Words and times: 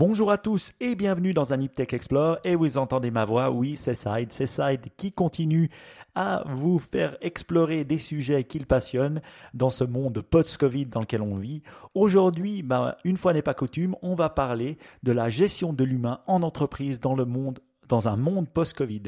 Bonjour 0.00 0.30
à 0.30 0.38
tous 0.38 0.72
et 0.80 0.94
bienvenue 0.94 1.34
dans 1.34 1.52
un 1.52 1.66
Tech 1.66 1.92
Explore. 1.92 2.38
Et 2.42 2.56
vous 2.56 2.78
entendez 2.78 3.10
ma 3.10 3.26
voix, 3.26 3.50
oui, 3.50 3.76
c'est 3.76 3.94
Side, 3.94 4.32
c'est 4.32 4.46
Side 4.46 4.86
qui 4.96 5.12
continue 5.12 5.68
à 6.14 6.42
vous 6.46 6.78
faire 6.78 7.18
explorer 7.20 7.84
des 7.84 7.98
sujets 7.98 8.44
qu'il 8.44 8.64
passionne 8.64 9.20
dans 9.52 9.68
ce 9.68 9.84
monde 9.84 10.22
post-Covid 10.22 10.86
dans 10.86 11.00
lequel 11.00 11.20
on 11.20 11.36
vit. 11.36 11.62
Aujourd'hui, 11.92 12.62
ben, 12.62 12.94
une 13.04 13.18
fois 13.18 13.34
n'est 13.34 13.42
pas 13.42 13.52
coutume, 13.52 13.94
on 14.00 14.14
va 14.14 14.30
parler 14.30 14.78
de 15.02 15.12
la 15.12 15.28
gestion 15.28 15.74
de 15.74 15.84
l'humain 15.84 16.20
en 16.26 16.42
entreprise 16.42 16.98
dans 16.98 17.14
le 17.14 17.26
monde 17.26 17.58
dans 17.90 18.08
un 18.08 18.16
monde 18.16 18.48
post-Covid. 18.48 19.02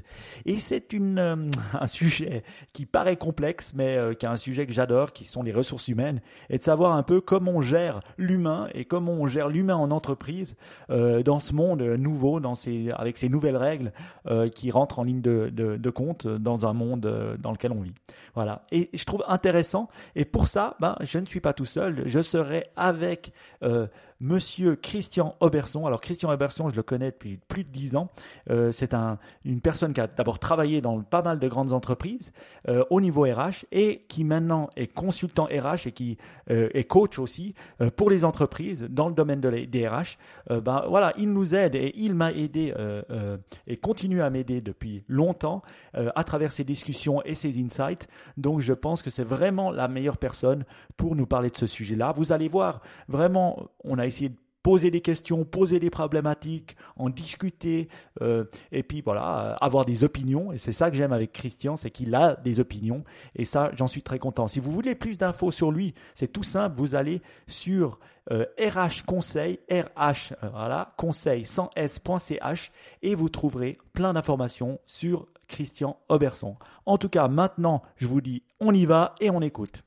Et 0.44 0.58
c'est 0.58 0.92
euh, 0.92 1.50
un 1.80 1.86
sujet 1.86 2.42
qui 2.74 2.84
paraît 2.84 3.16
complexe, 3.16 3.72
mais 3.74 3.96
euh, 3.96 4.12
qui 4.12 4.26
est 4.26 4.28
un 4.28 4.36
sujet 4.36 4.66
que 4.66 4.72
j'adore, 4.72 5.12
qui 5.12 5.24
sont 5.24 5.42
les 5.42 5.52
ressources 5.52 5.88
humaines, 5.88 6.20
et 6.50 6.58
de 6.58 6.62
savoir 6.62 6.92
un 6.92 7.02
peu 7.02 7.20
comment 7.20 7.52
on 7.52 7.60
gère 7.62 8.00
l'humain 8.18 8.68
et 8.74 8.84
comment 8.84 9.12
on 9.12 9.26
gère 9.26 9.48
l'humain 9.48 9.76
en 9.76 9.90
entreprise 9.90 10.56
euh, 10.90 11.22
dans 11.22 11.38
ce 11.38 11.54
monde 11.54 11.80
nouveau, 11.82 12.40
dans 12.40 12.54
ces, 12.54 12.90
avec 12.96 13.16
ces 13.16 13.28
nouvelles 13.28 13.56
règles 13.56 13.92
qui 14.54 14.70
rentrent 14.70 14.98
en 14.98 15.04
ligne 15.04 15.20
de, 15.20 15.50
de, 15.52 15.76
de, 15.76 15.90
compte 15.90 16.26
dans 16.26 16.66
un 16.66 16.72
monde 16.72 17.38
dans 17.38 17.52
lequel 17.52 17.70
on 17.70 17.80
vit. 17.80 17.94
Voilà. 18.34 18.66
Et 18.72 18.90
je 18.92 19.04
trouve 19.04 19.24
intéressant. 19.28 19.88
Et 20.16 20.24
pour 20.24 20.48
ça, 20.48 20.76
ben, 20.80 20.96
je 21.00 21.18
ne 21.18 21.26
suis 21.26 21.40
pas 21.40 21.52
tout 21.52 21.64
seul. 21.64 22.02
Je 22.06 22.20
serai 22.20 22.66
avec 22.76 23.32
Monsieur 24.22 24.76
Christian 24.76 25.34
Auberson. 25.40 25.84
Alors 25.84 26.00
Christian 26.00 26.32
Auberson, 26.32 26.70
je 26.70 26.76
le 26.76 26.84
connais 26.84 27.10
depuis 27.10 27.40
plus 27.48 27.64
de 27.64 27.70
dix 27.70 27.96
ans. 27.96 28.08
Euh, 28.50 28.70
c'est 28.70 28.94
un, 28.94 29.18
une 29.44 29.60
personne 29.60 29.92
qui 29.92 30.00
a 30.00 30.06
d'abord 30.06 30.38
travaillé 30.38 30.80
dans 30.80 31.02
pas 31.02 31.22
mal 31.22 31.40
de 31.40 31.48
grandes 31.48 31.72
entreprises 31.72 32.32
euh, 32.68 32.84
au 32.90 33.00
niveau 33.00 33.22
RH 33.22 33.66
et 33.72 34.04
qui 34.06 34.22
maintenant 34.22 34.70
est 34.76 34.86
consultant 34.86 35.46
RH 35.46 35.88
et 35.88 35.92
qui 35.92 36.18
euh, 36.52 36.68
est 36.72 36.84
coach 36.84 37.18
aussi 37.18 37.54
pour 37.96 38.10
les 38.10 38.24
entreprises 38.24 38.86
dans 38.88 39.08
le 39.08 39.14
domaine 39.14 39.40
de 39.40 39.50
des 39.50 39.88
RH. 39.88 40.18
ben 40.48 40.84
voilà, 40.88 41.12
il 41.18 41.32
nous 41.32 41.56
aide 41.56 41.74
et 41.74 41.92
il 41.96 42.14
m'a 42.14 42.32
aidé 42.32 42.72
et 43.66 43.76
continue 43.76 44.22
à 44.22 44.30
m'aider 44.30 44.60
depuis 44.60 45.04
longtemps 45.08 45.62
à 45.94 46.24
travers 46.24 46.52
ses 46.52 46.64
discussions 46.64 47.22
et 47.24 47.34
ses 47.34 47.60
insights. 47.60 48.08
Donc 48.36 48.60
je 48.60 48.72
pense 48.72 49.02
que 49.02 49.10
c'est 49.10 49.24
vraiment 49.24 49.70
la 49.70 49.88
meilleure 49.88 50.16
personne 50.16 50.64
pour 50.96 51.16
nous 51.16 51.26
parler 51.26 51.50
de 51.50 51.56
ce 51.56 51.66
sujet-là. 51.66 52.12
Vous 52.12 52.32
allez 52.32 52.48
voir, 52.48 52.80
vraiment, 53.08 53.68
on 53.84 53.98
a 53.98 54.06
essayer 54.12 54.28
de 54.28 54.36
poser 54.62 54.90
des 54.90 55.00
questions, 55.00 55.44
poser 55.44 55.80
des 55.80 55.90
problématiques, 55.90 56.76
en 56.96 57.10
discuter, 57.10 57.88
euh, 58.20 58.44
et 58.70 58.82
puis 58.82 59.00
voilà, 59.00 59.56
avoir 59.60 59.84
des 59.84 60.04
opinions. 60.04 60.52
Et 60.52 60.58
c'est 60.58 60.72
ça 60.72 60.90
que 60.90 60.96
j'aime 60.96 61.12
avec 61.12 61.32
Christian, 61.32 61.76
c'est 61.76 61.90
qu'il 61.90 62.14
a 62.14 62.36
des 62.36 62.60
opinions, 62.60 63.04
et 63.34 63.44
ça, 63.44 63.70
j'en 63.74 63.86
suis 63.86 64.02
très 64.02 64.18
content. 64.18 64.48
Si 64.48 64.60
vous 64.60 64.70
voulez 64.70 64.94
plus 64.94 65.18
d'infos 65.18 65.50
sur 65.50 65.72
lui, 65.72 65.94
c'est 66.14 66.32
tout 66.32 66.42
simple, 66.42 66.76
vous 66.76 66.94
allez 66.94 67.22
sur 67.46 67.98
euh, 68.30 68.44
RH 68.58 69.04
Conseil, 69.04 69.58
RH, 69.70 70.34
euh, 70.44 70.48
voilà, 70.52 70.94
conseil 70.96 71.44
sans 71.44 71.70
s.ch, 71.74 72.72
et 73.02 73.14
vous 73.14 73.28
trouverez 73.28 73.78
plein 73.92 74.12
d'informations 74.12 74.78
sur 74.86 75.26
Christian 75.48 75.98
Auberson. 76.08 76.56
En 76.86 76.98
tout 76.98 77.08
cas, 77.08 77.26
maintenant, 77.28 77.82
je 77.96 78.06
vous 78.06 78.20
dis, 78.20 78.44
on 78.60 78.72
y 78.72 78.86
va 78.86 79.14
et 79.20 79.28
on 79.30 79.40
écoute. 79.42 79.82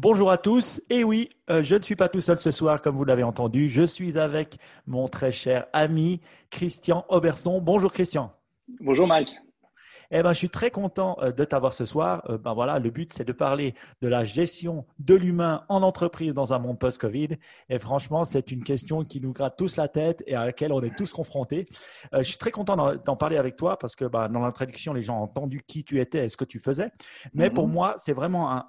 Bonjour 0.00 0.30
à 0.30 0.38
tous. 0.38 0.80
Et 0.90 1.02
oui, 1.02 1.28
euh, 1.50 1.64
je 1.64 1.74
ne 1.74 1.82
suis 1.82 1.96
pas 1.96 2.08
tout 2.08 2.20
seul 2.20 2.38
ce 2.38 2.52
soir, 2.52 2.80
comme 2.80 2.94
vous 2.94 3.04
l'avez 3.04 3.24
entendu. 3.24 3.68
Je 3.68 3.82
suis 3.82 4.16
avec 4.16 4.58
mon 4.86 5.08
très 5.08 5.32
cher 5.32 5.66
ami 5.72 6.20
Christian 6.50 7.04
Auberson. 7.08 7.60
Bonjour 7.60 7.92
Christian. 7.92 8.32
Bonjour 8.78 9.08
Mike. 9.08 9.34
Eh 10.10 10.22
ben, 10.22 10.32
je 10.32 10.38
suis 10.38 10.48
très 10.48 10.70
content 10.70 11.18
euh, 11.20 11.32
de 11.32 11.44
t'avoir 11.44 11.74
ce 11.74 11.84
soir. 11.84 12.22
Euh, 12.30 12.38
ben 12.38 12.54
voilà, 12.54 12.78
le 12.78 12.90
but 12.90 13.12
c'est 13.12 13.24
de 13.24 13.32
parler 13.32 13.74
de 14.00 14.08
la 14.08 14.24
gestion 14.24 14.86
de 14.98 15.14
l'humain 15.14 15.64
en 15.68 15.82
entreprise 15.82 16.32
dans 16.32 16.54
un 16.54 16.58
monde 16.58 16.78
post-Covid. 16.78 17.36
Et 17.68 17.78
franchement, 17.78 18.24
c'est 18.24 18.50
une 18.50 18.64
question 18.64 19.02
qui 19.02 19.20
nous 19.20 19.32
gratte 19.32 19.56
tous 19.58 19.76
la 19.76 19.88
tête 19.88 20.22
et 20.26 20.34
à 20.34 20.46
laquelle 20.46 20.72
on 20.72 20.82
est 20.82 20.96
tous 20.96 21.12
confrontés. 21.12 21.66
Euh, 22.14 22.18
je 22.18 22.28
suis 22.28 22.38
très 22.38 22.50
content 22.50 22.76
d'en 22.76 23.16
parler 23.16 23.36
avec 23.36 23.56
toi 23.56 23.78
parce 23.78 23.96
que 23.96 24.06
ben, 24.06 24.28
dans 24.30 24.40
l'introduction, 24.40 24.94
les 24.94 25.02
gens 25.02 25.18
ont 25.18 25.24
entendu 25.24 25.62
qui 25.66 25.84
tu 25.84 26.00
étais 26.00 26.24
et 26.24 26.28
ce 26.30 26.38
que 26.38 26.46
tu 26.46 26.58
faisais. 26.58 26.90
Mais 27.34 27.50
pour 27.50 27.66
mhm. 27.66 27.74
moi, 27.74 27.94
c'est 27.98 28.14
vraiment 28.14 28.64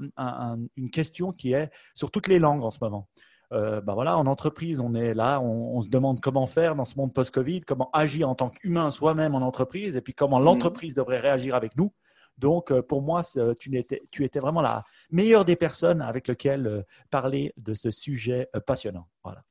une 0.75 0.89
question 0.89 1.31
qui 1.31 1.53
est 1.53 1.69
sur 1.94 2.11
toutes 2.11 2.28
les 2.28 2.39
langues 2.39 2.63
en 2.63 2.69
ce 2.69 2.79
moment. 2.81 3.07
Euh, 3.51 3.81
bah 3.81 3.93
voilà, 3.93 4.17
en 4.17 4.27
entreprise, 4.27 4.79
on 4.79 4.93
est 4.93 5.13
là, 5.13 5.41
on, 5.41 5.81
se 5.81 5.89
demande 5.89 6.19
comment 6.19 6.45
faire 6.45 6.75
dans 6.75 6.85
ce 6.85 6.95
monde 6.97 7.13
post-Covid, 7.13 7.61
comment 7.61 7.89
agir 7.93 8.29
en 8.29 8.35
tant 8.35 8.49
qu'humain 8.49 8.91
soi-même 8.91 9.33
en 9.33 9.41
entreprise, 9.41 9.95
et 9.95 10.01
puis 10.01 10.13
comment 10.13 10.39
mmh. 10.39 10.43
l'entreprise 10.43 10.93
devrait 10.93 11.19
réagir 11.19 11.55
avec 11.55 11.75
nous. 11.75 11.91
Donc, 12.37 12.71
euh, 12.71 12.81
pour 12.81 13.01
moi, 13.01 13.21
tu 13.59 13.75
étais, 13.77 14.01
tu 14.11 14.23
étais 14.23 14.39
vraiment 14.39 14.61
la 14.61 14.83
meilleure 15.11 15.45
des 15.45 15.55
personnes 15.55 16.01
avec 16.01 16.27
lesquelles 16.27 16.67
euh, 16.67 16.81
parler 17.09 17.53
de 17.57 17.73
ce 17.73 17.89
sujet 17.91 18.47
passionnant. 18.65 19.07
Voilà. 19.23 19.43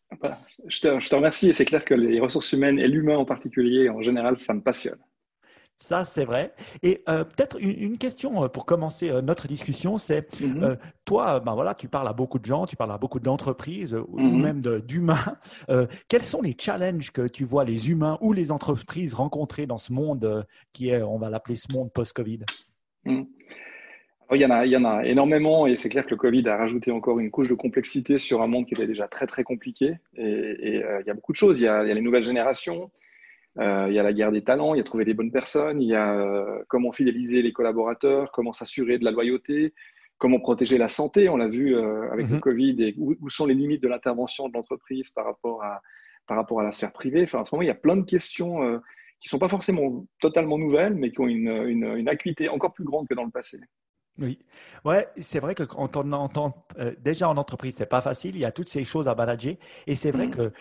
Je, 0.66 0.80
te, 0.80 1.00
je 1.00 1.09
te 1.09 1.15
remercie 1.15 1.50
et 1.50 1.53
c'est 1.53 1.66
clair 1.66 1.84
que 1.84 1.94
les 1.94 2.20
ressources 2.20 2.53
humaines 2.53 2.78
et 2.78 2.88
l'humain 2.88 3.19
en 3.19 3.25
particulier, 3.25 3.91
en 3.91 4.00
général, 4.00 4.38
ça 4.38 4.54
me 4.54 4.62
passionne. 4.62 4.98
Ça, 5.81 6.05
c'est 6.05 6.25
vrai. 6.25 6.53
Et 6.83 7.05
euh, 7.09 7.22
peut-être 7.22 7.56
une, 7.61 7.99
question 7.99 8.43
euh, 8.43 8.49
pour 8.49 8.66
commencer 8.66 9.11
euh, 9.11 9.22
notre 9.22 9.47
discussion, 9.47 9.97
c'est 9.97 10.28
mm-hmm. 10.41 10.77
toi, 11.05 11.39
ben 11.39 11.55
voilà, 11.55 11.75
tu 11.77 11.87
parles 11.87 12.09
à 12.09 12.12
beaucoup 12.12 12.41
de 12.41 12.44
gens, 12.44 12.66
tu 12.66 12.75
parles 12.75 12.91
à 12.91 12.99
beaucoup 12.99 13.21
d'entreprises 13.21 13.94
ou 13.94 14.19
mm-hmm. 14.19 14.43
même 14.43 14.61
d'humains. 14.81 15.37
quels 16.09 16.25
sont 16.25 16.43
les 16.43 16.56
challenges 16.59 17.12
que 17.12 17.28
tu 17.28 17.44
vois 17.44 17.65
les 17.65 17.91
humains 17.91 18.19
ou 18.21 18.33
les 18.33 18.50
entreprises 18.50 19.15
rencontrer 19.15 19.66
dans 19.66 19.78
ce 19.78 19.93
monde 19.93 20.44
qui 20.72 20.91
est, 20.91 21.00
on 21.00 21.16
va 21.16 21.31
l'appeler 21.31 21.55
ce 21.55 21.72
monde 21.72 21.93
post-Covid? 21.93 22.41
Mm. 23.05 23.22
il 24.33 24.41
y, 24.41 24.47
en 24.47 24.50
a, 24.50 24.66
il 24.66 24.72
y 24.72 24.77
en 24.77 24.84
a 24.84 25.05
énormément 25.05 25.69
et 25.69 25.77
c'est 25.77 25.89
clair 25.89 26.05
que 26.05 26.10
le 26.10 26.16
Covid 26.16 26.49
a 26.49 26.56
rajouté 26.56 26.91
encore 26.91 27.21
une 27.21 27.31
couche 27.31 27.50
de 27.50 27.55
complexité 27.55 28.19
sur 28.19 28.43
un 28.43 28.49
monde 28.49 28.66
qui 28.66 28.75
était 28.75 28.89
déjà 28.89 29.06
très 29.06 29.28
très 29.28 29.45
compliqué. 29.45 29.95
Et, 30.16 30.83
il 30.83 31.06
y 31.06 31.10
a 31.10 31.15
beaucoup 31.15 31.33
de 31.33 31.37
choses. 31.37 31.60
Il 31.60 31.65
y 31.65 31.69
a, 31.69 31.84
il 31.84 31.89
y 31.89 31.93
a 31.93 31.95
les 31.95 32.00
nouvelles 32.00 32.25
générations, 32.25 32.91
il 33.59 33.95
y 33.95 33.99
a 33.99 34.03
la 34.03 34.13
guerre 34.13 34.33
des 34.33 34.43
talents, 34.43 34.75
il 34.75 34.79
y 34.79 34.81
a 34.81 34.85
trouver 34.85 35.05
des 35.05 35.15
bonnes 35.15 35.33
personnes, 35.33 35.83
il 35.83 35.89
y 35.89 35.95
a 35.95 36.15
euh, 36.15 36.63
comment 36.69 36.93
fidéliser 36.93 37.43
les 37.43 37.53
collaborateurs, 37.53 38.31
comment 38.33 38.53
s'assurer 38.53 38.99
de 38.99 39.05
la 39.05 39.11
loyauté, 39.11 39.75
comment 40.19 40.39
protéger 40.39 40.79
la 40.79 40.89
santé. 40.89 41.29
On 41.29 41.37
l'a 41.37 41.49
vu 41.49 41.77
euh, 41.77 42.11
avec 42.13 42.29
le 42.29 42.35
mhm. 42.35 42.41
Covid 42.41 42.83
et 42.83 42.95
où, 42.99 43.29
sont 43.31 43.47
les 43.47 43.55
limites 43.55 43.83
de 43.83 43.89
l'intervention 43.89 44.49
de 44.49 44.55
l'entreprise 44.55 45.11
par 45.11 45.25
rapport 45.25 45.63
à 45.63 45.83
par 46.27 46.37
rapport 46.37 46.61
à 46.61 46.63
la 46.63 46.73
sphère 46.73 46.93
privée. 46.93 47.23
Enfin, 47.23 47.41
en 47.41 47.45
ce 47.47 47.55
moment, 47.55 47.63
il 47.63 47.69
y 47.69 47.71
a 47.71 47.75
plein 47.75 47.97
de 47.97 48.05
questions 48.05 48.59
qui 49.19 49.29
ne 49.29 49.31
sont 49.31 49.39
pas 49.39 49.49
forcément 49.49 50.05
totalement 50.21 50.59
nouvelles, 50.59 50.95
mais 50.95 51.11
qui 51.11 51.21
ont 51.21 51.27
une, 51.27 51.49
une, 51.49 51.85
une 51.97 52.09
acuité 52.09 52.51
encore 52.51 52.75
plus 52.75 52.85
grande 52.85 53.09
que 53.09 53.15
dans 53.15 53.25
le 53.25 53.31
passé. 53.31 53.59
Oui, 54.21 54.41
ouais, 54.84 55.06
c'est 55.21 55.39
vrai 55.39 55.55
que 55.55 55.62
quand 55.62 55.97
on 55.97 56.12
entend 56.12 56.67
euh, 56.79 56.93
déjà 56.99 57.29
en 57.29 57.37
entreprise, 57.37 57.75
c'est 57.79 57.87
pas 57.87 58.01
facile. 58.01 58.34
Il 58.34 58.41
y 58.41 58.45
a 58.45 58.51
toutes 58.51 58.69
ces 58.69 58.84
choses 58.84 59.06
à 59.06 59.15
manager, 59.15 59.55
et 59.87 59.95
c'est 59.95 60.11
vrai 60.11 60.27
mm. 60.27 60.31
que 60.31 60.53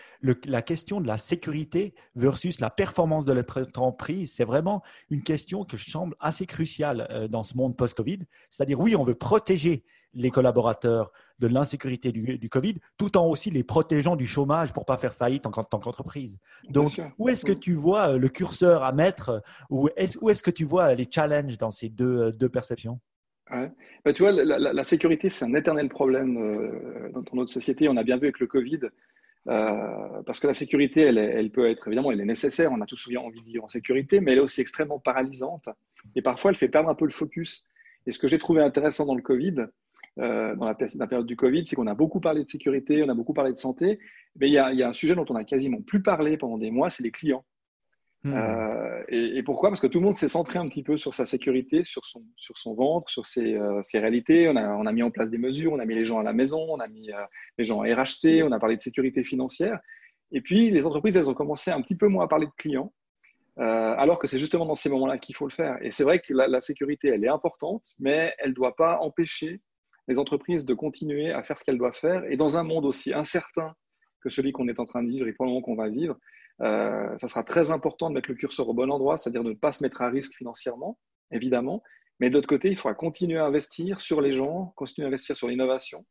la 0.45 0.61
question 0.61 1.01
de 1.01 1.07
la 1.07 1.17
sécurité 1.17 1.95
versus 2.15 2.59
la 2.59 2.69
performance 2.69 3.25
de 3.25 3.33
l'entreprise, 3.33 4.31
c'est 4.35 4.43
vraiment 4.43 4.83
une 5.09 5.23
question 5.23 5.63
que 5.63 5.75
je 5.75 5.89
semble 5.89 6.15
assez 6.19 6.45
cruciale 6.45 7.07
euh, 7.09 7.27
dans 7.27 7.41
ce 7.41 7.57
monde 7.57 7.75
post-Covid. 7.75 8.19
C'est-à-dire, 8.51 8.79
oui, 8.79 8.95
on 8.95 9.03
veut 9.03 9.15
protéger 9.15 9.83
les 10.13 10.29
collaborateurs 10.29 11.11
de 11.39 11.47
l'insécurité 11.47 12.11
du, 12.11 12.49
Covid, 12.49 12.75
tout 12.97 13.17
en 13.17 13.25
aussi 13.25 13.49
les 13.49 13.63
protégeant 13.63 14.15
du 14.15 14.25
chômage 14.25 14.71
pour 14.71 14.85
pas 14.85 14.97
faire 14.97 15.13
faillite 15.13 15.45
en, 15.45 15.51
tant 15.51 15.79
qu'entreprise. 15.79 16.39
Donc, 16.69 17.01
où 17.17 17.29
est-ce 17.29 17.43
que 17.43 17.51
tu 17.51 17.73
vois 17.73 18.09
euh, 18.09 18.17
le 18.17 18.29
curseur 18.29 18.83
à 18.83 18.91
mettre, 18.91 19.41
ou 19.71 19.89
où 20.21 20.29
est-ce 20.29 20.43
que 20.43 20.51
tu 20.51 20.63
vois 20.63 20.93
les 20.93 21.07
challenges 21.09 21.57
dans 21.57 21.71
ces 21.71 21.89
deux, 21.89 22.31
deux 22.31 22.49
perceptions? 22.49 22.99
Bah, 23.49 24.13
tu 24.13 24.23
vois, 24.23 24.31
la, 24.31 24.83
sécurité, 24.83 25.29
c'est 25.29 25.45
un 25.45 25.53
éternel 25.53 25.89
problème 25.89 26.37
euh, 26.37 27.09
dans 27.11 27.23
notre 27.33 27.51
société. 27.51 27.87
On 27.87 27.97
a 27.97 28.03
bien 28.03 28.17
vu 28.17 28.23
avec 28.23 28.39
le 28.39 28.47
Covid, 28.47 28.79
euh, 29.47 30.21
parce 30.25 30.39
que 30.39 30.47
la 30.47 30.53
sécurité, 30.53 31.01
elle, 31.01 31.51
peut 31.51 31.69
être, 31.69 31.87
évidemment, 31.87 32.11
elle 32.11 32.21
est 32.21 32.25
nécessaire. 32.25 32.71
On 32.71 32.81
a 32.81 32.85
tous 32.85 33.07
envie 33.17 33.41
de 33.41 33.45
vivre 33.45 33.63
en 33.63 33.69
sécurité, 33.69 34.19
mais 34.19 34.31
elle 34.33 34.39
est 34.39 34.41
aussi 34.41 34.61
extrêmement 34.61 34.99
paralysante. 34.99 35.69
Et 36.15 36.21
parfois, 36.21 36.51
elle 36.51 36.57
fait 36.57 36.67
perdre 36.67 36.89
un 36.89 36.95
peu 36.95 37.05
le 37.05 37.11
focus. 37.11 37.63
Et 38.05 38.11
ce 38.11 38.19
que 38.19 38.27
j'ai 38.27 38.39
trouvé 38.39 38.61
intéressant 38.61 39.05
dans 39.05 39.15
le 39.15 39.21
Covid, 39.21 39.65
euh, 40.19 40.55
dans 40.55 40.65
la, 40.65 40.75
période 41.07 41.25
du 41.25 41.35
Covid, 41.35 41.65
c'est 41.65 41.75
qu'on 41.75 41.87
a 41.87 41.95
beaucoup 41.95 42.19
parlé 42.19 42.43
de 42.43 42.49
sécurité, 42.49 43.03
on 43.03 43.09
a 43.09 43.13
beaucoup 43.13 43.33
parlé 43.33 43.51
de 43.51 43.57
santé, 43.57 43.99
mais 44.39 44.47
il 44.47 44.53
y, 44.53 44.57
a, 44.57 44.73
y 44.73 44.83
a 44.83 44.89
un 44.89 44.93
sujet 44.93 45.15
dont 45.15 45.25
on 45.29 45.35
a 45.35 45.43
quasiment 45.43 45.81
plus 45.81 46.01
parlé 46.01 46.37
pendant 46.37 46.57
des 46.57 46.71
mois, 46.71 46.89
c'est 46.89 47.03
les 47.03 47.11
clients. 47.11 47.45
Hmm. 48.27 48.33
Euh, 48.35 49.03
et, 49.07 49.41
pourquoi? 49.43 49.69
Parce 49.69 49.79
que 49.79 49.87
tout 49.87 49.99
le 49.99 50.05
monde 50.05 50.15
s'est 50.15 50.27
centré 50.27 50.59
un 50.59 50.67
petit 50.67 50.83
peu 50.83 50.97
sur 50.97 51.13
sa 51.13 51.25
sécurité, 51.25 51.83
sur 51.83 52.05
son, 52.05 52.23
sur 52.35 52.57
son 52.57 52.73
ventre, 52.73 53.09
sur 53.09 53.25
ses, 53.25 53.55
euh, 53.55 53.81
ses 53.81 53.99
réalités. 53.99 54.49
On 54.49 54.55
a, 54.55 54.69
on 54.69 54.85
a, 54.85 54.91
mis 54.91 55.03
en 55.03 55.11
place 55.11 55.31
des 55.31 55.37
mesures, 55.37 55.73
on 55.73 55.79
a 55.79 55.85
mis 55.85 55.95
les 55.95 56.05
gens 56.05 56.19
à 56.19 56.23
la 56.23 56.33
maison, 56.33 56.65
on 56.69 56.79
a 56.79 56.87
mis 56.87 57.11
euh, 57.11 57.23
les 57.57 57.63
gens 57.63 57.81
à 57.81 57.85
RHT, 57.87 58.43
on 58.43 58.51
a 58.51 58.59
parlé 58.59 58.75
de 58.75 58.81
sécurité 58.81 59.23
financière. 59.23 59.79
Et 60.31 60.41
puis, 60.41 60.71
les 60.71 60.85
entreprises, 60.85 61.15
elles 61.15 61.29
ont 61.29 61.33
commencé 61.33 61.71
un 61.71 61.81
petit 61.81 61.95
peu 61.95 62.07
moins 62.07 62.25
à 62.25 62.27
parler 62.27 62.47
de 62.47 62.51
clients, 62.57 62.91
alors 63.55 64.19
que 64.19 64.27
c'est 64.27 64.37
justement 64.37 64.65
dans 64.65 64.75
ces 64.75 64.89
moments-là 64.89 65.17
qu'il 65.17 65.35
faut 65.35 65.47
le 65.47 65.51
faire. 65.51 65.77
Et 65.81 65.89
c'est 65.89 66.03
vrai 66.03 66.19
que 66.19 66.33
la, 66.33 66.47
la, 66.47 66.61
sécurité, 66.61 67.07
elle 67.07 67.23
est 67.23 67.29
importante, 67.29 67.83
mais 67.97 68.35
elle 68.39 68.49
ne 68.49 68.55
doit 68.55 68.75
pas 68.75 68.99
empêcher 68.99 69.61
les 70.07 70.19
entreprises 70.19 70.65
de 70.65 70.73
continuer 70.73 71.31
à 71.31 71.41
faire 71.43 71.57
ce 71.57 71.63
qu'elles 71.63 71.77
doivent 71.77 71.97
faire. 71.97 72.23
Et 72.29 72.35
dans 72.35 72.57
un 72.57 72.63
monde 72.63 72.85
aussi 72.85 73.13
incertain 73.13 73.73
que 74.21 74.29
celui 74.29 74.51
qu'on 74.51 74.67
est 74.67 74.79
en 74.79 74.85
train 74.85 75.01
de 75.01 75.09
vivre 75.09 75.27
et 75.27 75.33
pour 75.33 75.45
le 75.45 75.51
moment 75.51 75.61
qu'on 75.61 75.75
va 75.75 75.89
vivre, 75.89 76.17
euh, 76.61 77.17
ça 77.17 77.27
sera 77.27 77.43
très 77.43 77.71
important 77.71 78.09
de 78.09 78.15
mettre 78.15 78.29
le 78.29 78.35
curseur 78.35 78.67
au 78.69 78.73
bon 78.73 78.91
endroit, 78.91 79.17
c'est-à-dire 79.17 79.43
de 79.43 79.49
ne 79.49 79.55
pas 79.55 79.71
se 79.71 79.83
mettre 79.83 80.01
à 80.01 80.09
risque 80.09 80.33
financièrement, 80.35 80.97
évidemment. 81.31 81.83
Mais 82.19 82.29
de 82.29 82.35
l'autre 82.35 82.47
côté, 82.47 82.69
il 82.69 82.75
faudra 82.75 82.95
continuer 82.95 83.37
à 83.37 83.45
investir 83.45 83.99
sur 83.99 84.21
les 84.21 84.31
gens, 84.31 84.73
continuer 84.75 85.05
à 85.05 85.09
investir 85.09 85.35
sur 85.35 85.47
l'innovation 85.47 86.05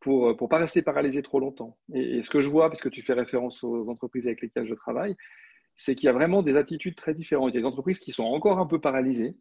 pour 0.00 0.28
ne 0.28 0.46
pas 0.46 0.58
rester 0.58 0.82
paralysé 0.82 1.22
trop 1.22 1.40
longtemps. 1.40 1.78
Et, 1.94 2.22
ce 2.22 2.30
que 2.30 2.40
je 2.40 2.48
vois, 2.48 2.68
parce 2.68 2.80
que 2.80 2.88
tu 2.88 3.02
fais 3.02 3.14
référence 3.14 3.64
aux 3.64 3.88
entreprises 3.88 4.26
avec 4.26 4.42
lesquelles 4.42 4.66
je 4.66 4.74
travaille, 4.74 5.16
c'est 5.74 5.94
qu'il 5.94 6.06
y 6.06 6.10
a 6.10 6.12
vraiment 6.12 6.42
des 6.42 6.56
attitudes 6.56 6.96
très 6.96 7.14
différentes. 7.14 7.52
Il 7.52 7.56
y 7.56 7.58
a 7.58 7.60
des 7.60 7.66
entreprises 7.66 7.98
qui 7.98 8.12
sont 8.12 8.24
encore 8.24 8.58
un 8.58 8.66
peu 8.66 8.80
paralysées 8.80 9.36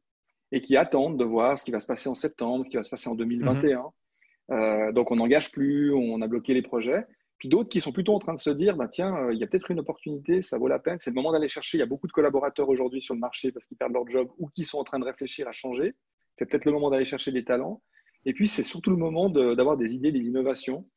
et 0.52 0.62
qui 0.62 0.78
attendent 0.78 1.18
de 1.18 1.26
voir 1.26 1.58
ce 1.58 1.64
qui 1.64 1.72
va 1.72 1.80
se 1.80 1.88
passer 1.88 2.10
en 2.10 2.16
septembre, 2.16 2.66
ce 2.66 2.70
qui 2.70 2.78
va 2.78 2.84
se 2.84 2.90
passer 2.90 3.10
en 3.10 3.16
2021. 3.16 3.80
Mhm. 3.80 4.58
Euh, 4.58 4.92
donc 4.92 5.12
on 5.12 5.16
n'engage 5.16 5.52
plus, 5.52 5.94
on 5.94 6.22
a 6.22 6.28
bloqué 6.28 6.54
les 6.54 6.62
projets. 6.62 7.06
D'autres 7.48 7.70
qui 7.70 7.82
sont 7.82 7.92
plutôt 7.92 8.14
en 8.14 8.20
train 8.20 8.34
de 8.34 8.38
se 8.38 8.50
dire, 8.50 8.76
bah, 8.76 8.88
tiens, 8.88 9.16
euh, 9.16 9.34
il 9.34 9.40
y 9.40 9.44
a 9.44 9.48
peut-être 9.48 9.72
une 9.72 9.80
opportunité, 9.80 10.42
ça 10.42 10.58
vaut 10.58 10.68
la 10.68 10.80
peine, 10.80 10.98
c'est 11.00 11.10
le 11.10 11.16
moment 11.16 11.32
d'aller 11.32 11.48
chercher. 11.48 11.78
Il 11.78 11.80
y 11.80 11.84
a 11.84 11.88
beaucoup 11.88 12.08
de 12.08 12.12
collaborateurs 12.12 12.70
aujourd'hui 12.70 13.02
sur 13.02 13.14
le 13.14 13.20
marché 13.20 13.52
parce 13.52 13.66
qu'ils 13.66 13.78
perdent 13.78 13.94
leur 13.94 14.08
job 14.08 14.30
ou 14.38 14.48
qui 14.48 14.64
sont 14.64 14.78
en 14.78 14.84
train 14.84 15.00
de 15.00 15.06
réfléchir 15.06 15.48
à 15.48 15.52
changer. 15.52 15.96
C'est 16.36 16.46
peut-être 16.46 16.66
le 16.66 16.72
moment 16.72 16.90
d'aller 16.90 17.06
chercher 17.06 17.32
des 17.32 17.44
talents. 17.44 17.82
Et 18.26 18.34
puis 18.34 18.48
c'est 18.48 18.64
surtout 18.64 18.90
le 18.90 18.98
moment 18.98 19.30
d'avoir 19.30 19.78
des 19.78 19.94
idées, 19.94 20.12
des 20.12 20.20
innovations. 20.20 20.88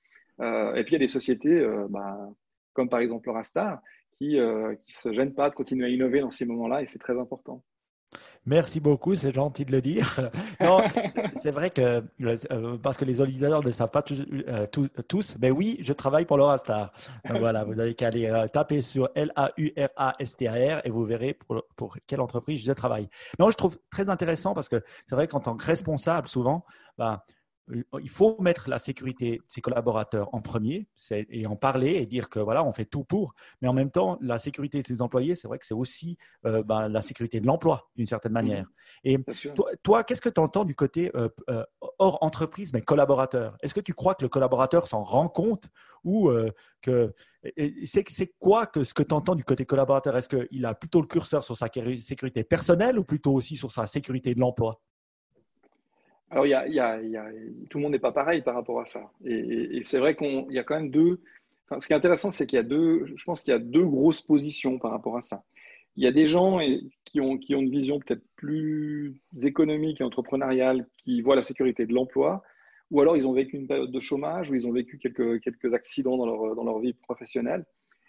Euh, 0.41 0.75
et 0.75 0.85
puis 0.85 0.93
il 0.93 0.99
y 0.99 1.03
a 1.03 1.07
des 1.07 1.09
sociétés, 1.09 1.67
bah, 1.91 2.17
comme 2.73 2.89
par 2.89 3.01
exemple 3.01 3.29
Eurastar, 3.29 3.81
qui 4.19 4.37
ne 4.37 4.77
se 4.87 5.13
gênent 5.13 5.35
pas 5.35 5.51
de 5.51 5.55
continuer 5.55 5.87
à 5.87 5.89
innover 5.89 6.21
dans 6.21 6.31
ces 6.31 6.47
moments-là 6.47 6.83
et 6.83 6.87
c'est 6.87 6.99
très 6.99 7.19
important. 7.19 7.63
Merci 8.49 8.81
beaucoup, 8.81 9.15
c'est 9.15 9.35
gentil 9.35 9.67
de 9.67 9.73
le 9.73 9.83
dire. 9.83 10.19
non, 10.61 10.81
c'est 11.35 11.51
vrai 11.51 11.69
que, 11.69 12.03
euh, 12.23 12.79
parce 12.83 12.97
que 12.97 13.05
les 13.05 13.21
auditeurs 13.21 13.63
ne 13.63 13.71
savent 13.71 13.91
pas 13.91 14.03
euh, 14.11 14.67
tous, 15.07 15.37
mais 15.39 15.51
oui, 15.51 15.77
je 15.83 15.93
travaille 15.93 16.25
pour 16.25 16.39
l'Eurastar. 16.39 16.95
voilà, 17.29 17.65
vous 17.65 17.79
avez 17.79 17.95
qu'à 17.95 18.07
aller 18.07 18.25
euh, 18.25 18.47
taper 18.49 18.81
sur 18.81 19.11
L-A-U-R-A-S-T-A-R 19.15 20.81
et 20.83 20.89
vous 20.89 21.05
verrez 21.05 21.35
pour, 21.35 21.63
pour, 21.77 21.99
quelle 22.07 22.23
entreprise 22.23 22.65
je 22.65 22.73
travaille. 22.73 23.11
Non, 23.39 23.51
je 23.51 23.57
trouve 23.59 23.77
très 23.91 24.09
intéressant 24.09 24.55
parce 24.55 24.71
que 24.71 24.83
c'est 25.07 25.15
vrai 25.15 25.27
qu'en 25.27 25.41
tant 25.41 25.55
que 25.55 25.67
responsable, 25.67 26.27
souvent, 26.27 26.65
bah, 26.97 27.27
il 28.01 28.11
faut 28.11 28.37
mettre 28.41 28.69
la 28.69 28.79
sécurité 28.79 29.39
de 29.39 29.45
ses 29.49 29.61
collaborateurs 29.61 30.29
en 30.35 30.41
premier 30.41 30.89
et 31.11 31.47
en 31.47 31.57
parler 31.57 31.95
et 31.95 32.07
dire 32.07 32.29
que 32.29 32.39
voilà, 32.39 32.65
on 32.65 32.73
fait 32.73 32.85
tout 32.85 33.05
pour. 33.05 33.35
Mais 33.61 33.69
en 33.69 33.73
même 33.73 33.91
temps, 33.91 34.19
la 34.21 34.39
sécurité 34.39 34.81
de 34.81 34.87
ses 34.87 35.03
employés, 35.03 35.35
c'est 35.35 35.49
vrai 35.49 35.59
que 35.59 35.67
c'est 35.67 35.75
aussi 35.75 36.17
euh, 36.47 36.63
ben, 36.63 36.89
la 36.89 37.01
sécurité 37.01 37.41
de 37.41 37.47
l'emploi 37.47 37.91
d'une 37.97 38.07
certaine 38.07 38.33
manière. 38.33 38.67
Et 39.05 39.19
toi, 39.83 40.05
qu'est-ce 40.05 40.21
que 40.21 40.29
tu 40.29 40.41
entends 40.41 40.65
du 40.65 40.75
côté 40.75 41.11
euh, 41.15 41.29
hors 41.99 42.19
entreprise, 42.23 42.73
mais 42.73 42.81
collaborateur? 42.81 43.57
Est-ce 43.63 43.75
que 43.75 43.81
tu 43.81 43.95
crois 43.95 44.15
que 44.15 44.23
le 44.23 44.29
collaborateur 44.29 44.87
s'en 44.87 45.03
rend 45.03 45.29
compte 45.29 45.69
ou 46.05 46.31
que 46.81 47.13
c'est 47.85 48.35
quoi 48.39 48.67
que 48.67 48.85
ce 48.85 48.95
que 48.95 49.03
tu 49.03 49.15
entends 49.15 49.35
du 49.35 49.45
côté 49.45 49.67
collaborateur? 49.67 50.17
Est-ce 50.17 50.29
qu'il 50.29 50.65
a 50.65 50.75
plutôt 50.75 51.01
le 51.01 51.07
curseur 51.07 51.45
sur 51.45 51.57
sa 51.57 51.69
sécurité 52.01 52.45
personnelle 52.45 52.99
ou 52.99 53.05
plutôt 53.05 53.35
aussi 53.35 53.57
sur 53.57 53.71
sa 53.71 53.87
sécurité 53.87 54.33
de 54.33 54.41
l'emploi? 54.41 54.81
Alors, 56.31 56.45
tout 57.71 57.79
le 57.79 57.83
monde 57.83 57.93
n'est 57.93 57.99
pas 57.99 58.13
pareil 58.13 58.43
par 58.43 58.55
rapport 58.55 58.81
à 58.81 58.87
ça. 58.87 59.11
Et, 59.25 59.81
c'est 59.83 59.99
vrai 59.99 60.15
qu'il 60.15 60.47
y 60.51 60.59
a 60.59 60.65
quand 60.65 60.77
même 60.77 60.91
deux. 60.91 61.21
ce 61.79 61.87
qui 61.87 61.93
est 61.93 61.97
intéressant, 61.97 62.31
c'est 62.31 62.47
qu'il 62.47 62.57
y 62.59 62.61
a 62.61 62.65
deux. 62.65 63.07
Je 63.17 63.25
pense 63.25 63.43
qu'il 63.43 63.53
y 63.53 63.57
a 63.57 63.59
deux 63.59 63.87
grosses 63.87 64.23
positions 64.23 64.79
par 64.79 64.91
rapport 64.91 65.17
à 65.17 65.23
ça. 65.23 65.45
Il 65.97 66.05
y 66.05 66.07
a 66.07 66.13
des 66.13 66.27
gens 66.27 66.61
qui 67.05 67.21
ont, 67.21 67.39
une 67.39 67.71
vision 67.71 67.99
peut-être 67.99 68.23
plus 68.37 69.21
économique 69.43 70.01
et 70.01 70.05
entrepreneuriale, 70.05 70.87
qui 70.99 71.23
voient 71.23 71.35
la 71.35 71.43
sécurité 71.43 71.87
de 71.87 71.95
l'emploi, 71.95 72.43
ou 72.91 73.01
alors 73.01 73.17
ils 73.17 73.27
ont 73.27 73.33
vécu 73.33 73.57
une 73.57 73.67
période 73.67 73.91
de 73.91 74.01
chômage, 74.01 74.51
ou 74.51 74.55
ils 74.55 74.67
ont 74.67 74.73
vécu 74.73 74.99
quelques, 74.99 75.41
quelques 75.41 75.75
accidents 75.75 76.17
dans 76.17 76.27
leur, 76.27 76.55
dans 76.55 76.65
leur 76.65 76.79
vie 76.79 76.93
professionnelle, 76.93 77.65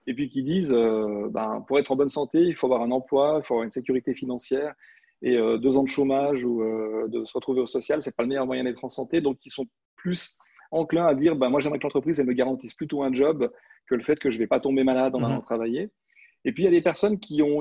et 0.06 0.14
puis 0.14 0.30
qui 0.30 0.44
disent 0.44 0.74
euh, 0.74 1.30
ben, 1.32 1.64
pour 1.68 1.80
être 1.80 1.92
en 1.92 1.96
bonne 1.96 2.10
santé, 2.10 2.40
il 2.42 2.56
faut 2.56 2.68
avoir 2.68 2.82
un 2.82 2.92
emploi, 2.92 3.40
il 3.42 3.46
faut 3.46 3.56
avoir 3.56 3.64
une 3.64 3.72
sécurité 3.72 4.14
financière, 4.14 4.76
et 5.22 5.38
euh, 5.38 5.58
deux 5.58 5.78
ans 5.78 5.84
de 5.84 5.90
chômage 5.90 6.44
ou 6.44 6.62
euh, 6.64 7.08
de 7.08 7.26
se 7.26 7.34
retrouver 7.34 7.62
au 7.62 7.68
social, 7.68 8.02
c'est 8.02 8.16
pas 8.16 8.24
le 8.24 8.30
meilleur 8.30 8.46
moyen 8.46 8.64
d'être 8.64 8.84
en 8.84 8.90
santé. 8.90 9.22
Donc, 9.22 9.46
ils 9.46 9.52
sont 9.52 9.66
plus 9.96 10.38
enclins 10.72 11.08
à 11.08 11.16
dire 11.16 11.36
bah, 11.36 11.50
moi, 11.50 11.60
j'aimerais 11.60 11.80
que 11.80 11.84
l'entreprise 11.84 12.20
elle 12.20 12.28
me 12.28 12.34
garantisse 12.34 12.74
plutôt 12.74 13.04
un 13.04 13.14
job 13.14 13.52
que 13.88 13.96
le 13.96 14.02
fait 14.02 14.18
que 14.18 14.30
je 14.30 14.38
ne 14.38 14.44
vais 14.44 14.48
pas 14.48 14.60
tomber 14.60 14.84
malade 14.84 15.16
en 15.16 15.24
allant 15.24 15.38
mhm. 15.38 15.44
travailler. 15.44 15.90
Et 16.46 16.54
puis, 16.54 16.64
il 16.64 16.66
y 16.66 16.70
a 16.70 16.72
des 16.72 16.82
personnes 16.82 17.20
qui 17.20 17.42
ont 17.42 17.60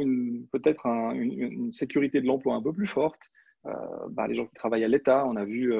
peut-être 0.52 0.86
une, 0.86 1.72
sécurité 1.72 2.20
de 2.20 2.26
l'emploi 2.26 2.54
un 2.54 2.62
peu 2.62 2.72
plus 2.72 2.86
forte. 2.86 3.20
Euh, 3.66 3.72
bah, 4.10 4.28
les 4.28 4.34
gens 4.34 4.46
qui 4.46 4.54
travaillent 4.54 4.84
à 4.84 4.88
l'État, 4.88 5.26
on 5.26 5.34
a 5.34 5.44
vu 5.44 5.74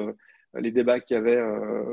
les 0.55 0.71
débats 0.71 0.99
qu'il 0.99 1.15
y 1.15 1.17
avait 1.17 1.41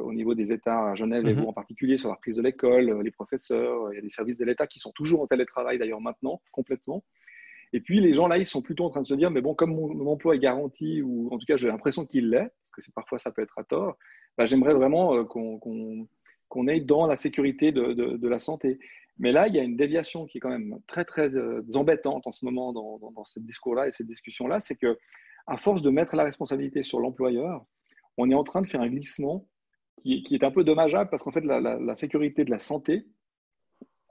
au 0.02 0.12
niveau 0.12 0.34
des 0.34 0.50
États 0.52 0.88
à 0.88 0.94
Genève 0.96 1.28
et 1.28 1.32
mhm. 1.32 1.42
vous 1.42 1.46
en 1.46 1.52
particulier 1.52 1.96
sur 1.96 2.08
la 2.08 2.16
reprise 2.16 2.34
de 2.34 2.42
l'école, 2.42 3.02
les 3.02 3.10
professeurs. 3.12 3.92
Il 3.92 3.96
y 3.96 3.98
a 3.98 4.02
des 4.02 4.08
services 4.08 4.36
de 4.36 4.44
l'État 4.44 4.66
qui 4.66 4.80
sont 4.80 4.90
toujours 4.96 5.22
en 5.22 5.28
télétravail 5.28 5.78
d'ailleurs 5.78 6.00
maintenant, 6.00 6.40
complètement. 6.50 7.04
Et 7.76 7.80
puis 7.80 8.00
les 8.00 8.14
gens 8.14 8.26
là, 8.26 8.38
ils 8.38 8.46
sont 8.46 8.62
plutôt 8.62 8.86
en 8.86 8.88
train 8.88 9.02
de 9.02 9.06
se 9.06 9.12
dire, 9.12 9.30
mais 9.30 9.42
bon, 9.42 9.54
comme 9.54 9.74
mon, 9.74 10.06
emploi 10.10 10.34
est 10.34 10.38
garanti, 10.38 11.02
ou 11.02 11.28
en 11.30 11.36
tout 11.36 11.44
cas 11.44 11.56
j'ai 11.56 11.68
l'impression 11.68 12.06
qu'il 12.06 12.30
l'est, 12.30 12.48
parce 12.48 12.86
que 12.86 12.92
parfois 12.94 13.18
ça 13.18 13.30
peut 13.30 13.42
être 13.42 13.58
à 13.58 13.64
tort, 13.64 13.98
bah, 14.38 14.46
j'aimerais 14.46 14.72
vraiment 14.72 15.14
euh, 15.14 15.24
qu'on 15.24 16.68
ait 16.68 16.80
dans 16.80 17.06
la 17.06 17.18
sécurité 17.18 17.72
de, 17.72 18.26
la 18.26 18.38
santé. 18.38 18.78
Mais 19.18 19.30
là, 19.30 19.46
il 19.46 19.54
y 19.54 19.58
a 19.58 19.62
une 19.62 19.76
déviation 19.76 20.24
qui 20.24 20.38
est 20.38 20.40
quand 20.40 20.48
même 20.48 20.78
très 20.86 21.04
très 21.04 21.36
euh, 21.36 21.62
embêtante 21.74 22.26
en 22.26 22.32
ce 22.32 22.46
moment 22.46 22.72
dans, 22.72 22.98
dans, 22.98 23.24
ce 23.24 23.40
discours-là 23.40 23.88
et 23.88 23.92
cette 23.92 24.06
discussion-là, 24.06 24.58
c'est 24.58 24.76
que 24.76 24.96
à 25.46 25.58
force 25.58 25.82
de 25.82 25.90
mettre 25.90 26.16
la 26.16 26.24
responsabilité 26.24 26.82
sur 26.82 26.98
l'employeur, 26.98 27.62
on 28.16 28.30
est 28.30 28.34
en 28.34 28.42
train 28.42 28.62
de 28.62 28.66
faire 28.66 28.80
un 28.80 28.88
glissement 28.88 29.46
qui, 30.02 30.24
est 30.30 30.44
un 30.44 30.50
peu 30.50 30.64
dommageable 30.64 31.10
parce 31.10 31.22
qu'en 31.22 31.32
fait, 31.32 31.44
la 31.44 31.94
sécurité 31.94 32.44
de 32.46 32.50
la 32.50 32.58
santé, 32.58 33.06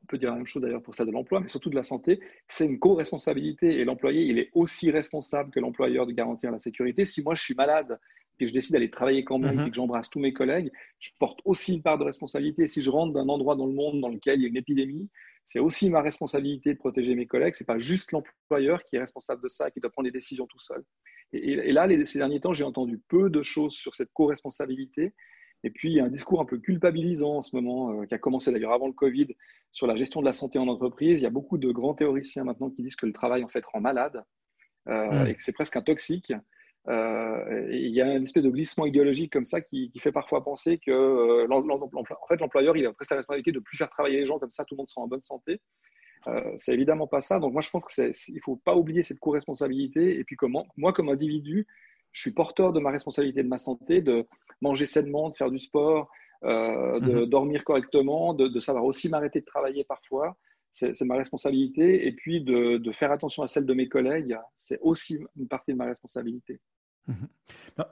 on 0.06 0.08
peut 0.08 0.20
dire 0.20 0.30
la 0.30 0.36
même 0.36 0.46
chose 0.46 0.62
d'ailleurs 0.62 0.84
pour 0.84 0.94
ça 0.94 1.04
de 1.04 1.10
l'emploi, 1.10 1.40
mais 1.40 1.48
surtout 1.48 1.72
de 1.72 1.76
la 1.76 1.84
santé, 1.84 2.20
c'est 2.48 2.66
une 2.66 2.78
co-responsabilité. 2.78 3.80
Et 3.80 3.86
l'employé, 3.86 4.24
il 4.24 4.38
est 4.38 4.52
aussi 4.54 4.92
responsable 4.92 5.50
que 5.50 5.60
l'employeur 5.60 6.06
de 6.06 6.12
garantir 6.12 6.52
la 6.52 6.60
sécurité. 6.60 7.06
Si 7.06 7.24
moi, 7.24 7.34
je 7.34 7.42
suis 7.42 7.56
malade 7.56 8.00
et 8.40 8.46
que 8.46 8.48
je 8.48 8.54
décide 8.54 8.74
d'aller 8.74 8.92
travailler 8.92 9.24
quand 9.24 9.40
même 9.40 9.56
mhm. 9.56 9.68
et 9.68 9.70
que 9.72 9.76
j'embrasse 9.76 10.12
tous 10.12 10.20
mes 10.20 10.32
collègues, 10.32 10.72
je 11.00 11.10
porte 11.20 11.40
aussi 11.44 11.74
une 11.74 11.82
part 11.82 11.98
de 11.98 12.04
responsabilité. 12.04 12.68
Si 12.68 12.82
je 12.82 12.90
rentre 12.92 13.14
d'un 13.14 13.28
endroit 13.30 13.56
dans 13.56 13.66
le 13.66 13.74
monde 13.74 14.00
dans 14.00 14.10
lequel 14.10 14.40
il 14.40 14.44
y 14.44 14.46
a 14.46 14.50
une 14.50 14.58
épidémie, 14.58 15.10
c'est 15.44 15.60
aussi 15.60 15.90
ma 15.90 16.02
responsabilité 16.02 16.74
de 16.74 16.78
protéger 16.78 17.16
mes 17.16 17.26
collègues. 17.26 17.56
Ce 17.56 17.64
n'est 17.64 17.68
pas 17.68 17.80
juste 17.80 18.12
l'employeur 18.12 18.84
qui 18.84 18.98
est 18.98 19.00
responsable 19.00 19.42
de 19.42 19.48
ça, 19.48 19.72
qui 19.72 19.80
doit 19.80 19.90
prendre 19.90 20.08
des 20.08 20.12
décisions 20.12 20.46
tout 20.46 20.60
seul. 20.60 20.84
Et, 21.34 21.72
là, 21.72 21.88
ces 22.06 22.20
derniers 22.20 22.40
temps, 22.40 22.54
j'ai 22.54 22.64
entendu 22.64 23.02
peu 23.08 23.32
de 23.32 23.42
choses 23.42 23.74
sur 23.74 23.96
cette 23.96 24.12
co-responsabilité. 24.14 25.14
Et 25.66 25.72
puis, 25.72 25.90
il 25.90 25.96
y 25.96 26.00
a 26.00 26.06
un 26.06 26.10
discours 26.10 26.40
un 26.40 26.46
peu 26.46 26.60
culpabilisant 26.60 27.38
en 27.38 27.42
ce 27.42 27.56
moment, 27.56 27.90
euh, 27.90 28.06
qui 28.06 28.14
a 28.14 28.20
commencé 28.20 28.52
d'ailleurs 28.52 28.72
avant 28.72 28.86
le 28.86 28.94
Covid, 28.94 29.30
sur 29.72 29.88
la 29.88 29.96
gestion 29.96 30.22
de 30.22 30.26
la 30.26 30.32
santé 30.32 30.60
en 30.60 30.68
entreprise. 30.68 31.20
Il 31.20 31.24
y 31.24 31.26
a 31.26 31.32
beaucoup 31.32 31.58
de 31.58 31.72
grands 31.72 31.96
théoriciens 31.96 32.44
maintenant 32.44 32.70
qui 32.70 32.84
disent 32.84 32.96
que 32.96 33.08
le 33.08 33.14
travail, 33.14 33.44
en 33.44 33.48
fait, 33.48 33.66
rend 33.66 33.82
malade 33.82 34.24
euh, 34.88 35.24
mm. 35.24 35.28
et 35.28 35.36
que 35.36 35.44
c'est 35.44 35.54
presque 35.54 35.76
un 35.76 35.82
toxique. 35.82 36.32
Euh, 36.88 37.68
et 37.72 37.80
il 37.80 37.92
y 37.96 38.00
a 38.00 38.16
une 38.16 38.26
espèce 38.26 38.44
de 38.44 38.50
glissement 38.52 38.86
idéologique 38.86 39.34
comme 39.34 39.44
ça 39.44 39.60
qui, 39.60 39.90
fait 39.98 40.12
parfois 40.12 40.44
penser 40.44 40.78
que 40.78 41.52
en 41.52 42.28
fait, 42.28 42.40
l'employeur, 42.40 42.78
il 42.78 42.86
a 42.86 42.94
presque 42.94 43.10
la 43.10 43.18
responsabilité 43.18 43.52
de 43.52 43.58
ne 43.58 43.64
plus 43.64 43.76
faire 43.76 43.90
travailler 43.90 44.20
les 44.20 44.26
gens 44.28 44.38
comme 44.38 44.52
ça, 44.52 44.66
tout 44.66 44.76
le 44.76 44.78
monde 44.78 44.90
sera 44.90 45.02
en 45.02 45.08
bonne 45.08 45.24
santé. 45.24 45.60
c'est 46.58 46.74
évidemment 46.74 47.08
pas 47.08 47.22
ça. 47.22 47.40
Donc 47.40 47.54
moi, 47.54 47.64
je 47.64 47.72
pense 47.72 47.88
qu'il 47.88 48.06
ne 48.06 48.40
faut 48.44 48.58
pas 48.58 48.76
oublier 48.76 49.02
cette 49.02 49.18
co-responsabilité. 49.18 50.20
Et 50.20 50.24
puis 50.24 50.36
comment, 50.36 50.68
moi, 50.78 50.94
comme 50.94 51.10
individu, 51.10 51.66
je 52.16 52.22
suis 52.22 52.32
porteur 52.32 52.72
de 52.72 52.80
ma 52.80 52.92
responsabilité 52.92 53.44
de 53.44 53.50
ma 53.50 53.58
santé, 53.58 54.02
de 54.02 54.26
manger 54.62 54.86
sainement, 54.86 55.28
de 55.28 55.36
faire 55.36 55.52
du 55.52 55.60
sport, 55.60 56.10
euh, 56.46 57.02
de 57.02 57.12
mhm. 57.12 57.26
dormir 57.26 57.66
correctement, 57.66 58.34
de, 58.34 58.60
savoir 58.60 58.86
aussi 58.86 59.10
m'arrêter 59.10 59.42
de 59.42 59.46
travailler 59.46 59.84
parfois. 59.84 60.38
C'est 60.72 61.00
ma 61.02 61.18
responsabilité. 61.18 62.08
Et 62.08 62.14
puis 62.14 62.42
de, 62.42 62.92
faire 62.94 63.12
attention 63.12 63.44
à 63.44 63.50
celle 63.50 63.66
de 63.66 63.74
mes 63.74 63.90
collègues, 63.90 64.38
c'est 64.56 64.80
aussi 64.80 65.20
une 65.38 65.50
partie 65.50 65.74
de 65.74 65.78
ma 65.78 65.86
responsabilité. 65.86 66.62
Mhm. 67.08 67.28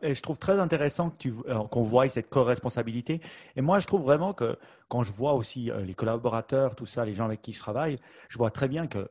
et 0.01 0.15
je 0.15 0.21
trouve 0.23 0.39
très 0.39 0.59
intéressant 0.59 1.15
euh, 1.25 1.67
qu'on 1.67 1.83
voie 1.83 2.09
cette 2.09 2.29
co-responsabilité. 2.29 3.21
Et 3.55 3.61
moi, 3.61 3.79
je 3.79 3.85
trouve 3.85 4.01
vraiment 4.01 4.33
que 4.33 4.57
quand 4.87 5.03
je 5.03 5.11
vois 5.11 5.33
aussi 5.33 5.69
euh, 5.69 5.81
les 5.81 5.93
collaborateurs, 5.93 6.75
tout 6.75 6.87
ça, 6.87 7.05
les 7.05 7.13
gens 7.13 7.25
avec 7.25 7.41
qui 7.41 7.53
je 7.53 7.59
travaille, 7.59 7.99
je 8.27 8.37
vois 8.37 8.49
très 8.49 8.67
bien 8.67 8.87
que 8.87 9.09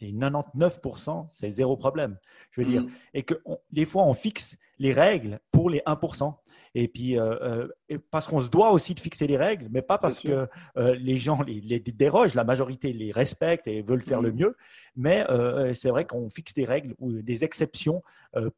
les 0.00 0.12
99%, 0.12 1.26
c'est 1.28 1.50
zéro 1.50 1.76
problème. 1.76 2.18
Je 2.50 2.60
veux 2.60 2.66
dire, 2.66 2.82
mhm. 2.82 2.90
et 3.14 3.22
que 3.22 3.42
des 3.70 3.86
fois, 3.86 4.02
on 4.04 4.14
fixe 4.14 4.58
les 4.78 4.92
règles 4.92 5.40
pour 5.50 5.70
les 5.70 5.80
1%. 5.86 6.34
Et 6.74 6.88
puis, 6.88 7.18
euh, 7.18 7.66
parce 8.10 8.26
qu'on 8.26 8.40
se 8.40 8.48
doit 8.48 8.70
aussi 8.70 8.94
de 8.94 9.00
fixer 9.00 9.26
les 9.26 9.36
règles, 9.36 9.68
mais 9.70 9.82
pas 9.82 9.98
parce 9.98 10.20
que 10.20 10.48
les 10.76 11.18
gens 11.18 11.42
les, 11.42 11.60
les, 11.60 11.80
dérogent, 11.80 12.34
la 12.34 12.44
majorité 12.44 12.92
les 12.92 13.12
respecte 13.12 13.66
et 13.66 13.82
veulent 13.82 14.02
faire 14.02 14.20
le 14.20 14.30
mhm. 14.32 14.38
mieux, 14.38 14.56
mais 14.96 15.26
c'est 15.74 15.90
vrai 15.90 16.06
qu'on 16.06 16.30
fixe 16.30 16.54
des 16.54 16.64
règles 16.64 16.94
ou 16.98 17.12
des 17.12 17.44
exceptions 17.44 18.02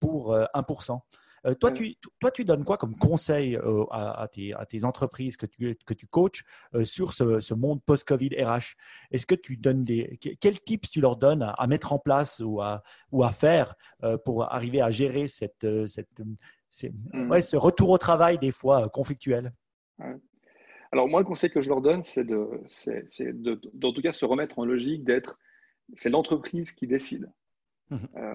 pour 0.00 0.36
1%. 0.36 1.00
Euh, 1.46 1.54
toi, 1.54 1.72
tu, 1.72 1.96
toi, 2.20 2.30
tu 2.30 2.44
donnes 2.44 2.64
quoi 2.64 2.76
comme 2.76 2.96
conseil 2.96 3.56
euh, 3.56 3.84
à, 3.90 4.28
tes, 4.32 4.54
à, 4.54 4.64
tes, 4.66 4.84
entreprises 4.84 5.36
que 5.36 5.46
tu, 5.46 5.76
que 5.86 5.94
tu 5.94 6.06
coaches 6.06 6.44
euh, 6.74 6.84
sur 6.84 7.12
ce, 7.12 7.40
ce 7.40 7.54
monde 7.54 7.82
post-Covid 7.82 8.30
RH 8.42 8.76
Est-ce 9.10 9.26
que 9.26 9.34
tu 9.34 9.56
donnes 9.56 9.84
des. 9.84 10.18
Quels 10.40 10.60
tips 10.60 10.90
tu 10.90 11.00
leur 11.00 11.16
donnes 11.16 11.42
à, 11.42 11.66
mettre 11.66 11.92
en 11.92 11.98
place 11.98 12.40
ou 12.40 12.60
à, 12.60 12.82
ou 13.10 13.24
à 13.24 13.32
faire 13.32 13.74
pour 14.24 14.52
arriver 14.52 14.80
à 14.80 14.90
gérer 14.90 15.28
cette, 15.28 15.66
cette, 15.86 16.22
mmh. 16.82 17.30
ouais, 17.30 17.42
ce 17.42 17.56
retour 17.56 17.90
au 17.90 17.98
travail 17.98 18.38
des 18.38 18.50
fois 18.50 18.88
conflictuel 18.88 19.52
Alors, 20.92 21.08
moi, 21.08 21.20
le 21.20 21.26
conseil 21.26 21.50
que 21.50 21.60
je 21.60 21.68
leur 21.68 21.80
donne, 21.80 22.02
c'est 22.02 22.24
de, 22.24 22.48
c'est, 22.66 23.08
de, 23.20 23.54
tout 23.54 24.02
cas, 24.02 24.12
se 24.12 24.24
remettre 24.24 24.58
en 24.58 24.64
logique 24.64 25.04
d'être. 25.04 25.38
C'est 25.94 26.10
l'entreprise 26.10 26.72
qui 26.72 26.86
décide. 26.86 27.30
Mhm. 27.90 28.08
Euh, 28.16 28.32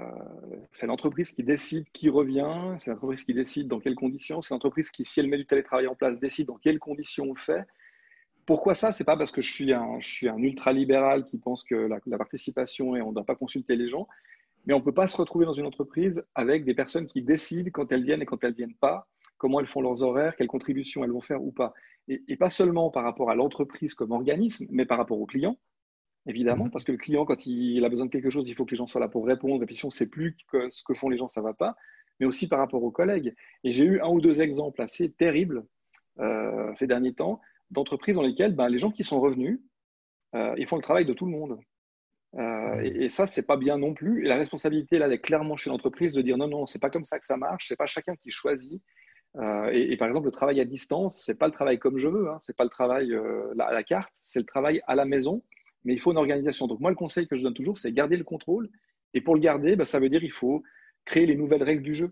c'est 0.71 0.85
l'entreprise 0.85 1.31
qui 1.31 1.43
décide 1.43 1.85
qui 1.91 2.09
revient, 2.09 2.77
c'est 2.79 2.91
l'entreprise 2.91 3.23
qui 3.23 3.33
décide 3.33 3.67
dans 3.67 3.79
quelles 3.79 3.95
conditions, 3.95 4.41
c'est 4.41 4.53
l'entreprise 4.53 4.91
qui, 4.91 5.03
si 5.03 5.19
elle 5.19 5.27
met 5.27 5.37
du 5.37 5.47
télétravail 5.47 5.87
en 5.87 5.95
place, 5.95 6.19
décide 6.19 6.47
dans 6.47 6.57
quelles 6.57 6.79
conditions 6.79 7.25
on 7.25 7.33
le 7.33 7.39
fait. 7.39 7.65
Pourquoi 8.45 8.75
ça? 8.75 8.91
C'est 8.91 9.03
pas 9.03 9.17
parce 9.17 9.31
que 9.31 9.41
je 9.41 9.51
suis 9.51 9.73
un, 9.73 9.99
je 9.99 10.07
suis 10.07 10.29
un 10.29 10.37
ultra-libéral 10.37 11.25
qui 11.25 11.39
pense 11.39 11.63
que 11.63 11.75
la, 11.75 11.99
la 12.05 12.17
participation 12.17 12.95
et 12.95 13.01
on 13.01 13.09
ne 13.09 13.15
doit 13.15 13.25
pas 13.25 13.35
consulter 13.35 13.75
les 13.75 13.87
gens, 13.87 14.07
mais 14.65 14.73
on 14.73 14.79
ne 14.79 14.83
peut 14.83 14.93
pas 14.93 15.07
se 15.07 15.17
retrouver 15.17 15.45
dans 15.45 15.53
une 15.53 15.65
entreprise 15.65 16.25
avec 16.35 16.65
des 16.65 16.73
personnes 16.73 17.07
qui 17.07 17.21
décident 17.21 17.69
quand 17.71 17.91
elles 17.91 18.03
viennent 18.03 18.21
et 18.21 18.25
quand 18.25 18.43
elles 18.43 18.51
ne 18.51 18.55
viennent 18.55 18.75
pas, 18.75 19.07
comment 19.37 19.59
elles 19.59 19.67
font 19.67 19.81
leurs 19.81 20.03
horaires, 20.03 20.35
quelles 20.35 20.47
contributions 20.47 21.03
elles 21.03 21.11
vont 21.11 21.21
faire 21.21 21.43
ou 21.43 21.51
pas. 21.51 21.73
Et, 22.07 22.21
et 22.27 22.35
pas 22.35 22.49
seulement 22.49 22.91
par 22.91 23.03
rapport 23.03 23.29
à 23.29 23.35
l'entreprise 23.35 23.93
comme 23.93 24.11
organisme, 24.11 24.67
mais 24.69 24.85
par 24.85 24.97
rapport 24.97 25.19
aux 25.19 25.25
clients 25.25 25.57
évidemment, 26.29 26.65
mhm. 26.65 26.71
parce 26.71 26.83
que 26.83 26.91
le 26.91 26.97
client, 26.97 27.25
quand 27.25 27.45
il 27.45 27.83
a 27.83 27.89
besoin 27.89 28.05
de 28.05 28.11
quelque 28.11 28.29
chose, 28.29 28.47
il 28.47 28.55
faut 28.55 28.65
que 28.65 28.71
les 28.71 28.77
gens 28.77 28.87
soient 28.87 29.01
là 29.01 29.07
pour 29.07 29.25
répondre. 29.25 29.63
Et 29.63 29.65
puis 29.65 29.75
si 29.75 29.85
on 29.85 29.89
ne 29.89 29.93
sait 29.93 30.07
plus 30.07 30.37
que 30.47 30.69
ce 30.69 30.83
que 30.83 30.93
font 30.93 31.09
les 31.09 31.17
gens, 31.17 31.27
ça 31.27 31.41
ne 31.41 31.45
va 31.45 31.53
pas. 31.53 31.75
Mais 32.19 32.25
aussi 32.25 32.47
par 32.47 32.59
rapport 32.59 32.83
aux 32.83 32.91
collègues. 32.91 33.33
Et 33.63 33.71
j'ai 33.71 33.85
eu 33.85 34.01
un 34.01 34.09
ou 34.09 34.21
deux 34.21 34.41
exemples 34.41 34.81
assez 34.81 35.11
terribles 35.11 35.65
euh, 36.19 36.73
ces 36.75 36.87
derniers 36.87 37.13
temps 37.13 37.41
d'entreprises 37.71 38.15
dans 38.15 38.23
lesquelles 38.23 38.55
ben, 38.55 38.67
les 38.67 38.79
gens 38.79 38.91
qui 38.91 39.03
sont 39.03 39.21
revenus, 39.21 39.61
euh, 40.35 40.53
ils 40.57 40.67
font 40.67 40.75
le 40.75 40.81
travail 40.81 41.05
de 41.05 41.13
tout 41.13 41.25
le 41.25 41.31
monde. 41.31 41.59
Euh, 42.35 42.75
mhm. 42.75 42.85
et, 42.85 43.09
ça, 43.09 43.25
c'est 43.25 43.45
pas 43.45 43.57
bien 43.57 43.77
non 43.77 43.93
plus. 43.93 44.25
Et 44.25 44.27
la 44.27 44.37
responsabilité, 44.37 44.97
là, 44.97 45.07
elle 45.07 45.13
est 45.13 45.19
clairement 45.19 45.57
chez 45.57 45.69
l'entreprise 45.69 46.13
de 46.13 46.21
dire 46.21 46.37
non, 46.37 46.47
non, 46.47 46.65
c'est 46.65 46.79
pas 46.79 46.89
comme 46.89 47.03
ça 47.03 47.19
que 47.19 47.25
ça 47.25 47.37
marche. 47.37 47.67
C'est 47.67 47.77
pas 47.77 47.87
chacun 47.87 48.15
qui 48.15 48.31
choisit. 48.31 48.81
Et, 49.71 49.95
par 49.97 50.07
exemple, 50.07 50.25
le 50.25 50.31
travail 50.31 50.59
à 50.59 50.65
distance, 50.65 51.21
c'est 51.23 51.37
pas 51.37 51.45
le 51.45 51.53
travail 51.53 51.77
comme 51.77 51.97
je 51.97 52.07
veux. 52.07 52.29
Hein, 52.29 52.37
c'est 52.39 52.55
pas 52.55 52.63
le 52.63 52.69
travail 52.69 53.15
à 53.59 53.73
la 53.73 53.83
carte. 53.83 54.13
C'est 54.23 54.39
le 54.39 54.45
travail 54.45 54.81
à 54.87 54.95
la 54.95 55.05
maison 55.05 55.43
mais 55.85 55.93
il 55.93 55.99
faut 55.99 56.11
une 56.11 56.17
organisation. 56.17 56.67
Donc 56.67 56.79
moi, 56.79 56.89
le 56.89 56.95
conseil 56.95 57.27
que 57.27 57.35
je 57.35 57.43
donne 57.43 57.53
toujours, 57.53 57.77
c'est 57.77 57.91
garder 57.91 58.17
le 58.17 58.23
contrôle. 58.23 58.69
Et 59.13 59.21
pour 59.21 59.35
le 59.35 59.41
garder, 59.41 59.75
bah, 59.75 59.85
ça 59.85 59.99
veut 59.99 60.09
dire 60.09 60.19
qu'il 60.19 60.31
faut 60.31 60.63
créer 61.05 61.25
les 61.25 61.35
nouvelles 61.35 61.63
règles 61.63 61.83
du 61.83 61.95
jeu. 61.95 62.11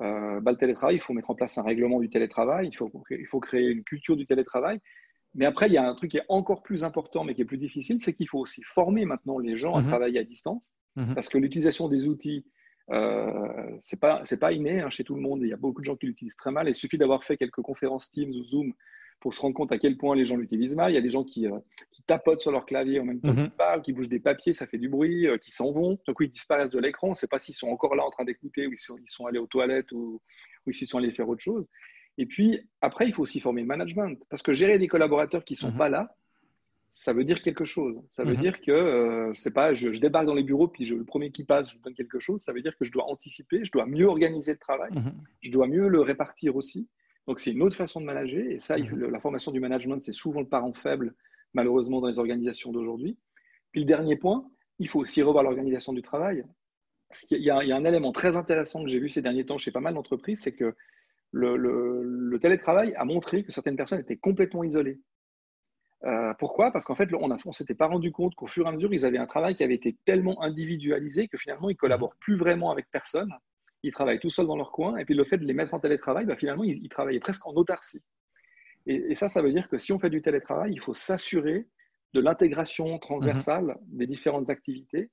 Euh, 0.00 0.40
bah, 0.40 0.52
le 0.52 0.56
télétravail, 0.56 0.96
il 0.96 1.00
faut 1.00 1.12
mettre 1.12 1.30
en 1.30 1.34
place 1.34 1.58
un 1.58 1.62
règlement 1.62 2.00
du 2.00 2.08
télétravail, 2.08 2.68
il 2.68 2.76
faut, 2.76 2.90
il 3.10 3.26
faut 3.26 3.40
créer 3.40 3.68
une 3.68 3.84
culture 3.84 4.16
du 4.16 4.26
télétravail. 4.26 4.80
Mais 5.34 5.44
après, 5.44 5.66
il 5.66 5.72
y 5.72 5.76
a 5.76 5.88
un 5.88 5.94
truc 5.94 6.10
qui 6.10 6.18
est 6.18 6.24
encore 6.28 6.62
plus 6.62 6.84
important, 6.84 7.24
mais 7.24 7.34
qui 7.34 7.42
est 7.42 7.46
plus 7.46 7.58
difficile, 7.58 8.00
c'est 8.00 8.12
qu'il 8.12 8.28
faut 8.28 8.38
aussi 8.38 8.62
former 8.62 9.04
maintenant 9.04 9.38
les 9.38 9.56
gens 9.56 9.74
à 9.74 9.80
mhm. 9.80 9.88
travailler 9.88 10.18
à 10.20 10.24
distance, 10.24 10.74
mhm. 10.96 11.14
parce 11.14 11.28
que 11.28 11.38
l'utilisation 11.38 11.88
des 11.88 12.08
outils, 12.08 12.46
euh, 12.90 13.76
c'est 13.80 14.00
pas 14.00 14.22
c'est 14.24 14.38
pas 14.38 14.52
inné 14.52 14.80
hein, 14.80 14.90
chez 14.90 15.04
tout 15.04 15.14
le 15.14 15.20
monde. 15.20 15.42
Il 15.42 15.48
y 15.48 15.52
a 15.52 15.56
beaucoup 15.56 15.80
de 15.80 15.86
gens 15.86 15.96
qui 15.96 16.06
l'utilisent 16.06 16.36
très 16.36 16.50
mal. 16.50 16.68
Il 16.68 16.74
suffit 16.74 16.96
d'avoir 16.96 17.22
fait 17.22 17.36
quelques 17.36 17.60
conférences 17.60 18.10
Teams 18.10 18.30
ou 18.30 18.44
Zoom 18.44 18.72
pour 19.20 19.34
se 19.34 19.40
rendre 19.40 19.54
compte 19.54 19.72
à 19.72 19.78
quel 19.78 19.96
point 19.96 20.14
les 20.14 20.24
gens 20.24 20.36
l'utilisent 20.36 20.76
mal. 20.76 20.92
Il 20.92 20.94
y 20.94 20.98
a 20.98 21.02
des 21.02 21.08
gens 21.08 21.24
qui, 21.24 21.46
euh, 21.46 21.58
qui 21.90 22.02
tapotent 22.02 22.40
sur 22.40 22.52
leur 22.52 22.64
clavier 22.64 23.00
en 23.00 23.04
même 23.04 23.20
temps 23.20 23.32
qu'ils 23.32 23.42
mhm. 23.42 23.50
parlent, 23.50 23.82
qui 23.82 23.92
bougent 23.92 24.08
des 24.08 24.20
papiers, 24.20 24.52
ça 24.52 24.66
fait 24.66 24.78
du 24.78 24.88
bruit, 24.88 25.26
euh, 25.26 25.38
qui 25.38 25.50
s'en 25.50 25.72
vont. 25.72 25.98
Donc, 26.06 26.16
ils 26.20 26.30
disparaissent 26.30 26.70
de 26.70 26.78
l'écran. 26.78 27.08
On 27.08 27.10
ne 27.10 27.16
sait 27.16 27.26
pas 27.26 27.38
s'ils 27.38 27.54
sont 27.54 27.68
encore 27.68 27.96
là 27.96 28.04
en 28.04 28.10
train 28.10 28.24
d'écouter 28.24 28.66
ou 28.66 28.72
ils 28.72 28.78
sont, 28.78 28.96
ils 28.96 29.10
sont 29.10 29.26
allés 29.26 29.40
aux 29.40 29.46
toilettes 29.46 29.90
ou, 29.92 30.20
ou 30.66 30.72
s'ils 30.72 30.86
sont 30.86 30.98
allés 30.98 31.10
faire 31.10 31.28
autre 31.28 31.42
chose. 31.42 31.68
Et 32.18 32.26
puis, 32.26 32.60
après, 32.80 33.06
il 33.06 33.14
faut 33.14 33.22
aussi 33.22 33.40
former 33.40 33.62
le 33.62 33.68
management. 33.68 34.20
Parce 34.28 34.42
que 34.42 34.52
gérer 34.52 34.78
des 34.78 34.88
collaborateurs 34.88 35.44
qui 35.44 35.54
ne 35.54 35.58
sont 35.58 35.70
mhm. 35.70 35.78
pas 35.78 35.88
là, 35.88 36.14
ça 36.90 37.12
veut 37.12 37.24
dire 37.24 37.40
quelque 37.42 37.64
chose. 37.64 38.02
Ça 38.08 38.24
veut 38.24 38.34
mhm. 38.34 38.40
dire 38.40 38.60
que 38.60 38.72
euh, 38.72 39.32
c'est 39.34 39.52
pas 39.52 39.72
je, 39.72 39.90
débarque 40.00 40.26
dans 40.26 40.34
les 40.34 40.42
bureaux 40.42 40.68
puis 40.68 40.84
je, 40.84 40.94
le 40.94 41.04
premier 41.04 41.30
qui 41.30 41.44
passe, 41.44 41.72
je 41.72 41.78
donne 41.78 41.94
quelque 41.94 42.18
chose. 42.18 42.40
Ça 42.40 42.52
veut 42.52 42.60
dire 42.60 42.76
que 42.76 42.84
je 42.84 42.90
dois 42.90 43.04
anticiper, 43.08 43.64
je 43.64 43.70
dois 43.70 43.86
mieux 43.86 44.06
organiser 44.06 44.52
le 44.52 44.58
travail, 44.58 44.90
je 45.40 45.50
dois 45.52 45.68
mieux 45.68 45.88
le 45.88 46.00
répartir 46.00 46.56
aussi. 46.56 46.88
Donc, 47.28 47.40
c'est 47.40 47.52
une 47.52 47.62
autre 47.62 47.76
façon 47.76 48.00
de 48.00 48.06
manager. 48.06 48.44
Et 48.50 48.58
ça, 48.58 48.76
mhm. 48.76 49.10
la 49.10 49.20
formation 49.20 49.52
du 49.52 49.60
management, 49.60 50.00
c'est 50.00 50.12
souvent 50.12 50.40
le 50.40 50.48
parent 50.48 50.72
faible, 50.72 51.14
malheureusement, 51.54 52.00
dans 52.00 52.08
les 52.08 52.18
organisations 52.18 52.72
d'aujourd'hui. 52.72 53.16
Puis, 53.70 53.82
le 53.82 53.86
dernier 53.86 54.16
point, 54.16 54.44
il 54.80 54.88
faut 54.88 54.98
aussi 54.98 55.22
revoir 55.22 55.44
l'organisation 55.44 55.92
du 55.92 56.02
travail. 56.02 56.44
Il 57.30 57.38
y, 57.38 57.50
a, 57.50 57.58
un 57.58 57.84
élément 57.84 58.12
très 58.12 58.36
intéressant 58.36 58.82
que 58.82 58.88
j'ai 58.88 58.98
vu 58.98 59.08
ces 59.08 59.22
derniers 59.22 59.46
temps 59.46 59.56
chez 59.56 59.70
pas 59.70 59.80
mal 59.80 59.94
d'entreprises, 59.94 60.40
c'est 60.40 60.52
que 60.52 60.74
le, 61.32 62.38
télétravail 62.40 62.94
a 62.94 63.04
montré 63.04 63.42
que 63.42 63.52
certaines 63.52 63.76
personnes 63.76 64.00
étaient 64.00 64.16
complètement 64.16 64.62
isolées. 64.62 65.00
Euh, 66.04 66.32
pourquoi? 66.38 66.70
Parce 66.70 66.84
qu'en 66.84 66.94
fait, 66.94 67.08
on 67.12 67.28
ne 67.28 67.52
s'était 67.52 67.74
pas 67.74 67.86
rendu 67.88 68.12
compte 68.12 68.34
qu'au 68.36 68.46
fur 68.46 68.66
et 68.66 68.68
à 68.68 68.72
mesure, 68.72 68.94
ils 68.94 69.04
avaient 69.04 69.18
un 69.18 69.26
travail 69.26 69.56
qui 69.56 69.64
avait 69.64 69.74
été 69.74 69.96
tellement 70.04 70.40
individualisé 70.42 71.26
que 71.26 71.36
finalement, 71.36 71.68
ils 71.68 71.76
collaborent 71.76 72.14
plus 72.20 72.36
vraiment 72.36 72.70
avec 72.70 72.86
personne 72.92 73.32
ils 73.82 73.92
travaillent 73.92 74.20
tout 74.20 74.30
seuls 74.30 74.46
dans 74.46 74.56
leur 74.56 74.72
coin. 74.72 74.96
Et 74.96 75.04
puis 75.04 75.14
le 75.14 75.24
fait 75.24 75.38
de 75.38 75.44
les 75.44 75.54
mettre 75.54 75.74
en 75.74 75.80
télétravail, 75.80 76.26
bah, 76.26 76.36
finalement, 76.36 76.64
ils, 76.64 76.88
travaillaient 76.88 77.20
presque 77.20 77.46
en 77.46 77.52
autarcie. 77.54 78.02
Et, 78.86 79.14
ça, 79.14 79.28
ça 79.28 79.42
veut 79.42 79.52
dire 79.52 79.68
que 79.68 79.76
si 79.78 79.92
on 79.92 79.98
fait 79.98 80.10
du 80.10 80.22
télétravail, 80.22 80.72
il 80.72 80.80
faut 80.80 80.94
s'assurer 80.94 81.68
de 82.14 82.20
l'intégration 82.20 82.98
transversale 82.98 83.64
mhm. 83.64 83.98
des 83.98 84.06
différentes 84.06 84.50
activités. 84.50 85.10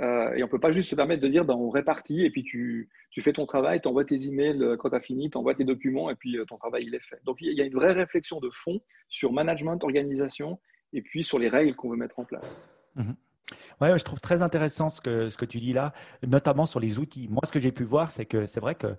Euh, 0.00 0.34
et 0.34 0.42
on 0.42 0.46
ne 0.46 0.50
peut 0.50 0.58
pas 0.58 0.72
juste 0.72 0.90
se 0.90 0.96
permettre 0.96 1.22
de 1.22 1.28
dire 1.28 1.44
ben, 1.44 1.54
on 1.54 1.70
répartit 1.70 2.24
et 2.24 2.30
puis 2.30 2.42
tu, 2.42 2.88
tu 3.10 3.20
fais 3.20 3.32
ton 3.32 3.46
travail, 3.46 3.80
tu 3.80 3.86
envoies 3.86 4.04
tes 4.04 4.26
emails 4.26 4.60
euh, 4.60 4.76
quand 4.76 4.90
tu 4.90 4.96
as 4.96 5.00
fini, 5.00 5.30
tu 5.30 5.38
envoies 5.38 5.54
tes 5.54 5.64
documents 5.64 6.10
et 6.10 6.16
puis 6.16 6.36
euh, 6.36 6.44
ton 6.44 6.56
travail 6.56 6.84
il 6.86 6.94
est 6.96 7.04
fait. 7.04 7.20
Donc 7.24 7.40
il 7.40 7.56
y 7.56 7.62
a 7.62 7.64
une 7.64 7.74
vraie 7.74 7.92
réflexion 7.92 8.40
de 8.40 8.50
fond 8.50 8.80
sur 9.08 9.32
management, 9.32 9.78
organisation 9.84 10.58
et 10.92 11.00
puis 11.00 11.22
sur 11.22 11.38
les 11.38 11.48
règles 11.48 11.76
qu'on 11.76 11.90
veut 11.90 11.96
mettre 11.96 12.18
en 12.18 12.24
place. 12.24 12.58
Mhm. 12.96 13.14
Ouais, 13.80 13.96
je 13.96 14.04
trouve 14.04 14.20
très 14.20 14.42
intéressant 14.42 14.88
ce 14.88 15.00
que, 15.00 15.28
ce 15.28 15.36
que 15.36 15.44
tu 15.44 15.60
dis 15.60 15.72
là, 15.72 15.92
notamment 16.26 16.66
sur 16.66 16.80
les 16.80 16.98
outils. 16.98 17.28
Moi, 17.28 17.42
ce 17.44 17.52
que 17.52 17.58
j'ai 17.58 17.72
pu 17.72 17.84
voir, 17.84 18.10
c'est 18.10 18.24
que 18.24 18.46
c'est 18.46 18.60
vrai 18.60 18.74
que 18.74 18.96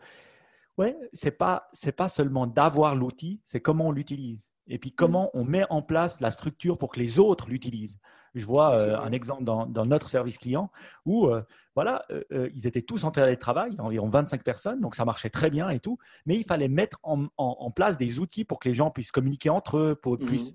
ouais, 0.78 0.96
c'est 1.12 1.32
pas 1.32 1.68
c'est 1.74 1.96
pas 1.96 2.08
seulement 2.08 2.48
d'avoir 2.48 2.96
l'outil, 2.96 3.42
c'est 3.44 3.60
comment 3.60 3.88
on 3.88 3.92
l'utilise. 3.92 4.55
Et 4.68 4.80
puis 4.80 4.92
comment 4.92 5.30
on 5.34 5.44
met 5.44 5.66
en 5.70 5.82
place 5.82 6.22
la 6.22 6.32
structure 6.32 6.78
pour 6.78 6.92
que 6.92 7.00
les 7.00 7.20
autres 7.20 7.50
l'utilisent. 7.50 8.00
Je 8.36 8.46
vois 8.46 8.78
euh, 8.78 8.98
un 9.00 9.14
exemple 9.14 9.46
dans, 9.46 9.66
dans, 9.66 9.86
notre 9.86 10.10
service 10.10 10.38
client 10.38 10.70
où 11.06 11.28
euh, 11.28 11.42
voilà, 11.74 12.06
euh, 12.12 12.50
ils 12.54 12.68
étaient 12.68 12.82
tous 12.82 13.06
en 13.06 13.12
télétravail, 13.12 13.76
environ 13.80 14.10
25 14.10 14.44
personnes, 14.44 14.82
donc 14.82 14.96
ça 14.96 15.06
marchait 15.06 15.30
très 15.30 15.50
bien 15.50 15.70
et 15.70 15.80
tout. 15.80 15.98
Mais 16.26 16.36
il 16.36 16.44
fallait 16.44 16.68
mettre 16.68 17.00
en, 17.04 17.28
en, 17.38 17.72
place 17.72 17.98
des 17.98 18.20
outils 18.20 18.44
pour 18.44 18.60
que 18.60 18.68
les 18.68 18.74
gens 18.74 18.92
puissent 18.92 19.14
communiquer 19.14 19.50
entre 19.50 19.78
eux, 19.78 19.96
pour, 19.96 20.16
mmh 20.16 20.26
puissent 20.26 20.54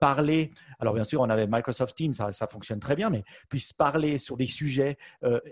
parler. 0.00 0.50
Alors 0.80 0.94
bien 0.94 1.04
sûr, 1.04 1.20
on 1.20 1.30
avait 1.30 1.46
Microsoft 1.46 1.96
Teams, 1.96 2.12
ça, 2.12 2.32
ça 2.32 2.48
fonctionne 2.48 2.80
très 2.80 2.96
bien, 2.96 3.10
mais 3.10 3.22
puisse 3.48 3.72
parler 3.72 4.18
sur 4.18 4.36
des 4.36 4.46
sujets 4.46 4.96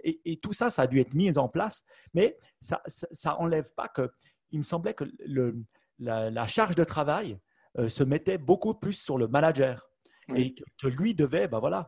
et, 0.02 0.40
tout 0.42 0.52
ça, 0.52 0.68
ça 0.70 0.82
a 0.82 0.86
dû 0.88 0.98
être 0.98 1.14
mis 1.14 1.38
en 1.38 1.48
place. 1.48 1.84
Mais 2.12 2.36
ça, 2.60 2.82
ça, 2.86 3.38
enlève 3.38 3.72
pas 3.74 3.86
que. 3.86 4.10
Il 4.50 4.58
me 4.58 4.64
semblait 4.64 4.94
que 4.94 5.04
le, 5.24 5.62
la, 5.98 6.46
charge 6.46 6.74
de 6.74 6.84
travail 6.84 7.38
euh, 7.78 7.88
se 7.88 8.04
mettait 8.04 8.38
beaucoup 8.38 8.74
plus 8.74 8.94
sur 8.94 9.18
le 9.18 9.28
manager. 9.28 9.90
Et 10.34 10.56
que, 10.80 10.88
lui 10.88 11.14
devait 11.14 11.46
ben 11.46 11.60
voilà, 11.60 11.86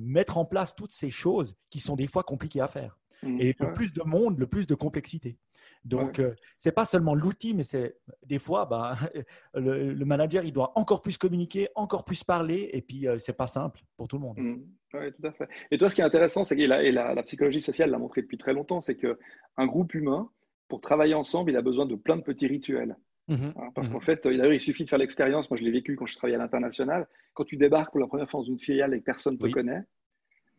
mettre 0.00 0.38
en 0.38 0.44
place 0.44 0.72
toutes 0.72 0.92
ces 0.92 1.10
choses 1.10 1.56
qui 1.68 1.80
sont 1.80 1.96
des 1.96 2.06
fois 2.06 2.22
compliquées 2.22 2.60
à 2.60 2.68
faire. 2.68 2.96
Mmh. 3.22 3.40
et 3.40 3.56
le 3.58 3.72
plus 3.72 3.92
de 3.92 4.02
monde, 4.02 4.38
le 4.38 4.46
plus 4.46 4.66
de 4.66 4.74
complexité. 4.74 5.38
Donc, 5.84 6.16
ce 6.16 6.22
euh, 6.22 6.34
c'est 6.58 6.72
pas 6.72 6.84
seulement 6.84 7.14
l'outil, 7.14 7.54
mais 7.54 7.64
c'est 7.64 7.96
des 8.24 8.38
fois, 8.38 8.66
bah, 8.66 8.96
le, 9.54 10.04
manager, 10.04 10.44
il 10.44 10.52
doit 10.52 10.72
encore 10.76 11.02
plus 11.02 11.18
communiquer, 11.18 11.68
encore 11.74 12.04
plus 12.04 12.22
parler, 12.24 12.70
et 12.72 12.82
puis 12.82 13.06
euh, 13.06 13.18
c'est 13.18 13.32
pas 13.32 13.46
simple 13.46 13.80
pour 13.96 14.08
tout 14.08 14.16
le 14.16 14.22
monde. 14.22 14.38
Mmh. 14.38 14.62
Oui, 14.94 15.12
tout 15.12 15.26
à 15.26 15.32
fait. 15.32 15.48
Et 15.70 15.78
toi, 15.78 15.88
ce 15.88 15.94
qui 15.94 16.00
est 16.00 16.04
intéressant, 16.04 16.44
c'est 16.44 16.56
que 16.56 16.62
et 16.62 16.92
la, 16.92 17.22
psychologie 17.22 17.60
sociale 17.60 17.90
l'a 17.90 17.98
montré 17.98 18.22
depuis 18.22 18.38
très 18.38 18.52
longtemps, 18.52 18.80
c'est 18.80 18.96
qu'un 18.96 19.66
groupe 19.66 19.94
humain, 19.94 20.30
pour 20.68 20.80
travailler 20.80 21.14
ensemble, 21.14 21.50
il 21.50 21.56
a 21.56 21.62
besoin 21.62 21.86
de 21.86 21.94
plein 21.94 22.16
de 22.16 22.22
petits 22.22 22.46
rituels. 22.46 22.96
Mmh 23.28 23.34
hein, 23.56 23.70
parce 23.74 23.88
mmh 23.88 23.92
qu'en 23.92 24.00
fait, 24.00 24.24
d'ailleurs, 24.24 24.52
il 24.52 24.60
suffit 24.60 24.84
de 24.84 24.88
faire 24.88 24.98
l'expérience. 24.98 25.50
Moi, 25.50 25.56
je 25.56 25.64
l'ai 25.64 25.70
vécu 25.70 25.96
quand 25.96 26.06
je 26.06 26.16
travaillais 26.16 26.36
à 26.36 26.40
l'international. 26.40 27.06
Quand 27.34 27.44
tu 27.44 27.56
débarques 27.56 27.90
pour 27.92 28.00
la 28.00 28.06
première 28.06 28.28
fois 28.28 28.40
dans 28.40 28.46
une 28.46 28.58
filiale 28.58 28.94
et 28.94 29.00
que 29.00 29.04
personne 29.04 29.34
ne 29.34 29.38
te 29.38 29.52
connaît, 29.52 29.82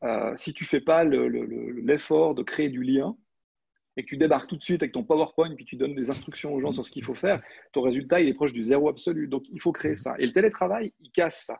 euh, 0.03 0.33
si 0.35 0.53
tu 0.53 0.65
fais 0.65 0.81
pas 0.81 1.03
l'effort 1.03 2.35
de 2.35 2.43
créer 2.43 2.69
du 2.69 2.83
lien, 2.83 3.15
et 3.95 4.03
que 4.03 4.07
tu 4.07 4.17
débarques 4.17 4.49
tout 4.49 4.57
de 4.57 4.63
suite 4.63 4.81
avec 4.81 4.93
ton 4.93 5.03
PowerPoint, 5.03 5.53
puis 5.55 5.65
tu 5.65 5.75
donnes 5.75 5.95
des 5.95 6.09
instructions 6.09 6.53
aux 6.53 6.59
gens 6.59 6.71
sur 6.71 6.85
ce 6.85 6.91
qu'il 6.91 7.03
faut 7.03 7.13
faire, 7.13 7.41
ton 7.73 7.81
résultat, 7.81 8.21
il 8.21 8.27
est 8.27 8.33
proche 8.33 8.53
du 8.53 8.63
zéro 8.63 8.89
absolu. 8.89 9.27
Donc, 9.27 9.43
il 9.49 9.61
faut 9.61 9.71
créer 9.71 9.95
ça. 9.95 10.15
Et 10.17 10.25
le 10.25 10.31
télétravail, 10.31 10.93
il 10.99 11.11
casse 11.11 11.45
ça. 11.45 11.59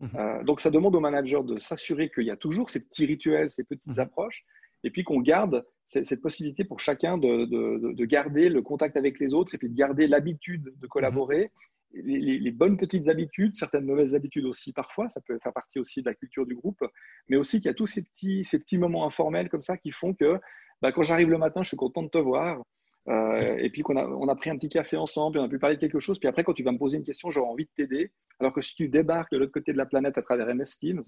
Mhm. 0.00 0.10
Euh, 0.14 0.44
donc, 0.44 0.60
ça 0.60 0.70
demande 0.70 0.94
au 0.96 1.00
manager 1.00 1.44
de 1.44 1.58
s'assurer 1.58 2.10
qu'il 2.10 2.24
y 2.24 2.30
a 2.30 2.36
toujours 2.36 2.70
ces 2.70 2.80
petits 2.80 3.06
rituels, 3.06 3.50
ces 3.50 3.64
petites 3.64 3.96
mhm. 3.96 4.00
approches, 4.00 4.44
et 4.84 4.90
puis 4.90 5.02
qu'on 5.02 5.20
garde 5.20 5.66
cette 5.86 6.22
possibilité 6.22 6.64
pour 6.64 6.80
chacun 6.80 7.18
de, 7.18 8.04
garder 8.04 8.48
le 8.48 8.62
contact 8.62 8.96
avec 8.96 9.18
les 9.18 9.34
autres, 9.34 9.54
et 9.54 9.58
puis 9.58 9.68
de 9.68 9.74
garder 9.74 10.06
l'habitude 10.06 10.74
de 10.78 10.86
collaborer, 10.86 11.50
les, 11.94 12.50
bonnes 12.50 12.76
petites 12.76 13.08
habitudes, 13.08 13.54
certaines 13.54 13.84
mauvaises 13.84 14.14
habitudes 14.14 14.46
aussi 14.46 14.72
parfois, 14.72 15.08
ça 15.08 15.20
peut 15.20 15.38
faire 15.42 15.52
partie 15.52 15.78
aussi 15.78 16.02
de 16.02 16.08
la 16.08 16.14
culture 16.14 16.46
du 16.46 16.54
groupe, 16.54 16.84
mais 17.28 17.36
aussi 17.36 17.58
qu'il 17.58 17.66
y 17.66 17.70
a 17.70 17.74
tous 17.74 17.86
ces 17.86 18.02
petits, 18.02 18.44
ces 18.44 18.58
petits 18.58 18.78
moments 18.78 19.06
informels 19.06 19.48
comme 19.48 19.60
ça 19.60 19.76
qui 19.76 19.90
font 19.90 20.12
que 20.12 20.38
bah, 20.82 20.92
quand 20.92 21.02
j'arrive 21.02 21.30
le 21.30 21.38
matin, 21.38 21.62
je 21.62 21.68
suis 21.68 21.76
content 21.76 22.02
de 22.02 22.08
te 22.08 22.18
voir. 22.18 22.62
Euh, 23.08 23.58
et 23.58 23.68
puis 23.68 23.82
qu'on 23.82 23.96
a, 23.96 24.06
on 24.06 24.28
a 24.28 24.34
pris 24.34 24.48
un 24.48 24.56
petit 24.56 24.70
café 24.70 24.96
ensemble, 24.96 25.38
on 25.38 25.44
a 25.44 25.48
pu 25.48 25.58
parler 25.58 25.76
de 25.76 25.80
quelque 25.80 25.98
chose. 25.98 26.18
Puis 26.18 26.28
après, 26.28 26.42
quand 26.42 26.54
tu 26.54 26.62
vas 26.62 26.72
me 26.72 26.78
poser 26.78 26.96
une 26.96 27.04
question, 27.04 27.30
j'aurai 27.30 27.48
envie 27.48 27.64
de 27.64 27.70
t'aider. 27.76 28.12
Alors 28.40 28.52
que 28.52 28.62
si 28.62 28.74
tu 28.74 28.88
débarques 28.88 29.30
de 29.32 29.38
l'autre 29.38 29.52
côté 29.52 29.72
de 29.72 29.78
la 29.78 29.86
planète 29.86 30.16
à 30.16 30.22
travers 30.22 30.52
MS 30.54 30.78
Teams, 30.80 31.02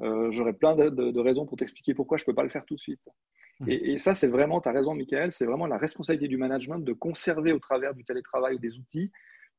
euh, 0.00 0.30
j'aurai 0.30 0.52
plein 0.52 0.76
de, 0.76 1.20
raisons 1.20 1.46
pour 1.46 1.58
t'expliquer 1.58 1.94
pourquoi 1.94 2.18
je 2.18 2.22
ne 2.22 2.26
peux 2.26 2.34
pas 2.34 2.44
le 2.44 2.50
faire 2.50 2.64
tout 2.64 2.76
de 2.76 2.80
suite. 2.80 3.00
Mmh. 3.60 3.70
Et, 3.70 3.98
ça, 3.98 4.14
c'est 4.14 4.28
vraiment, 4.28 4.60
tu 4.60 4.68
as 4.68 4.72
raison, 4.72 4.94
Michael, 4.94 5.32
c'est 5.32 5.44
vraiment 5.44 5.66
la 5.66 5.76
responsabilité 5.76 6.28
du 6.28 6.36
management 6.36 6.78
de 6.78 6.92
conserver 6.92 7.52
au 7.52 7.58
travers 7.58 7.94
du 7.94 8.04
télétravail 8.04 8.54
ou 8.54 8.58
des 8.58 8.78
outils 8.78 9.10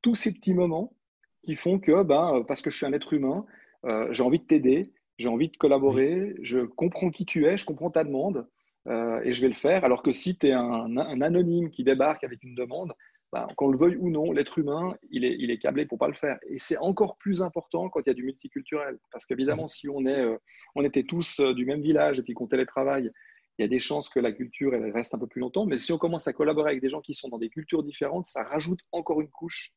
tous 0.02 0.16
ces 0.16 0.34
petits 0.34 0.54
moments 0.54 0.94
qui 1.44 1.56
font 1.56 1.80
que, 1.80 2.04
ben, 2.04 2.44
parce 2.48 2.62
que 2.62 2.70
je 2.70 2.78
suis 2.78 2.86
un 2.86 2.94
être 2.94 3.14
humain, 3.14 3.46
euh, 3.86 4.08
j'ai 4.12 4.24
envie 4.24 4.40
de 4.40 4.46
t'aider, 4.46 4.94
j'ai 5.18 5.28
envie 5.28 5.50
de 5.50 5.58
collaborer, 5.58 6.36
je 6.42 6.62
comprends 6.62 7.10
qui 7.10 7.26
tu 7.26 7.46
es, 7.46 7.58
je 7.58 7.66
comprends 7.66 7.92
ta 7.92 8.04
demande. 8.04 8.48
Et 8.88 9.32
je 9.32 9.42
vais 9.42 9.48
le 9.48 9.54
faire. 9.54 9.86
Alors 9.86 10.04
que 10.04 10.12
si 10.12 10.38
tu 10.38 10.48
es 10.48 10.54
un, 10.54 10.98
anonyme 10.98 11.70
qui 11.70 11.84
débarque 11.84 12.24
avec 12.24 12.44
une 12.44 12.56
demande, 12.56 12.94
ben, 13.32 13.48
qu'on 13.56 13.70
le 13.70 13.78
veuille 13.78 13.96
ou 13.96 14.10
non, 14.10 14.32
l'être 14.34 14.60
humain, 14.60 14.98
il 15.10 15.24
est, 15.24 15.36
il 15.40 15.52
est 15.52 15.58
câblé 15.58 15.86
pour 15.86 15.98
pas 15.98 16.10
le 16.10 16.14
faire. 16.14 16.38
Et 16.50 16.60
c'est 16.60 16.78
encore 16.78 17.18
plus 17.18 17.42
important 17.42 17.90
quand 17.90 18.02
il 18.02 18.08
y 18.08 18.10
a 18.10 18.14
du 18.14 18.24
multiculturel. 18.24 19.00
Parce 19.12 19.26
qu'évidemment, 19.26 19.70
si 19.70 19.88
on, 19.88 20.06
est, 20.06 20.38
on 20.76 20.84
était 20.84 21.04
tous 21.04 21.40
du 21.40 21.66
même 21.66 21.82
village 21.82 22.20
et 22.20 22.24
puis 22.24 22.34
qu'on 22.34 22.48
télétravaille, 22.48 23.10
il 23.58 23.62
y 23.62 23.66
a 23.66 23.68
des 23.68 23.80
chances 23.80 24.10
que 24.10 24.20
la 24.20 24.32
culture 24.32 24.74
elle 24.74 24.92
reste 24.92 25.14
un 25.14 25.20
peu 25.20 25.28
plus 25.28 25.40
longtemps. 25.40 25.66
Mais 25.66 25.78
si 25.78 25.92
on 25.92 25.98
commence 25.98 26.28
à 26.28 26.34
collaborer 26.34 26.72
avec 26.72 26.82
des 26.82 26.90
gens 26.90 27.02
qui 27.02 27.14
sont 27.14 27.30
dans 27.30 27.38
des 27.38 27.50
cultures 27.50 27.84
différentes, 27.84 28.26
ça 28.26 28.44
rajoute 28.44 28.80
encore 28.92 29.22
une 29.22 29.30
couche 29.30 29.72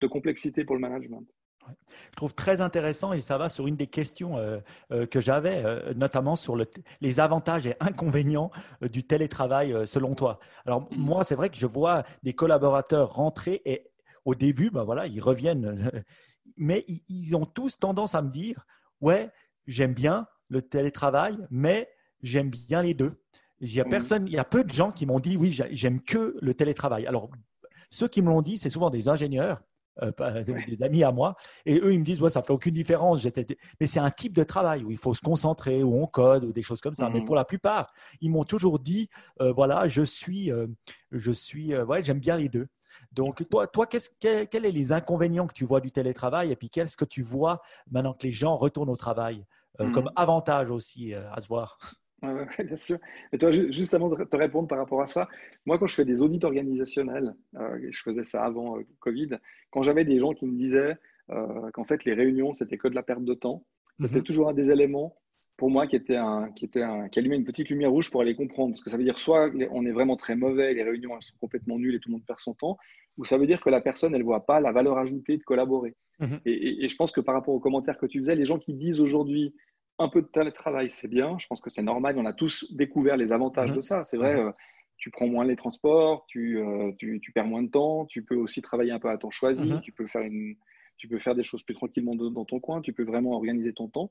de 0.00 0.06
complexité 0.06 0.64
pour 0.64 0.74
le 0.74 0.80
management. 0.80 1.26
Je 2.10 2.16
trouve 2.16 2.34
très 2.34 2.60
intéressant 2.60 3.12
et 3.12 3.22
ça 3.22 3.38
va 3.38 3.48
sur 3.48 3.66
une 3.66 3.76
des 3.76 3.86
questions 3.86 4.36
euh, 4.36 4.58
euh, 4.92 5.06
que 5.06 5.20
j'avais, 5.20 5.62
euh, 5.64 5.94
notamment 5.94 6.36
sur 6.36 6.56
les 7.00 7.20
avantages 7.20 7.66
et 7.66 7.76
inconvénients 7.80 8.50
du 8.82 9.04
télétravail 9.04 9.86
selon 9.86 10.14
toi. 10.14 10.38
Alors 10.66 10.82
mm. 10.82 10.96
moi, 10.96 11.24
c'est 11.24 11.34
vrai 11.34 11.50
que 11.50 11.56
je 11.56 11.66
vois 11.66 12.04
des 12.22 12.32
collaborateurs 12.32 13.12
rentrer 13.12 13.62
et 13.64 13.90
au 14.24 14.34
début, 14.34 14.70
ben 14.70 14.84
voilà, 14.84 15.06
ils 15.06 15.20
reviennent, 15.20 15.90
mais 16.56 16.84
ils 17.08 17.34
ont 17.34 17.46
tous 17.46 17.78
tendance 17.78 18.14
à 18.14 18.22
me 18.22 18.30
dire, 18.30 18.66
ouais, 19.00 19.30
j'aime 19.66 19.94
bien 19.94 20.26
le 20.48 20.60
télétravail, 20.62 21.38
mais 21.50 21.88
j'aime 22.22 22.50
bien 22.50 22.82
les 22.82 22.92
deux. 22.92 23.22
Il 23.60 23.72
y 23.72 23.80
a 23.80 23.84
mm. 23.84 23.88
personne, 23.90 24.26
il 24.26 24.32
y 24.32 24.38
a 24.38 24.44
peu 24.44 24.64
de 24.64 24.70
gens 24.70 24.90
qui 24.90 25.06
m'ont 25.06 25.20
dit, 25.20 25.36
oui, 25.36 25.58
j'aime 25.70 26.00
que 26.00 26.36
le 26.40 26.54
télétravail. 26.54 27.06
Alors 27.06 27.30
ceux 27.90 28.08
qui 28.08 28.22
me 28.22 28.28
l'ont 28.28 28.42
dit, 28.42 28.58
c'est 28.58 28.70
souvent 28.70 28.90
des 28.90 29.08
ingénieurs 29.08 29.62
euh, 30.02 30.44
des, 30.44 30.82
amis 30.82 31.04
à 31.04 31.12
moi, 31.12 31.36
et 31.66 31.78
eux, 31.78 31.92
ils 31.92 31.98
me 31.98 32.04
disent, 32.04 32.20
ouais, 32.20 32.30
ça 32.30 32.42
fait 32.42 32.52
aucune 32.52 32.74
différence. 32.74 33.26
Mais 33.80 33.86
c'est 33.86 34.00
un 34.00 34.10
type 34.10 34.32
de 34.32 34.44
travail 34.44 34.84
où 34.84 34.90
il 34.90 34.96
faut 34.96 35.14
se 35.14 35.20
concentrer, 35.20 35.82
où 35.82 36.02
on 36.02 36.06
code, 36.06 36.44
ou 36.44 36.52
des 36.52 36.62
choses 36.62 36.80
comme 36.80 36.94
ça. 36.94 37.08
Mais 37.10 37.20
mmh. 37.20 37.24
pour 37.24 37.34
la 37.34 37.44
plupart, 37.44 37.92
ils 38.20 38.30
m'ont 38.30 38.44
toujours 38.44 38.78
dit, 38.78 39.08
euh, 39.40 39.52
voilà, 39.52 39.88
je 39.88 40.02
suis, 40.02 40.50
euh, 40.50 40.66
je 41.12 41.32
suis, 41.32 41.76
ouais, 41.76 42.02
j'aime 42.02 42.20
bien 42.20 42.36
les 42.36 42.48
deux. 42.48 42.68
Donc, 43.12 43.48
toi, 43.48 43.66
toi 43.66 43.86
quels 43.86 44.00
sont 44.00 44.60
les 44.60 44.92
inconvénients 44.92 45.46
que 45.46 45.54
tu 45.54 45.64
vois 45.64 45.80
du 45.80 45.90
télétravail, 45.90 46.50
et 46.50 46.56
puis 46.56 46.70
qu'est-ce 46.70 46.96
que 46.96 47.04
tu 47.04 47.22
vois 47.22 47.62
maintenant 47.90 48.14
que 48.14 48.24
les 48.24 48.32
gens 48.32 48.56
retournent 48.56 48.90
au 48.90 48.96
travail 48.96 49.44
comme 49.78 50.04
mmh. 50.04 50.12
avantage 50.16 50.70
aussi 50.70 51.14
à 51.14 51.40
se 51.40 51.48
voir? 51.48 51.78
Oui, 52.22 52.64
bien 52.64 52.76
sûr. 52.76 52.98
Et 53.32 53.38
toi, 53.38 53.50
juste 53.50 53.94
avant 53.94 54.08
de 54.08 54.24
te 54.24 54.36
répondre 54.36 54.68
par 54.68 54.78
rapport 54.78 55.00
à 55.02 55.06
ça, 55.06 55.28
moi, 55.66 55.78
quand 55.78 55.86
je 55.86 55.94
fais 55.94 56.04
des 56.04 56.22
audits 56.22 56.44
organisationnels, 56.44 57.34
euh, 57.56 57.88
je 57.90 58.02
faisais 58.02 58.24
ça 58.24 58.44
avant 58.44 58.78
euh, 58.78 58.86
Covid, 58.98 59.30
quand 59.70 59.82
j'avais 59.82 60.04
des 60.04 60.18
gens 60.18 60.32
qui 60.32 60.46
me 60.46 60.56
disaient 60.56 60.96
euh, 61.30 61.70
qu'en 61.72 61.84
fait, 61.84 62.04
les 62.04 62.14
réunions, 62.14 62.52
c'était 62.54 62.78
que 62.78 62.88
de 62.88 62.94
la 62.94 63.02
perte 63.02 63.24
de 63.24 63.34
temps, 63.34 63.64
c'était 64.00 64.16
mhm. 64.16 64.24
toujours 64.24 64.48
un 64.48 64.54
des 64.54 64.70
éléments 64.70 65.16
pour 65.56 65.70
moi 65.70 65.86
qui 65.86 65.94
était 65.94 66.16
un, 66.16 66.50
qui 66.52 66.64
était 66.64 66.80
un, 66.80 67.10
qui 67.10 67.18
allumait 67.18 67.36
une 67.36 67.44
petite 67.44 67.68
lumière 67.68 67.90
rouge 67.90 68.10
pour 68.10 68.22
aller 68.22 68.34
comprendre. 68.34 68.72
Parce 68.72 68.82
que 68.82 68.88
ça 68.88 68.96
veut 68.96 69.04
dire 69.04 69.18
soit 69.18 69.50
on 69.70 69.84
est 69.84 69.92
vraiment 69.92 70.16
très 70.16 70.34
mauvais, 70.34 70.72
les 70.72 70.82
réunions 70.82 71.14
elles 71.14 71.22
sont 71.22 71.36
complètement 71.38 71.78
nulles 71.78 71.94
et 71.94 72.00
tout 72.00 72.08
le 72.08 72.14
monde 72.14 72.24
perd 72.24 72.40
son 72.40 72.54
temps, 72.54 72.78
ou 73.18 73.26
ça 73.26 73.36
veut 73.36 73.46
dire 73.46 73.60
que 73.60 73.68
la 73.68 73.82
personne 73.82 74.14
elle 74.14 74.22
voit 74.22 74.46
pas 74.46 74.60
la 74.60 74.72
valeur 74.72 74.96
ajoutée 74.96 75.36
de 75.36 75.42
collaborer. 75.42 75.94
Mhm. 76.18 76.40
et, 76.46 76.84
et, 76.84 76.88
je 76.88 76.96
pense 76.96 77.12
que 77.12 77.20
par 77.20 77.34
rapport 77.34 77.54
aux 77.54 77.60
commentaires 77.60 77.98
que 77.98 78.06
tu 78.06 78.18
faisais, 78.18 78.34
les 78.34 78.46
gens 78.46 78.58
qui 78.58 78.72
disent 78.72 79.02
aujourd'hui 79.02 79.54
un 80.00 80.08
peu 80.08 80.22
de 80.22 80.26
télétravail, 80.26 80.90
c'est 80.90 81.08
bien. 81.08 81.38
Je 81.38 81.46
pense 81.46 81.60
que 81.60 81.70
c'est 81.70 81.82
normal. 81.82 82.16
On 82.18 82.24
a 82.24 82.32
tous 82.32 82.72
découvert 82.72 83.16
les 83.16 83.32
avantages 83.32 83.70
mhm. 83.70 83.76
de 83.76 83.80
ça. 83.82 84.04
C'est 84.04 84.16
vrai, 84.16 84.34
mhm. 84.34 84.48
euh, 84.48 84.52
tu 84.96 85.10
prends 85.10 85.28
moins 85.28 85.44
les 85.44 85.56
transports, 85.56 86.26
euh, 86.36 86.92
tu, 86.98 87.20
tu, 87.22 87.32
perds 87.32 87.46
moins 87.46 87.62
de 87.62 87.70
temps, 87.70 88.06
tu 88.06 88.22
peux 88.22 88.36
aussi 88.36 88.60
travailler 88.60 88.92
un 88.92 88.98
peu 88.98 89.08
à 89.08 89.16
temps 89.16 89.30
choisi, 89.30 89.70
mhm. 89.70 89.80
tu, 89.80 89.92
peux 89.92 90.06
faire 90.06 90.22
une, 90.22 90.56
tu 90.96 91.08
peux 91.08 91.18
faire 91.18 91.34
des 91.34 91.42
choses 91.42 91.62
plus 91.62 91.74
tranquillement 91.74 92.14
dans 92.14 92.44
ton 92.44 92.60
coin, 92.60 92.80
tu 92.80 92.92
peux 92.92 93.04
vraiment 93.04 93.32
organiser 93.32 93.72
ton 93.72 93.88
temps. 93.88 94.10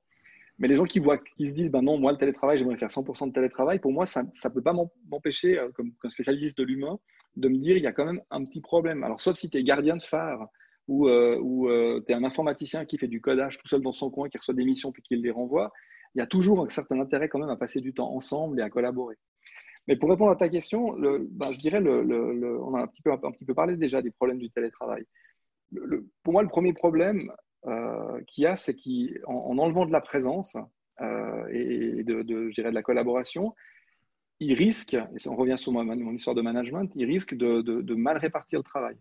Mais 0.58 0.68
les 0.68 0.76
gens 0.76 0.84
qui, 0.84 1.00
voient, 1.00 1.18
qui 1.18 1.48
se 1.48 1.56
disent, 1.56 1.72
ben 1.72 1.82
non, 1.82 1.98
moi, 1.98 2.12
le 2.12 2.18
télétravail, 2.18 2.58
j'aimerais 2.58 2.76
faire 2.76 2.90
100% 2.90 3.28
de 3.28 3.34
télétravail, 3.34 3.80
pour 3.80 3.94
moi, 3.94 4.06
ça 4.06 4.24
ne 4.24 4.50
peut 4.54 4.62
pas 4.62 4.74
m'empêcher, 5.10 5.58
euh, 5.58 5.70
comme, 5.74 5.94
comme, 5.94 6.12
spécialiste 6.12 6.58
de 6.58 6.64
l'humain, 6.64 7.00
de 7.38 7.48
me 7.48 7.58
dire, 7.58 7.78
il 7.78 7.84
y 7.84 7.88
a 7.88 7.94
quand 7.94 8.06
même 8.06 8.22
un 8.30 8.44
petit 8.44 8.60
problème. 8.60 9.04
Alors, 9.04 9.22
sauf 9.22 9.38
si 9.38 9.50
tu 9.50 9.58
es 9.58 9.64
gardien 9.64 9.96
de 9.96 10.02
phare, 10.02 10.50
ou, 10.90 11.08
euh, 11.08 12.02
tu 12.06 12.12
es 12.12 12.16
un 12.16 12.24
informaticien 12.24 12.84
qui 12.84 12.98
fait 12.98 13.08
du 13.08 13.22
codage 13.22 13.60
tout 13.60 13.68
seul 13.68 13.82
dans 13.82 13.92
son 13.92 14.10
coin, 14.10 14.28
qui 14.28 14.38
reçoit 14.38 14.56
des 14.56 14.66
missions 14.66 14.92
puis 14.92 15.04
qui 15.04 15.16
les 15.16 15.32
renvoie, 15.32 15.72
il 16.16 16.20
y 16.20 16.22
a 16.22 16.28
toujours 16.28 16.66
un 16.66 16.70
certain 16.70 17.00
intérêt 17.00 17.30
quand 17.30 17.40
même 17.40 17.50
à 17.50 17.56
passer 17.56 17.80
du 17.80 17.94
temps 17.94 18.12
ensemble 18.12 18.60
et 18.60 18.64
à 18.64 18.70
collaborer. 18.70 19.16
Mais 19.88 19.96
pour 19.96 20.10
répondre 20.10 20.32
à 20.32 20.36
ta 20.36 20.50
question, 20.50 20.96
ben, 20.98 21.52
je 21.52 21.58
dirais, 21.58 21.80
on 21.80 22.74
a 22.74 22.82
un 22.82 22.88
petit, 22.88 23.04
peu, 23.04 23.54
parlé 23.54 23.78
déjà 23.78 24.02
des 24.02 24.12
problèmes 24.12 24.40
du 24.40 24.50
télétravail. 24.50 25.04
pour 26.24 26.34
moi, 26.34 26.42
le 26.42 26.50
premier 26.50 26.74
problème 26.74 27.32
euh, 27.68 28.22
qu'il 28.28 28.44
y 28.46 28.48
a, 28.48 28.56
c'est 28.56 28.76
qu'en 28.76 29.34
en, 29.34 29.58
enlevant 29.60 29.86
de 29.86 29.92
la 29.92 30.02
présence 30.02 30.58
euh, 31.02 31.48
et 31.52 32.04
de, 32.04 32.62
la 32.62 32.82
collaboration, 32.82 33.54
il 34.40 34.54
risque, 34.54 34.96
et 34.96 35.28
on 35.28 35.36
revient 35.36 35.58
sur 35.58 35.72
mon, 35.72 36.14
histoire 36.14 36.36
de 36.36 36.42
management, 36.42 36.92
il 36.96 37.06
risque 37.06 37.36
de 37.36 37.94
mal 37.94 38.18
répartir 38.18 38.60
le 38.60 38.64
travail. 38.64 38.96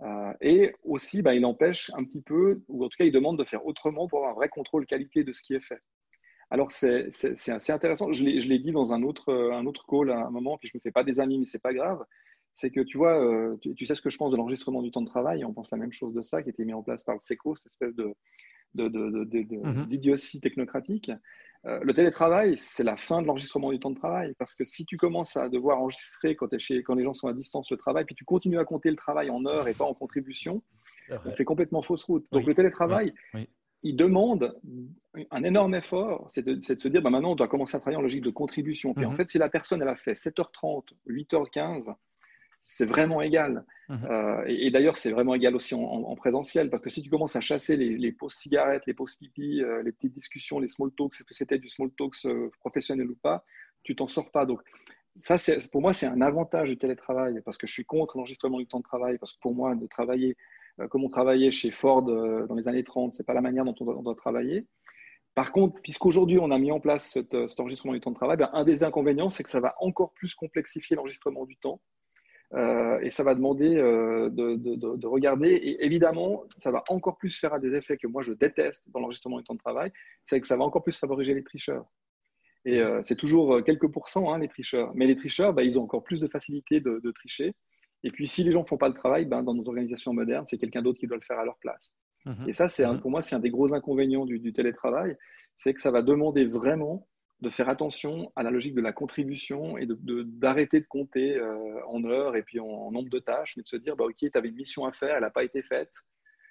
Euh, 0.00 0.32
et 0.40 0.72
aussi, 0.84 1.22
bah, 1.22 1.34
il 1.34 1.44
empêche 1.44 1.90
un 1.94 2.04
petit 2.04 2.22
peu, 2.22 2.62
ou 2.68 2.84
en 2.84 2.88
tout 2.88 2.96
cas, 2.96 3.04
il 3.04 3.12
demande 3.12 3.38
de 3.38 3.44
faire 3.44 3.66
autrement 3.66 4.06
pour 4.06 4.18
avoir 4.18 4.32
un 4.32 4.34
vrai 4.34 4.48
contrôle 4.48 4.86
qualité 4.86 5.24
de 5.24 5.32
ce 5.32 5.42
qui 5.42 5.54
est 5.54 5.64
fait. 5.64 5.80
Alors, 6.50 6.70
c'est 6.70 7.10
assez 7.50 7.72
intéressant. 7.72 8.12
Je 8.12 8.24
l'ai 8.24 8.58
dit 8.58 8.72
dans 8.72 8.94
un 8.94 9.02
autre, 9.02 9.32
un 9.52 9.66
autre 9.66 9.84
call 9.86 10.10
à 10.10 10.26
un 10.26 10.30
moment, 10.30 10.56
puis 10.56 10.68
je 10.68 10.76
ne 10.76 10.78
me 10.78 10.82
fais 10.82 10.92
pas 10.92 11.04
des 11.04 11.20
amis, 11.20 11.38
mais 11.38 11.46
c'est 11.46 11.60
pas 11.60 11.74
grave. 11.74 12.02
C'est 12.54 12.70
que 12.70 12.80
tu 12.80 12.96
vois, 12.96 13.22
euh, 13.22 13.56
tu, 13.58 13.86
sais 13.86 13.94
ce 13.94 14.00
que 14.00 14.08
je 14.08 14.16
pense 14.16 14.32
de 14.32 14.36
l'enregistrement 14.36 14.82
du 14.82 14.90
temps 14.90 15.02
de 15.02 15.06
travail, 15.06 15.44
on 15.44 15.52
pense 15.52 15.70
la 15.70 15.76
même 15.76 15.92
chose 15.92 16.14
de 16.14 16.22
ça, 16.22 16.42
qui 16.42 16.48
a 16.48 16.50
été 16.50 16.64
mis 16.64 16.72
en 16.72 16.82
place 16.82 17.04
par 17.04 17.14
le 17.14 17.20
SECO, 17.20 17.54
cette 17.56 17.66
espèce 17.66 17.94
de, 17.94 18.14
mm-hmm. 18.76 19.88
d'idiotie 19.88 20.40
technocratique. 20.40 21.12
Euh, 21.68 21.80
le 21.82 21.92
télétravail, 21.92 22.56
c'est 22.56 22.84
la 22.84 22.96
fin 22.96 23.20
de 23.20 23.26
l'enregistrement 23.26 23.70
du 23.70 23.78
temps 23.78 23.90
de 23.90 23.98
travail. 23.98 24.34
Parce 24.38 24.54
que 24.54 24.64
si 24.64 24.84
tu 24.84 24.96
commences 24.96 25.36
à 25.36 25.48
devoir 25.48 25.80
enregistrer 25.80 26.34
quand, 26.34 26.56
chez, 26.58 26.82
quand 26.82 26.94
les 26.94 27.04
gens 27.04 27.14
sont 27.14 27.28
à 27.28 27.32
distance 27.32 27.70
le 27.70 27.76
travail, 27.76 28.04
puis 28.04 28.14
tu 28.14 28.24
continues 28.24 28.58
à 28.58 28.64
compter 28.64 28.90
le 28.90 28.96
travail 28.96 29.30
en 29.30 29.44
heures 29.46 29.68
et 29.68 29.74
pas 29.74 29.84
en 29.84 29.94
contribution, 29.94 30.62
tu 31.08 31.36
fais 31.36 31.44
complètement 31.44 31.82
fausse 31.82 32.04
route. 32.04 32.26
Donc 32.32 32.46
le 32.46 32.54
télétravail, 32.54 33.12
il 33.82 33.96
demande 33.96 34.58
un 35.30 35.42
énorme 35.42 35.74
effort, 35.74 36.26
c'est 36.30 36.44
de, 36.44 36.60
se 36.60 36.88
dire, 36.88 37.02
bah, 37.02 37.10
maintenant 37.10 37.32
on 37.32 37.36
doit 37.36 37.48
commencer 37.48 37.76
à 37.76 37.80
travailler 37.80 37.98
en 37.98 38.02
logique 38.02 38.24
de 38.24 38.30
contribution. 38.30 38.94
Puis 38.94 39.04
en 39.04 39.10
mhm. 39.10 39.16
fait, 39.16 39.28
si 39.28 39.38
la 39.38 39.48
personne 39.48 39.82
elle 39.82 39.88
a 39.88 39.96
fait 39.96 40.12
7h30, 40.12 40.84
8h15, 41.06 41.94
c'est 42.60 42.86
vraiment 42.86 43.22
égal. 43.22 43.64
Mhm. 43.88 44.06
Euh, 44.10 44.44
et, 44.46 44.70
d'ailleurs, 44.70 44.96
c'est 44.96 45.10
vraiment 45.10 45.34
égal 45.34 45.54
aussi 45.54 45.74
en, 45.74 46.14
présentiel, 46.16 46.70
parce 46.70 46.82
que 46.82 46.90
si 46.90 47.02
tu 47.02 47.10
commences 47.10 47.36
à 47.36 47.40
chasser 47.40 47.76
les, 47.76 47.96
les 47.96 48.12
pauses 48.12 48.34
cigarettes, 48.34 48.84
les 48.86 48.94
pauses 48.94 49.14
pipi, 49.14 49.62
euh, 49.62 49.82
les 49.82 49.92
petites 49.92 50.12
discussions, 50.12 50.58
les 50.58 50.68
small 50.68 50.90
talks, 50.92 51.14
est-ce 51.14 51.24
que 51.24 51.34
c'était 51.34 51.58
du 51.58 51.68
small 51.68 51.90
talks 51.96 52.24
euh, 52.24 52.50
professionnel 52.60 53.10
ou 53.10 53.16
pas, 53.16 53.44
tu 53.84 53.94
t'en 53.94 54.08
sors 54.08 54.30
pas. 54.30 54.44
Donc, 54.44 54.60
ça, 55.14 55.36
pour 55.72 55.82
moi, 55.82 55.94
c'est 55.94 56.06
un 56.06 56.20
avantage 56.20 56.68
du 56.68 56.78
télétravail, 56.78 57.40
parce 57.44 57.56
que 57.58 57.66
je 57.66 57.72
suis 57.72 57.84
contre 57.84 58.16
l'enregistrement 58.16 58.58
du 58.58 58.66
temps 58.66 58.78
de 58.78 58.84
travail, 58.84 59.18
parce 59.18 59.32
que 59.32 59.40
pour 59.40 59.54
moi, 59.54 59.74
de 59.74 59.86
travailler 59.86 60.36
comme 60.90 61.02
on 61.02 61.08
travaillait 61.08 61.50
chez 61.50 61.72
Ford 61.72 62.04
dans 62.04 62.54
les 62.54 62.68
années 62.68 62.84
30, 62.84 63.12
c'est 63.12 63.26
pas 63.26 63.34
la 63.34 63.40
manière 63.40 63.64
dont 63.64 63.74
on 63.80 64.00
doit, 64.00 64.14
travailler. 64.14 64.64
Par 65.34 65.50
contre, 65.50 65.80
puisqu'aujourd'hui 65.82 66.38
on 66.38 66.52
a 66.52 66.58
mis 66.58 66.70
en 66.70 66.78
place 66.78 67.10
cet, 67.10 67.34
enregistrement 67.58 67.94
du 67.94 68.00
temps 68.00 68.12
de 68.12 68.14
travail, 68.14 68.36
ben, 68.36 68.48
un 68.52 68.62
des 68.62 68.84
inconvénients, 68.84 69.28
c'est 69.28 69.42
que 69.42 69.50
ça 69.50 69.58
va 69.58 69.74
encore 69.80 70.12
plus 70.12 70.36
complexifier 70.36 70.94
l'enregistrement 70.94 71.46
du 71.46 71.56
temps 71.56 71.80
euh, 72.54 72.98
et 73.00 73.10
ça 73.10 73.24
va 73.24 73.34
demander 73.34 73.76
euh, 73.76 74.30
de, 74.30 75.06
regarder. 75.06 75.48
Et 75.50 75.84
évidemment, 75.84 76.44
ça 76.56 76.70
va 76.70 76.82
encore 76.88 77.18
plus 77.18 77.38
faire 77.38 77.52
à 77.52 77.58
des 77.58 77.74
effets 77.74 77.96
que 77.96 78.06
moi 78.06 78.22
je 78.22 78.32
déteste 78.32 78.84
dans 78.88 79.00
l'enregistrement 79.00 79.38
du 79.38 79.44
temps 79.44 79.54
de 79.54 79.58
travail, 79.58 79.92
c'est 80.24 80.40
que 80.40 80.46
ça 80.46 80.56
va 80.56 80.64
encore 80.64 80.82
plus 80.82 80.98
favoriser 80.98 81.34
les 81.34 81.44
tricheurs. 81.44 81.84
Et 82.64 82.80
euh, 82.80 83.00
c'est 83.02 83.16
toujours 83.16 83.62
quelques 83.64 83.88
pourcents, 83.88 84.32
hein, 84.32 84.38
les 84.38 84.48
tricheurs. 84.48 84.92
Mais 84.94 85.06
les 85.06 85.16
tricheurs, 85.16 85.52
bah, 85.52 85.62
ils 85.62 85.78
ont 85.78 85.82
encore 85.82 86.02
plus 86.02 86.20
de 86.20 86.26
facilité 86.26 86.80
de, 86.80 87.10
tricher. 87.12 87.54
Et 88.04 88.10
puis, 88.10 88.26
si 88.26 88.44
les 88.44 88.50
gens 88.50 88.62
ne 88.62 88.66
font 88.66 88.76
pas 88.76 88.88
le 88.88 88.94
travail, 88.94 89.24
ben, 89.24 89.42
dans 89.42 89.54
nos 89.54 89.68
organisations 89.68 90.12
modernes, 90.12 90.46
c'est 90.46 90.58
quelqu'un 90.58 90.82
d'autre 90.82 90.98
qui 90.98 91.06
doit 91.06 91.16
le 91.16 91.22
faire 91.22 91.38
à 91.38 91.44
leur 91.44 91.58
place. 91.58 91.92
Mmh 92.24 92.48
et 92.48 92.52
ça, 92.52 92.68
c'est 92.68 92.86
mmh 92.86 93.00
pour 93.00 93.10
moi, 93.10 93.22
c'est 93.22 93.36
un 93.36 93.40
des 93.40 93.50
gros 93.50 93.74
inconvénients 93.74 94.24
du, 94.24 94.38
du 94.38 94.52
télétravail, 94.52 95.16
c'est 95.54 95.74
que 95.74 95.80
ça 95.80 95.90
va 95.90 96.02
demander 96.02 96.44
vraiment 96.44 97.06
de 97.40 97.50
faire 97.50 97.68
attention 97.68 98.32
à 98.34 98.42
la 98.42 98.50
logique 98.50 98.74
de 98.74 98.80
la 98.80 98.92
contribution 98.92 99.78
et 99.78 99.86
d'arrêter 99.86 100.78
de, 100.78 100.84
de, 100.84 100.88
compter 100.88 101.36
euh, 101.36 101.80
en 101.86 102.04
heures 102.04 102.34
et 102.36 102.42
puis 102.42 102.58
en, 102.58 102.90
nombre 102.90 103.10
de 103.10 103.18
tâches, 103.18 103.56
mais 103.56 103.62
de 103.62 103.68
se 103.68 103.76
dire, 103.76 103.96
bah, 103.96 104.04
OK, 104.04 104.16
tu 104.16 104.30
avais 104.34 104.48
une 104.48 104.56
mission 104.56 104.84
à 104.86 104.92
faire, 104.92 105.14
elle 105.14 105.22
n'a 105.22 105.30
pas 105.30 105.44
été 105.44 105.62
faite. 105.62 105.92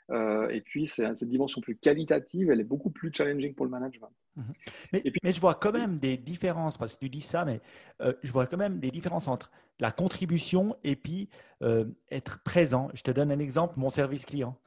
Euh, 0.10 0.48
et 0.48 0.62
puis, 0.62 0.88
cette 0.88 1.26
dimension 1.26 1.60
plus 1.60 1.76
qualitative, 1.76 2.50
elle 2.50 2.62
est 2.62 2.66
beaucoup 2.66 2.90
plus 2.90 3.12
challenging 3.14 3.54
pour 3.54 3.66
le 3.66 3.72
management. 3.72 4.10
Mhm. 4.38 4.54
Mais, 4.94 5.02
puis, 5.02 5.20
mais, 5.22 5.34
je 5.34 5.42
vois 5.42 5.56
quand 5.56 5.74
même 5.74 6.00
des 6.00 6.16
différences, 6.16 6.78
parce 6.78 6.94
que 6.96 7.00
tu 7.00 7.10
dis 7.10 7.22
ça, 7.22 7.44
mais 7.44 7.60
euh, 8.02 8.14
je 8.24 8.32
vois 8.32 8.48
quand 8.48 8.56
même 8.56 8.80
des 8.80 8.90
différences 8.90 9.28
entre 9.28 9.52
la 9.80 9.92
contribution 9.92 10.78
et 10.84 10.96
puis 10.96 11.30
être 12.10 12.42
présent. 12.44 12.90
Je 12.94 13.04
te 13.04 13.12
donne 13.12 13.32
un 13.32 13.40
exemple, 13.40 13.76
mon 13.78 13.90
service 13.90 14.26
client. 14.26 14.58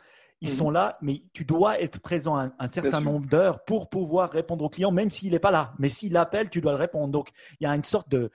Ils 0.41 0.51
mhm. 0.51 0.57
sont 0.57 0.71
là, 0.71 0.97
mais 1.03 1.23
tu 1.33 1.45
dois 1.45 1.81
être 1.81 2.01
présent 2.01 2.37
un, 2.37 2.69
certain 2.69 3.01
nombre 3.01 3.27
d'heures 3.27 3.65
pour 3.65 3.91
pouvoir 3.91 4.31
répondre 4.31 4.65
au 4.65 4.71
client, 4.71 4.91
même 4.91 5.11
s'il 5.11 5.33
n'est 5.33 5.39
pas 5.39 5.51
là. 5.51 5.75
Mais 5.79 5.91
s'il 5.91 6.17
appelle, 6.17 6.49
tu 6.49 6.61
dois 6.61 6.73
le 6.73 6.79
répondre. 6.79 7.13
Donc, 7.13 7.31
il 7.61 7.65
y 7.65 7.67
a 7.67 7.75
une 7.75 7.85
sorte 7.85 8.09
de, 8.09 8.31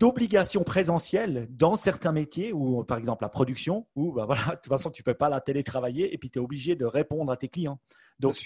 d'obligation 0.00 0.64
présentielle 0.64 1.46
dans 1.50 1.76
certains 1.76 2.10
métiers, 2.10 2.52
ou 2.52 2.82
par 2.82 2.98
exemple 2.98 3.22
la 3.22 3.28
production, 3.28 3.86
où 3.94 4.12
bah, 4.12 4.24
voilà, 4.26 4.42
de 4.50 4.56
toute 4.56 4.68
façon, 4.68 4.90
tu 4.90 5.02
ne 5.02 5.04
peux 5.04 5.14
pas 5.14 5.28
la 5.28 5.40
télétravailler 5.40 6.12
et 6.12 6.18
puis 6.18 6.28
tu 6.28 6.40
es 6.40 6.42
obligé 6.42 6.74
de 6.74 6.84
répondre 6.84 7.30
à 7.30 7.36
tes 7.36 7.48
clients. 7.48 7.78
Donc, 8.18 8.36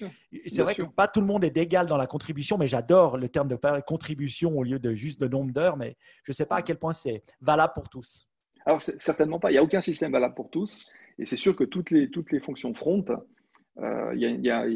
c'est 0.47 0.63
vrai 0.63 0.75
que 0.75 0.83
pas 0.83 1.09
tout 1.09 1.21
le 1.21 1.27
monde 1.27 1.45
est 1.45 1.51
d'égal 1.51 1.87
dans 1.87 1.97
la 1.97 2.07
contribution, 2.07 2.57
mais 2.59 2.67
j'adore 2.67 3.17
le 3.17 3.29
terme 3.29 3.49
de 3.49 3.59
contribution 3.87 4.57
au 4.57 4.63
lieu 4.63 4.79
de 4.79 4.95
juste 4.95 5.21
le 5.21 5.29
nombre 5.29 5.53
d'heures, 5.53 5.77
mais 5.77 5.97
je 6.25 6.33
ne 6.33 6.35
sais 6.35 6.47
pas 6.47 6.57
à 6.57 6.63
quel 6.63 6.79
point 6.79 6.93
c'est 6.93 7.23
valable 7.41 7.73
pour 7.75 7.89
tous. 7.89 8.29
Alors, 8.67 8.83
certainement 8.83 9.39
pas. 9.39 9.51
Il 9.51 9.55
n'y 9.55 9.59
a 9.59 9.63
aucun 9.63 9.81
système 9.81 10.13
valable 10.13 10.35
pour 10.35 10.51
tous. 10.51 10.85
Et 11.19 11.25
c'est 11.25 11.37
sûr 11.37 11.57
que 11.57 11.65
toutes 11.65 11.91
les, 11.91 12.11
toutes 12.11 12.31
les 12.33 12.41
fonctions 12.41 12.75
front, 12.75 13.05
euh, 13.79 14.13
il 14.15 14.21
y, 14.21 14.51
a, 14.51 14.67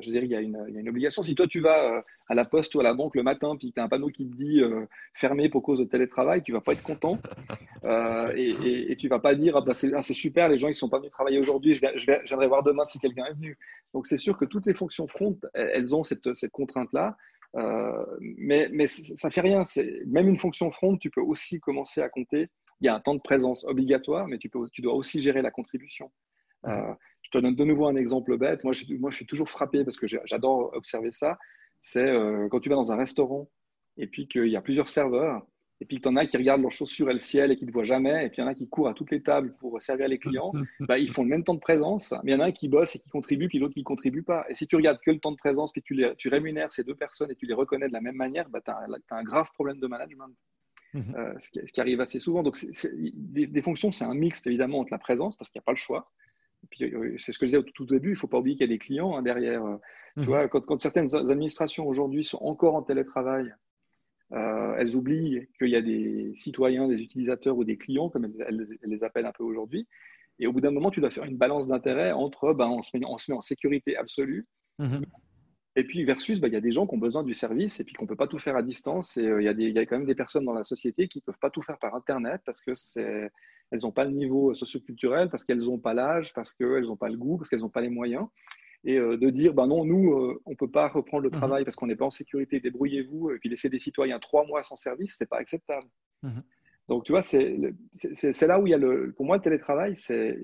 je 0.00 0.10
une, 0.10 0.88
obligation. 0.88 1.22
Si 1.22 1.34
toi, 1.34 1.46
tu 1.46 1.60
vas 1.60 1.96
euh, 1.96 2.00
à 2.28 2.34
la 2.34 2.46
poste 2.46 2.74
ou 2.74 2.80
à 2.80 2.82
la 2.82 2.94
banque 2.94 3.14
le 3.14 3.22
matin, 3.22 3.56
puis 3.58 3.72
tu 3.72 3.80
as 3.80 3.84
un 3.84 3.88
panneau 3.88 4.08
qui 4.08 4.26
te 4.26 4.34
dit 4.34 4.60
euh, 4.60 4.86
fermé 5.12 5.50
pour 5.50 5.62
cause 5.62 5.80
de 5.80 5.84
télétravail, 5.84 6.42
tu 6.42 6.52
vas 6.52 6.62
pas 6.62 6.72
être 6.72 6.82
content. 6.82 7.18
et, 7.84 8.54
et, 8.64 8.92
et, 8.92 8.96
tu 8.96 9.08
vas 9.08 9.18
pas 9.18 9.34
dire 9.34 9.56
ah, 9.56 9.60
bah, 9.60 9.72
ah, 9.94 10.02
c'est 10.02 10.14
super, 10.14 10.48
les 10.48 10.56
gens 10.56 10.68
ils 10.68 10.74
sont 10.74 10.88
pas 10.88 10.98
venus 10.98 11.10
travailler 11.10 11.38
aujourd'hui, 11.38 11.74
je, 11.74 11.86
je, 11.96 12.12
viendrai 12.24 12.46
voir 12.46 12.62
demain 12.62 12.84
si 12.84 12.98
quelqu'un 12.98 13.26
est 13.26 13.34
venu. 13.34 13.58
Donc 13.92 14.06
c'est 14.06 14.16
sûr 14.16 14.38
que 14.38 14.46
toutes 14.46 14.66
les 14.66 14.74
fonctions 14.74 15.06
front, 15.06 15.38
elles 15.52 15.94
ont 15.94 16.02
cette, 16.02 16.34
cette 16.34 16.52
contrainte-là. 16.52 17.18
mais, 18.20 18.70
mais 18.72 18.86
ça 18.86 19.28
fait 19.28 19.42
rien. 19.42 19.62
Même 20.06 20.28
une 20.28 20.38
fonction 20.38 20.70
front, 20.70 20.96
tu 20.96 21.10
peux 21.10 21.20
aussi 21.20 21.60
commencer 21.60 22.00
à 22.00 22.08
compter. 22.08 22.48
Il 22.80 22.86
y 22.86 22.88
a 22.88 22.94
un 22.94 23.00
temps 23.00 23.14
de 23.14 23.20
présence 23.20 23.64
obligatoire, 23.64 24.28
mais 24.28 24.38
tu, 24.38 24.48
peux, 24.48 24.68
tu 24.70 24.82
dois 24.82 24.94
aussi 24.94 25.20
gérer 25.20 25.42
la 25.42 25.50
contribution. 25.50 26.10
Euh, 26.66 26.94
je 27.22 27.30
te 27.30 27.38
donne 27.38 27.54
de 27.54 27.64
nouveau 27.64 27.86
un 27.86 27.96
exemple 27.96 28.36
bête. 28.36 28.64
Moi, 28.64 28.72
je, 28.72 28.84
moi, 28.94 29.10
je 29.10 29.16
suis 29.16 29.26
toujours 29.26 29.48
frappé 29.48 29.84
parce 29.84 29.96
que 29.96 30.06
j'adore 30.06 30.70
observer 30.74 31.12
ça. 31.12 31.38
C'est 31.80 32.08
euh, 32.08 32.48
quand 32.48 32.60
tu 32.60 32.68
vas 32.68 32.74
dans 32.74 32.92
un 32.92 32.96
restaurant 32.96 33.48
et 33.96 34.06
puis 34.06 34.28
qu'il 34.28 34.48
y 34.48 34.56
a 34.56 34.60
plusieurs 34.60 34.88
serveurs 34.88 35.46
et 35.80 35.84
puis 35.84 35.98
que 35.98 36.02
tu 36.02 36.08
en 36.08 36.16
as 36.16 36.26
qui 36.26 36.36
regardent 36.36 36.62
leurs 36.62 36.72
chaussures 36.72 37.08
et 37.08 37.12
le 37.12 37.18
ciel 37.18 37.52
et 37.52 37.56
qui 37.56 37.64
ne 37.64 37.68
te 37.68 37.72
voient 37.72 37.84
jamais, 37.84 38.26
et 38.26 38.28
puis 38.28 38.38
il 38.38 38.40
y 38.40 38.44
en 38.44 38.50
a 38.50 38.54
qui 38.54 38.68
courent 38.68 38.88
à 38.88 38.94
toutes 38.94 39.10
les 39.12 39.22
tables 39.22 39.54
pour 39.60 39.80
servir 39.80 40.08
les 40.08 40.18
clients, 40.18 40.52
bah, 40.80 40.98
ils 40.98 41.10
font 41.10 41.22
le 41.22 41.28
même 41.28 41.44
temps 41.44 41.54
de 41.54 41.60
présence, 41.60 42.12
mais 42.24 42.32
il 42.32 42.34
y 42.34 42.36
en 42.36 42.40
a 42.40 42.46
un 42.46 42.52
qui 42.52 42.68
bosse 42.68 42.96
et 42.96 42.98
qui 42.98 43.08
contribue, 43.10 43.48
puis 43.48 43.58
l'autre 43.58 43.74
qui 43.74 43.80
ne 43.80 43.84
contribue 43.84 44.22
pas. 44.22 44.44
Et 44.48 44.54
si 44.54 44.66
tu 44.66 44.74
regardes 44.74 44.98
que 45.00 45.10
le 45.10 45.20
temps 45.20 45.30
de 45.30 45.36
présence, 45.36 45.72
puis 45.72 45.82
tu, 45.82 45.94
les, 45.94 46.14
tu 46.16 46.28
rémunères 46.28 46.72
ces 46.72 46.82
deux 46.82 46.96
personnes 46.96 47.30
et 47.30 47.36
tu 47.36 47.46
les 47.46 47.54
reconnais 47.54 47.86
de 47.86 47.92
la 47.92 48.00
même 48.00 48.16
manière, 48.16 48.48
bah, 48.48 48.60
tu 48.60 48.70
as, 48.70 48.86
un 49.10 49.22
grave 49.22 49.50
problème 49.52 49.78
de 49.78 49.86
management. 49.86 50.34
Mhm. 50.94 51.14
Euh, 51.16 51.34
ce, 51.38 51.72
qui, 51.72 51.80
arrive 51.80 52.00
assez 52.00 52.18
souvent. 52.18 52.42
Donc, 52.42 52.58
des, 53.14 53.46
des, 53.46 53.62
fonctions, 53.62 53.90
c'est 53.90 54.04
un 54.04 54.14
mix 54.14 54.46
évidemment 54.46 54.80
entre 54.80 54.92
la 54.92 54.98
présence, 54.98 55.36
parce 55.36 55.50
qu'il 55.50 55.58
n'y 55.58 55.64
a 55.64 55.66
pas 55.66 55.72
le 55.72 55.76
choix, 55.76 56.10
puis 56.70 56.84
euh, 56.84 57.14
c'est 57.18 57.32
ce 57.32 57.38
que 57.38 57.46
je 57.46 57.50
disais 57.50 57.58
au 57.58 57.62
tout 57.62 57.86
début, 57.86 58.10
il 58.10 58.12
ne 58.12 58.18
faut 58.18 58.26
pas 58.26 58.38
oublier 58.38 58.56
qu'il 58.56 58.66
y 58.66 58.70
a 58.70 58.74
des 58.74 58.78
clients 58.78 59.16
hein, 59.16 59.22
derrière. 59.22 59.64
Euh, 59.64 59.76
tu 60.14 60.20
mhm. 60.20 60.26
vois, 60.26 60.48
quand, 60.48 60.80
certaines 60.80 61.14
administrations 61.14 61.86
aujourd'hui 61.86 62.24
sont 62.24 62.38
encore 62.42 62.74
en 62.74 62.82
télétravail, 62.82 63.54
euh, 64.32 64.74
elles 64.78 64.94
oublient 64.94 65.48
qu'il 65.58 65.70
y 65.70 65.76
a 65.76 65.82
des 65.82 66.32
citoyens, 66.34 66.88
des 66.88 67.00
utilisateurs 67.00 67.56
ou 67.56 67.64
des 67.64 67.78
clients, 67.78 68.10
comme 68.10 68.24
elles, 68.24 68.66
les 68.82 69.04
appellent 69.04 69.26
un 69.26 69.32
peu 69.32 69.44
aujourd'hui. 69.44 69.86
Et 70.38 70.46
au 70.46 70.52
bout 70.52 70.60
d'un 70.60 70.70
moment, 70.70 70.90
tu 70.90 71.00
dois 71.00 71.10
faire 71.10 71.24
une 71.24 71.36
balance 71.36 71.66
d'intérêt 71.66 72.12
entre 72.12 72.52
ben, 72.52 72.68
on, 72.68 72.82
se 72.82 72.96
met, 72.96 73.04
on 73.06 73.18
se 73.18 73.30
met 73.30 73.36
en 73.36 73.42
sécurité 73.42 73.96
absolue, 73.96 74.46
mhm. 74.78 75.02
Et 75.78 75.84
puis 75.84 76.02
versus, 76.02 76.40
bah, 76.40 76.48
il 76.48 76.54
y 76.54 76.56
a 76.56 76.60
des 76.60 76.72
gens 76.72 76.88
qui 76.88 76.96
ont 76.96 76.98
besoin 76.98 77.22
du 77.22 77.34
service 77.34 77.78
et 77.78 77.84
puis 77.84 77.94
qu'on 77.94 78.02
ne 78.02 78.08
peut 78.08 78.16
pas 78.16 78.26
tout 78.26 78.40
faire 78.40 78.56
à 78.56 78.64
distance. 78.64 79.16
Et 79.16 79.24
euh, 79.24 79.40
il 79.40 79.60
y, 79.60 79.70
y, 79.70 79.78
a 79.78 79.86
quand 79.86 79.96
même 79.96 80.08
des 80.08 80.16
personnes 80.16 80.44
dans 80.44 80.52
la 80.52 80.64
société 80.64 81.06
qui 81.06 81.18
ne 81.18 81.22
peuvent 81.22 81.38
pas 81.38 81.50
tout 81.50 81.62
faire 81.62 81.78
par 81.78 81.94
Internet 81.94 82.40
parce 82.44 82.60
qu'elles 82.62 83.30
n'ont 83.84 83.92
pas 83.92 84.04
le 84.04 84.10
niveau 84.10 84.54
socioculturel, 84.54 85.30
parce 85.30 85.44
qu'elles 85.44 85.64
n'ont 85.64 85.78
pas 85.78 85.94
l'âge, 85.94 86.34
parce 86.34 86.52
qu'elles 86.52 86.82
n'ont 86.82 86.96
pas 86.96 87.08
le 87.08 87.16
goût, 87.16 87.36
parce 87.36 87.48
qu'elles 87.48 87.60
n'ont 87.60 87.68
pas 87.68 87.80
les 87.80 87.90
moyens. 87.90 88.26
Et 88.82 88.96
euh, 88.96 89.16
de 89.16 89.30
dire, 89.30 89.54
bah 89.54 89.68
non, 89.68 89.84
nous, 89.84 90.14
euh, 90.14 90.42
on 90.46 90.50
ne 90.50 90.56
peut 90.56 90.70
pas 90.70 90.88
reprendre 90.88 91.22
le 91.22 91.28
mmh 91.28 91.32
travail 91.32 91.64
parce 91.64 91.76
qu'on 91.76 91.86
n'est 91.86 91.94
pas 91.94 92.06
en 92.06 92.10
sécurité, 92.10 92.58
débrouillez-vous, 92.58 93.30
et 93.30 93.38
puis 93.38 93.48
laisser 93.48 93.68
des 93.68 93.78
citoyens 93.78 94.18
trois 94.18 94.44
mois 94.46 94.64
sans 94.64 94.76
service, 94.76 95.16
ce 95.16 95.22
n'est 95.22 95.28
pas 95.28 95.38
acceptable. 95.38 95.86
Mmh 96.24 96.40
Donc, 96.88 97.04
tu 97.04 97.12
vois, 97.12 97.22
c'est 97.22 97.56
là 98.48 98.58
où 98.58 98.66
il 98.66 98.70
y 98.70 98.74
a 98.74 98.78
le. 98.78 99.12
Pour 99.16 99.26
moi, 99.26 99.36
le 99.36 99.42
télétravail, 99.42 99.94
je, 99.94 100.34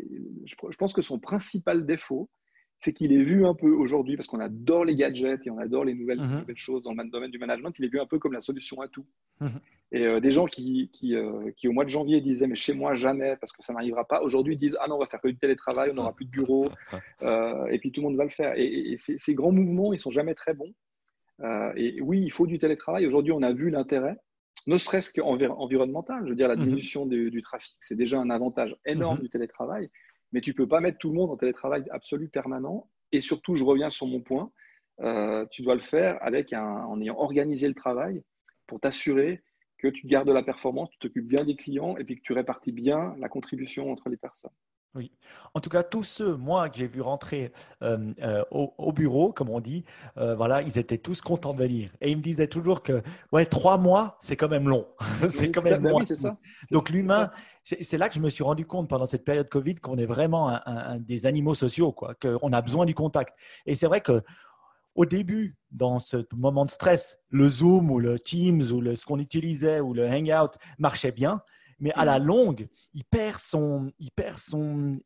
je 0.47 0.77
pense 0.77 0.93
que 0.93 1.03
son 1.03 1.19
principal 1.19 1.85
défaut, 1.85 2.31
c'est 2.85 2.93
qu'il 2.93 3.15
est 3.15 3.23
vu 3.23 3.47
un 3.47 3.55
peu 3.55 3.71
aujourd'hui, 3.71 4.15
parce 4.15 4.27
qu'on 4.27 4.41
adore 4.41 4.85
les 4.85 4.95
gadgets 4.95 5.47
et 5.47 5.51
on 5.51 5.57
adore 5.57 5.87
les 5.87 5.95
nouvelles, 5.95 6.21
mhm. 6.21 6.45
choses 6.55 6.83
dans 6.83 6.93
le 6.93 7.09
domaine 7.09 7.31
du 7.31 7.39
management, 7.39 7.75
il 7.79 7.87
est 7.87 7.89
vu 7.89 7.99
un 7.99 8.05
peu 8.05 8.19
comme 8.19 8.35
la 8.35 8.43
solution 8.43 8.83
à 8.83 8.89
tout. 8.89 9.07
Mhm. 9.41 9.61
Et 9.93 10.07
euh, 10.07 10.21
des 10.21 10.31
gens 10.31 10.45
qui, 10.45 10.91
euh, 11.05 11.51
qui, 11.57 11.67
au 11.67 11.73
mois 11.73 11.85
de 11.85 11.89
janvier, 11.89 12.21
disaient 12.21 12.47
Mais 12.47 12.57
chez 12.57 12.75
moi, 12.75 12.95
jamais, 12.95 13.37
parce 13.37 13.53
que 13.53 13.63
ça 13.63 13.73
n'arrivera 13.73 14.05
pas, 14.05 14.21
aujourd'hui 14.21 14.59
disent 14.59 14.77
Ah 14.83 14.87
non, 14.87 14.97
on 14.97 14.99
va 14.99 15.07
faire 15.07 15.23
que 15.23 15.29
du 15.29 15.39
télétravail, 15.39 15.91
on 15.93 15.95
n'aura 15.95 16.15
plus 16.15 16.27
de 16.27 16.31
bureau, 16.31 16.69
euh, 17.23 17.67
et 17.69 17.79
puis 17.79 17.91
tout 17.91 18.03
le 18.03 18.09
monde 18.09 18.19
va 18.19 18.25
le 18.25 18.31
faire. 18.31 18.53
Et, 18.57 18.97
ces, 18.99 19.35
grands 19.35 19.53
mouvements, 19.53 19.95
ils 19.95 19.99
sont 19.99 20.11
jamais 20.11 20.35
très 20.35 20.53
bons. 20.53 20.75
et 21.77 22.03
oui, 22.03 22.21
il 22.23 22.33
faut 22.33 22.47
du 22.47 22.59
télétravail. 22.59 23.07
Aujourd'hui, 23.07 23.33
on 23.33 23.43
a 23.43 23.53
vu 23.53 23.71
l'intérêt 23.71 24.17
ne 24.67 24.79
serait-ce 24.79 25.13
qu'environnemental. 25.13 26.23
Je 26.25 26.31
veux 26.31 26.37
dire, 26.37 26.49
la 26.49 26.57
mhm. 26.57 26.65
diminution 26.65 27.07
du, 27.07 27.41
trafic, 27.43 27.77
c'est 27.81 27.97
déjà 27.97 28.19
un 28.19 28.31
avantage 28.31 28.75
énorme 28.87 29.21
du 29.21 29.29
télétravail 29.29 29.91
mais 30.35 30.41
tu 30.41 30.51
ne 30.51 30.57
peux 30.57 30.67
pas 30.67 30.81
mettre 30.81 30.99
tout 30.99 31.11
le 31.11 31.15
monde 31.15 31.31
en 31.31 31.37
télétravail 31.37 31.85
absolu 31.91 32.29
permanent. 32.29 32.91
Et 33.13 33.21
surtout, 33.21 33.55
je 33.55 33.63
reviens 33.63 33.89
sur 33.89 34.09
mon 34.09 34.21
point, 34.21 34.51
euh, 35.01 35.47
tu 35.53 35.63
dois 35.63 35.77
le 35.77 35.81
faire 35.81 36.19
en 36.21 37.01
ayant 37.01 37.17
organisé 37.17 37.69
le 37.69 37.75
travail 37.75 38.21
pour 38.67 38.81
t'assurer 38.81 39.43
que 39.79 39.87
tu 39.87 40.09
gardes 40.09 40.29
la 40.29 40.43
performance, 40.43 40.91
tu 40.91 40.99
t'occupes 40.99 41.29
bien 41.29 41.45
des 41.45 41.55
clients 41.55 41.97
et 41.99 42.05
puis 42.05 42.17
que 42.17 42.23
tu 42.23 42.33
répartis 42.33 42.73
bien 42.73 43.15
la 43.19 43.29
contribution 43.29 43.93
entre 43.93 44.09
les 44.09 44.17
personnes. 44.17 44.51
Oui. 44.95 45.11
En 45.55 45.61
tout 45.61 45.71
cas, 45.71 45.83
tous 45.83 46.05
ceux, 46.05 46.37
moi, 46.37 46.69
que 46.69 46.77
j'ai 46.77 46.87
vu 46.87 47.01
rentrer 47.01 47.53
euh, 47.83 48.13
euh, 48.23 48.45
au, 48.53 48.93
bureau, 48.93 49.33
comme 49.33 49.51
on 49.51 49.59
dit, 49.59 49.85
euh, 50.19 50.37
voilà, 50.37 50.63
ils 50.63 50.79
étaient 50.79 50.99
tous 50.99 51.21
contents 51.21 51.53
de 51.53 51.59
venir. 51.59 51.91
Et 52.01 52.13
ils 52.13 52.17
me 52.17 52.23
disaient 52.23 52.47
toujours 52.47 52.81
que, 52.81 53.03
ouais, 53.33 53.45
trois 53.45 53.77
mois, 53.77 54.17
c'est 54.21 54.37
quand 54.37 54.49
même 54.49 54.69
long. 54.69 54.87
c'est 55.31 55.51
quand 55.51 55.65
même 55.65 55.85
long. 55.85 55.99
Donc, 56.71 56.91
l'humain, 56.91 57.33
c'est 57.65 57.99
là 57.99 58.09
que 58.09 58.15
je 58.15 58.21
me 58.21 58.29
suis 58.29 58.45
rendu 58.45 58.67
compte 58.67 58.89
pendant 58.89 59.07
cette 59.07 59.25
période 59.25 59.49
Covid 59.49 59.77
qu'on 59.77 59.99
est 59.99 60.07
vraiment 60.07 60.49
un, 60.49 60.99
des 61.01 61.27
animaux 61.27 61.55
sociaux, 61.55 61.91
quoi, 61.91 62.15
qu'on 62.15 62.53
a 62.53 62.63
besoin 62.63 62.87
du 62.87 62.95
contact. 62.95 63.35
Et 63.67 63.75
c'est 63.75 63.89
vrai 63.89 64.01
que 64.01 64.23
au 64.95 65.07
début, 65.07 65.57
dans 65.73 65.99
ce 65.99 66.25
moment 66.37 66.65
de 66.65 66.71
stress, 66.71 67.19
le 67.31 67.49
Zoom 67.49 67.91
ou 67.91 67.99
le 67.99 68.21
Teams 68.21 68.63
ou 68.71 68.81
le, 68.81 68.95
ce 68.95 69.05
qu'on 69.05 69.19
utilisait 69.19 69.81
ou 69.81 69.93
le 69.93 70.07
Hangout 70.09 70.53
marchait 70.79 71.11
bien 71.11 71.43
mais 71.85 71.93
à 71.93 72.07
la 72.07 72.19
mm. 72.19 72.25
longue, 72.25 72.69
il 72.95 73.05
perd 73.05 73.39
son, 73.39 73.93
il 73.99 74.11
perd 74.11 74.39
son, 74.39 74.99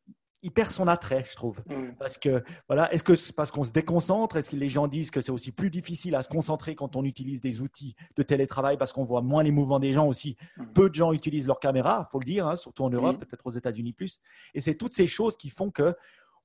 il 0.42 0.52
perd 0.52 0.70
son 0.70 0.86
attrait, 0.86 1.24
je 1.28 1.34
trouve. 1.34 1.58
Mm. 1.66 1.96
Parce 1.98 2.18
que, 2.18 2.44
voilà, 2.68 2.90
est-ce 2.94 3.02
que 3.02 3.16
c'est 3.16 3.34
parce 3.34 3.50
qu'on 3.50 3.64
se 3.64 3.72
déconcentre? 3.72 4.36
Est-ce 4.36 4.50
que 4.50 4.56
les 4.56 4.68
gens 4.68 4.86
disent 4.86 5.10
que 5.10 5.20
c'est 5.20 5.32
aussi 5.32 5.50
plus 5.50 5.70
difficile 5.70 6.14
à 6.14 6.22
se 6.22 6.28
concentrer 6.28 6.76
quand 6.76 6.94
on 6.94 7.04
utilise 7.04 7.40
des 7.40 7.62
outils 7.62 7.96
de 8.16 8.22
télétravail 8.22 8.78
parce 8.78 8.92
qu'on 8.92 9.02
voit 9.02 9.22
moins 9.22 9.42
les 9.42 9.50
mouvements 9.50 9.80
des 9.80 9.92
gens 9.92 10.06
aussi? 10.06 10.36
Mm. 10.56 10.66
Peu 10.72 10.88
de 10.88 10.94
gens 10.94 11.12
utilisent 11.12 11.48
leur 11.48 11.58
caméra, 11.58 12.08
faut 12.12 12.20
le 12.20 12.24
dire, 12.24 12.46
hein, 12.46 12.54
surtout 12.54 12.84
en 12.84 12.90
Europe, 12.90 13.18
peut-être 13.18 13.44
aux 13.44 13.50
États-Unis 13.50 13.92
plus. 13.92 14.20
Et 14.54 14.60
c'est 14.60 14.76
toutes 14.76 14.94
ces 14.94 15.08
choses 15.08 15.36
qui 15.36 15.50
font 15.50 15.72
que 15.72 15.96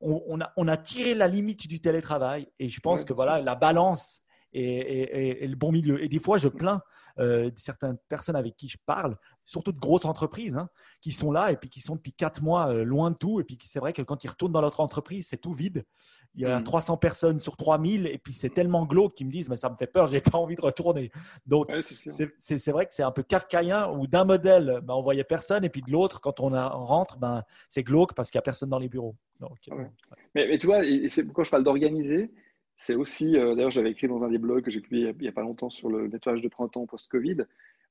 on, 0.02 0.42
a, 0.42 0.52
on, 0.58 0.68
a, 0.68 0.76
tiré 0.76 1.14
la 1.14 1.30
limite 1.30 1.66
du 1.68 1.80
télétravail. 1.80 2.50
Et 2.60 2.68
je 2.68 2.82
pense 2.82 3.06
que 3.06 3.14
voilà, 3.14 3.40
la 3.40 3.56
balance 3.56 4.22
et, 4.54 5.48
le 5.48 5.56
bon 5.56 5.72
milieu. 5.72 6.04
Et 6.04 6.08
des 6.08 6.20
fois, 6.20 6.38
je 6.38 6.48
plains 6.48 6.82
euh, 7.20 7.52
certaines 7.56 7.98
personnes 8.10 8.36
avec 8.36 8.56
qui 8.56 8.68
je 8.68 8.78
parle, 8.88 9.18
surtout 9.46 9.72
de 9.72 9.80
grosses 9.80 10.06
entreprises, 10.06 10.58
hein, 10.58 10.68
qui 11.00 11.12
sont 11.12 11.32
là 11.32 11.52
et 11.52 11.58
puis 11.58 11.70
qui 11.70 11.80
sont 11.80 11.96
depuis 11.96 12.12
quatre 12.12 12.42
mois 12.42 12.74
euh, 12.74 12.84
loin 12.84 13.12
de 13.12 13.16
tout. 13.16 13.40
Et 13.40 13.44
puis 13.44 13.58
c'est 13.68 13.80
vrai 13.80 13.94
que 13.94 14.02
quand 14.02 14.24
ils 14.24 14.30
retournent 14.30 14.52
dans 14.52 14.62
leur 14.62 14.80
entreprise, 14.80 15.28
c'est 15.30 15.38
tout 15.38 15.54
vide. 15.54 15.86
Il 16.34 16.42
y 16.42 16.46
a 16.46 16.60
300 16.60 16.96
mm. 16.96 17.00
personnes 17.00 17.40
sur 17.40 17.56
3000 17.56 18.08
et 18.08 18.18
puis 18.18 18.34
c'est 18.34 18.50
tellement 18.50 18.86
glauque 18.88 19.14
qu'ils 19.14 19.28
me 19.28 19.32
disent, 19.32 19.48
mais 19.48 19.58
ça 19.58 19.70
me 19.70 19.76
fait 19.76 19.86
peur, 19.86 20.08
j'ai 20.08 20.22
pas 20.22 20.40
envie 20.40 20.56
de 20.56 20.62
retourner. 20.62 21.12
Donc 21.46 21.72
c'est 22.40 22.72
vrai 22.72 22.88
que 22.88 22.96
c'est 22.96 23.04
un 23.04 23.12
peu 23.12 23.22
kafkaïen 23.22 23.92
où 23.92 24.08
d'un 24.08 24.24
modèle, 24.24 24.80
ben, 24.84 24.96
on 24.96 25.04
voyait 25.04 25.24
personne 25.24 25.64
et 25.64 25.70
puis 25.70 25.84
de 25.84 25.92
l'autre, 25.92 26.20
quand 26.20 26.40
on, 26.40 26.50
rentre, 26.50 27.18
ben, 27.18 27.44
c'est 27.70 27.84
glauque 27.84 28.16
parce 28.16 28.32
qu'il 28.32 28.40
n'y 28.40 28.44
a 28.44 28.44
personne 28.44 28.70
dans 28.70 28.80
les 28.80 28.90
bureaux. 28.90 29.16
Donc, 29.40 29.58
mais, 30.34 30.48
mais, 30.48 30.58
tu 30.58 30.66
vois, 30.66 30.82
c'est 31.10 31.24
pourquoi 31.26 31.44
je 31.44 31.52
parle 31.52 31.64
d'organiser 31.64 32.32
c'est 32.76 32.96
aussi, 32.96 33.38
euh, 33.38 33.56
d'ailleurs, 33.56 33.72
j'avais 33.72 33.92
écrit 33.92 34.08
dans 34.08 34.24
un 34.24 34.30
des 34.30 34.38
blogs 34.38 34.64
que 34.64 34.72
j'ai 34.72 34.82
publié 34.82 35.14
il 35.18 35.22
n'y 35.22 35.28
a 35.28 35.32
pas 35.32 35.42
longtemps 35.42 35.70
sur 35.70 35.90
le 35.90 36.08
nettoyage 36.08 36.42
de 36.42 36.48
printemps 36.48 36.86
post-Covid. 36.86 37.38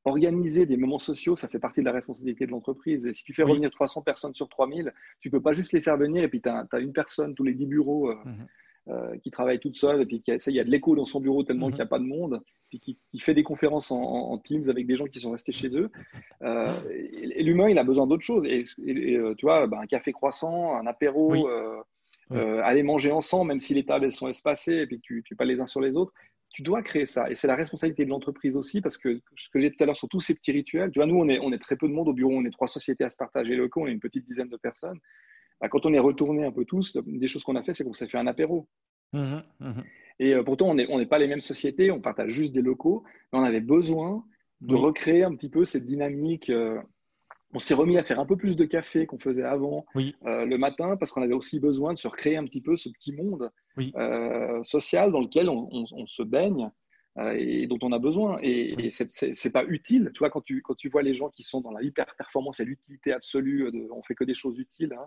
Organiser 0.05 0.67
des 0.67 0.77
moments 0.77 0.99
sociaux, 0.99 1.37
ça 1.37 1.47
fait 1.47 1.61
partie 1.61 1.81
de 1.81 1.85
la 1.85 1.93
responsabilité 1.93 2.47
de 2.47 2.51
l'entreprise. 2.51 3.07
Et 3.07 3.15
si 3.15 3.23
tu 3.23 3.33
fais 3.33 3.45
revenir 3.45 3.71
300 3.71 4.03
personnes 4.03 4.35
sur 4.35 4.49
3000, 4.49 4.93
tu 5.21 5.29
ne 5.29 5.31
peux 5.31 5.41
pas 5.41 5.53
juste 5.53 5.73
les 5.73 5.81
faire 5.81 5.97
venir 5.97 6.25
et 6.25 6.29
puis 6.29 6.41
tu 6.41 6.49
as, 6.49 6.67
une 6.81 6.93
personne 6.93 7.35
tous 7.37 7.45
les 7.45 7.55
10 7.55 7.67
bureaux 7.67 8.11
euh, 8.11 8.17
mhm. 8.25 8.47
euh, 8.89 9.17
qui 9.19 9.31
travaille 9.31 9.61
toute 9.61 9.77
seule 9.77 10.03
et 10.03 10.07
puis 10.07 10.21
qui 10.21 10.33
il 10.33 10.55
y 10.55 10.61
a 10.61 10.65
de 10.65 10.71
l'écho 10.71 10.97
dans 10.97 11.07
son 11.07 11.21
bureau 11.21 11.45
tellement 11.45 11.67
mhm. 11.67 11.75
qu'il 11.75 11.79
n'y 11.79 11.87
a 11.87 11.89
pas 11.89 12.01
de 12.01 12.05
monde, 12.05 12.43
puis 12.69 12.81
qui, 12.81 13.19
fait 13.21 13.35
des 13.35 13.45
conférences 13.45 13.93
en, 13.93 14.37
Teams 14.39 14.69
avec 14.69 14.89
des 14.89 14.97
gens 14.97 15.07
qui 15.07 15.21
sont 15.21 15.31
restés 15.31 15.53
chez 15.53 15.77
eux. 15.79 15.89
et, 16.41 17.45
l'humain, 17.45 17.69
il 17.69 17.79
a 17.79 17.85
besoin 17.85 18.09
d'autre 18.09 18.25
chose. 18.25 18.45
Et, 18.47 18.65
tu 18.65 19.47
vois, 19.47 19.69
bah, 19.69 19.79
un 19.81 19.87
café 19.87 20.11
croissant, 20.11 20.75
un 20.75 20.87
apéro. 20.89 21.49
Euh, 22.35 22.61
aller 22.63 22.83
manger 22.83 23.13
ensemble, 23.13 23.49
même 23.49 23.61
si 23.61 23.75
les 23.75 23.85
tables 23.85 24.11
sont 24.11 24.29
espacées 24.29 24.75
et 24.75 24.87
puis 24.87 25.01
tu, 25.01 25.23
tu 25.25 25.37
pas 25.37 25.45
les 25.45 25.61
uns 25.61 25.67
sur 25.67 25.81
les 25.81 25.97
autres. 25.97 26.13
Tu 26.51 26.63
dois 26.63 26.83
créer 26.83 27.07
ça. 27.07 27.31
Et 27.31 27.35
c'est 27.35 27.47
la 27.47 27.57
responsabilité 27.57 28.05
de 28.05 28.11
l'entreprise 28.11 28.57
aussi, 28.57 28.81
parce 28.81 28.99
que 28.99 29.21
ce 29.37 29.49
que 29.49 29.59
j'ai 29.59 29.71
tout 29.71 29.83
à 29.83 29.87
l'heure 29.87 29.97
sur 29.97 30.09
tous 30.09 30.21
ces 30.21 30.35
petits 30.35 30.53
rituels, 30.53 30.91
tu 30.91 30.99
vois, 30.99 31.07
nous, 31.07 31.17
on 31.17 31.29
est, 31.29 31.39
on 31.39 31.51
est 31.53 31.59
très 31.59 31.77
peu 31.77 31.89
de 31.89 31.93
monde 31.95 32.09
au 32.09 32.13
bureau, 32.13 32.33
on 32.33 32.45
est 32.45 32.51
trois 32.51 32.69
sociétés 32.69 33.05
à 33.05 33.11
se 33.11 33.17
partager 33.17 33.57
le 33.57 33.71
on 33.75 33.87
est 33.87 33.93
une 33.93 34.01
petite 34.01 34.27
dizaine 34.27 34.49
de 34.49 34.57
personnes. 34.57 34.99
Bah, 35.61 35.69
quand 35.69 35.87
on 35.87 35.95
est 35.95 35.99
retourné 35.99 36.45
un 36.45 36.53
peu 36.53 36.65
tous, 36.65 36.97
une 37.07 37.19
des 37.19 37.27
choses 37.27 37.45
qu'on 37.45 37.57
a 37.57 37.63
fait, 37.63 37.73
c'est 37.73 37.85
qu'on 37.85 37.93
s'est 37.93 38.09
fait 38.09 38.19
un 38.19 38.27
apéro. 38.27 38.69
Mmh 39.13 39.41
mmh 39.61 39.81
et 40.19 40.35
euh, 40.35 40.43
pourtant, 40.43 40.69
on 40.69 40.75
n'est 40.75 40.87
on 40.89 41.05
pas 41.07 41.19
les 41.19 41.27
mêmes 41.27 41.41
sociétés, 41.41 41.91
on 41.91 42.01
partage 42.01 42.31
juste 42.31 42.53
des 42.53 42.61
locaux, 42.61 43.03
mais 43.33 43.39
on 43.39 43.45
avait 43.45 43.61
besoin 43.63 44.25
de 44.61 44.75
recréer 44.75 45.25
un 45.25 45.35
petit 45.35 45.49
peu 45.49 45.65
cette 45.65 45.87
dynamique. 45.87 46.51
Euh, 46.51 46.81
on 47.53 47.59
s'est 47.59 47.75
remis 47.75 47.99
à 47.99 48.03
faire 48.03 48.19
un 48.19 48.27
peu 48.27 48.37
plus 48.37 48.57
de 48.57 48.65
café 48.65 49.07
qu'on 49.07 49.19
faisait 49.19 49.45
avant 49.45 49.85
euh, 49.97 50.47
le 50.47 50.57
matin 50.57 50.97
parce 50.97 51.13
qu'on 51.13 51.23
avait 51.23 51.35
aussi 51.35 51.61
besoin 51.61 51.93
de 51.93 51.99
se 51.99 52.09
recréer 52.09 52.37
un 52.37 52.45
petit 52.45 52.61
peu 52.61 52.77
ce 52.77 52.89
petit 52.89 53.13
monde 53.13 53.51
social 54.65 55.13
dans 55.13 55.21
lequel 55.21 55.49
on, 55.49 56.07
se 56.07 56.23
baigne 56.23 56.71
et 57.35 57.67
dont 57.67 57.79
on 57.83 57.93
a 57.93 57.99
besoin. 57.99 58.39
Et, 58.43 58.75
oui. 58.77 58.87
et 58.87 58.91
c'est 58.91 59.53
pas 59.53 59.65
utile. 59.65 60.11
Tu 60.15 60.21
vois, 60.21 60.31
quand 60.31 60.41
tu, 60.41 60.63
quand 60.63 60.75
tu 60.75 60.89
vois 60.89 61.03
les 61.03 61.15
gens 61.15 61.29
qui 61.29 61.43
sont 61.43 61.61
dans 61.61 61.73
la 61.73 61.83
hyper-performance 61.83 62.61
et 62.61 62.65
l'utilité 62.65 63.13
absolue, 63.13 63.71
de, 63.71 63.89
on 63.91 64.03
fait 64.03 64.15
que 64.15 64.25
des 64.25 64.35
choses 64.35 64.59
utiles, 64.59 64.95
hein, 64.99 65.07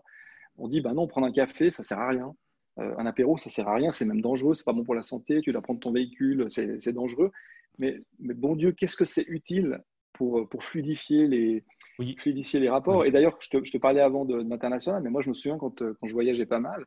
on 0.57 0.67
dit 0.67 0.81
bah 0.81 0.93
non, 0.93 1.07
prendre 1.07 1.27
un 1.27 1.31
café, 1.31 1.69
ça 1.69 1.83
sert 1.83 1.99
à 1.99 2.09
rien. 2.09 2.35
Euh, 2.79 2.93
un 2.97 3.05
apéro, 3.05 3.37
ça 3.37 3.49
sert 3.49 3.67
à 3.67 3.75
rien, 3.75 3.91
c'est 3.91 4.05
même 4.05 4.21
dangereux, 4.21 4.53
c'est 4.53 4.65
pas 4.65 4.73
bon 4.73 4.83
pour 4.83 4.95
la 4.95 5.01
santé, 5.01 5.39
tu 5.41 5.51
dois 5.53 5.61
prendre 5.61 5.79
ton 5.79 5.91
véhicule, 5.91 6.47
c'est 6.49 6.91
dangereux. 6.91 7.31
Mais, 7.77 8.01
mais, 8.19 8.33
bon 8.33 8.55
Dieu, 8.55 8.73
qu'est-ce 8.73 8.97
que 8.97 9.05
c'est 9.05 9.25
utile 9.27 9.81
pour, 10.13 10.47
pour 10.49 10.63
fluidifier, 10.63 11.27
les, 11.27 11.63
fluidifier 11.95 12.59
les 12.59 12.69
rapports 12.69 13.05
Et 13.05 13.11
d'ailleurs, 13.11 13.37
je 13.39 13.49
te, 13.49 13.63
je 13.63 13.71
te, 13.71 13.77
parlais 13.77 14.01
avant 14.01 14.25
de, 14.25 14.35
l'international, 14.35 15.01
mais 15.03 15.09
moi 15.09 15.21
je 15.21 15.29
me 15.29 15.33
souviens 15.33 15.57
quand, 15.57 15.81
euh, 15.81 15.95
quand 15.99 16.07
je 16.07 16.13
voyageais 16.13 16.45
pas 16.45 16.59
mal, 16.59 16.85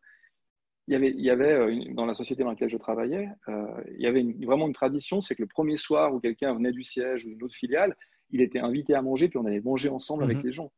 il 0.87 0.93
y 0.93 0.97
avait, 0.97 1.11
il 1.11 1.21
y 1.21 1.31
avait 1.31 1.53
euh, 1.53 1.95
dans 1.95 2.07
la 2.07 2.15
société 2.15 2.43
dans 2.43 2.51
laquelle 2.51 2.71
je 2.71 2.77
travaillais, 2.77 3.29
il 3.49 4.01
y 4.01 4.07
avait 4.07 4.25
vraiment 4.45 4.67
une 4.67 4.73
tradition, 4.73 5.21
c'est 5.21 5.35
que 5.35 5.43
le 5.43 5.49
premier 5.49 5.77
soir 5.77 6.15
où 6.15 6.21
quelqu'un 6.21 6.55
venait 6.55 6.73
du 6.73 6.85
siège 6.85 7.27
ou 7.27 7.31
d'une 7.31 7.43
autre 7.43 7.55
filiale, 7.55 7.95
il 8.31 8.41
était 8.41 8.59
invité 8.59 8.95
à 8.95 9.03
manger, 9.03 9.29
puis 9.29 9.39
on 9.39 9.47
allait 9.47 9.61
manger 9.61 9.89
ensemble 9.89 10.25
avec 10.25 10.39
mhm. 10.39 10.45
les 10.45 10.53
gens. 10.53 10.73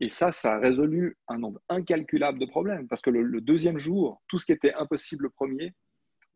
Et 0.00 0.08
ça, 0.08 0.32
ça 0.32 0.54
a 0.54 0.58
résolu 0.58 1.16
un 1.28 1.38
nombre 1.38 1.60
incalculable 1.68 2.38
de 2.38 2.46
problèmes. 2.46 2.88
Parce 2.88 3.02
que 3.02 3.10
le, 3.10 3.40
deuxième 3.40 3.78
jour, 3.78 4.20
tout 4.28 4.38
ce 4.38 4.46
qui 4.46 4.52
était 4.52 4.74
impossible 4.74 5.24
le 5.24 5.30
premier 5.30 5.74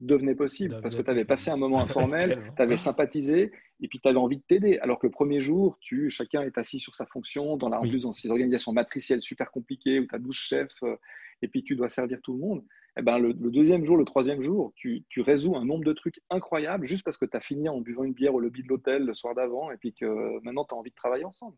devenait 0.00 0.34
possible. 0.34 0.78
parce 0.82 0.94
que 0.94 1.02
tu 1.02 1.10
avais 1.10 1.24
passé 1.24 1.50
un 1.50 1.56
moment 1.56 1.80
informel, 1.82 2.38
tu 2.56 2.62
avais 2.62 2.76
sympathisé, 2.76 3.52
et 3.80 3.88
puis 3.88 4.00
tu 4.00 4.08
avais 4.08 4.18
envie 4.18 4.38
de 4.38 4.42
t'aider. 4.42 4.78
Alors 4.78 4.98
que 4.98 5.06
le 5.06 5.10
premier 5.10 5.40
jour, 5.40 5.78
tu, 5.80 6.10
chacun 6.10 6.42
est 6.42 6.58
assis 6.58 6.78
sur 6.78 6.94
sa 6.94 7.06
fonction, 7.06 7.56
dans 7.56 7.68
la, 7.68 7.80
en 7.80 7.88
plus 7.88 8.02
dans 8.02 8.12
ces 8.12 8.28
organisations 8.28 8.72
matricielles 8.72 9.22
super 9.22 9.50
compliquées, 9.50 10.00
où 10.00 10.06
tu 10.06 10.14
as 10.14 10.18
12 10.18 10.34
chefs, 10.34 10.82
euh, 10.82 10.96
et 11.42 11.48
puis 11.48 11.62
tu 11.62 11.76
dois 11.76 11.88
servir 11.88 12.20
tout 12.22 12.32
le 12.32 12.40
monde. 12.40 12.60
Et 12.96 13.00
eh 13.00 13.02
ben, 13.02 13.18
le, 13.18 13.34
deuxième 13.34 13.84
jour, 13.84 13.98
le 13.98 14.06
troisième 14.06 14.40
jour, 14.40 14.72
tu, 14.74 15.04
tu, 15.10 15.20
résous 15.20 15.54
un 15.54 15.66
nombre 15.66 15.84
de 15.84 15.92
trucs 15.92 16.18
incroyables 16.30 16.86
juste 16.86 17.04
parce 17.04 17.18
que 17.18 17.26
tu 17.26 17.36
as 17.36 17.40
fini 17.40 17.68
en 17.68 17.82
buvant 17.82 18.04
une 18.04 18.14
bière 18.14 18.34
au 18.34 18.40
lobby 18.40 18.62
de 18.62 18.68
l'hôtel 18.68 19.04
le 19.04 19.12
soir 19.12 19.34
d'avant, 19.34 19.70
et 19.70 19.76
puis 19.76 19.92
que 19.92 20.42
maintenant 20.42 20.64
tu 20.64 20.74
as 20.74 20.78
envie 20.78 20.90
de 20.90 20.94
travailler 20.94 21.24
ensemble. 21.24 21.56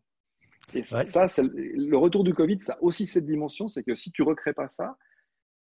Et 0.73 0.83
ça, 0.83 1.03
le 1.41 1.95
retour 1.95 2.23
du 2.23 2.33
Covid, 2.33 2.59
ça 2.59 2.73
a 2.73 2.83
aussi 2.83 3.05
cette 3.07 3.25
dimension, 3.25 3.67
c'est 3.67 3.83
que 3.83 3.95
si 3.95 4.11
tu 4.11 4.21
recrées 4.21 4.53
pas 4.53 4.67
ça, 4.67 4.97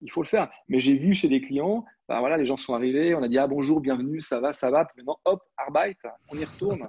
il 0.04 0.12
faut 0.12 0.22
le 0.22 0.28
faire. 0.28 0.50
Mais 0.68 0.80
j'ai 0.80 0.96
vu 0.96 1.14
chez 1.14 1.28
des 1.28 1.42
clients, 1.42 1.86
ben 2.08 2.20
voilà, 2.20 2.38
les 2.38 2.46
gens 2.46 2.58
sont 2.58 2.76
arrivés, 2.76 3.16
on 3.16 3.24
a 3.24 3.28
dit 3.28 3.38
ah 3.38 3.48
bonjour, 3.48 3.80
bienvenue, 3.80 4.22
ça 4.22 4.40
va, 4.40 4.54
ça 4.54 4.70
va. 4.70 4.86
Puis 4.86 4.98
maintenant, 4.98 5.20
hop, 5.26 5.42
Arbeit, 5.58 5.98
on 6.30 6.38
y 6.38 6.46
retourne. 6.46 6.88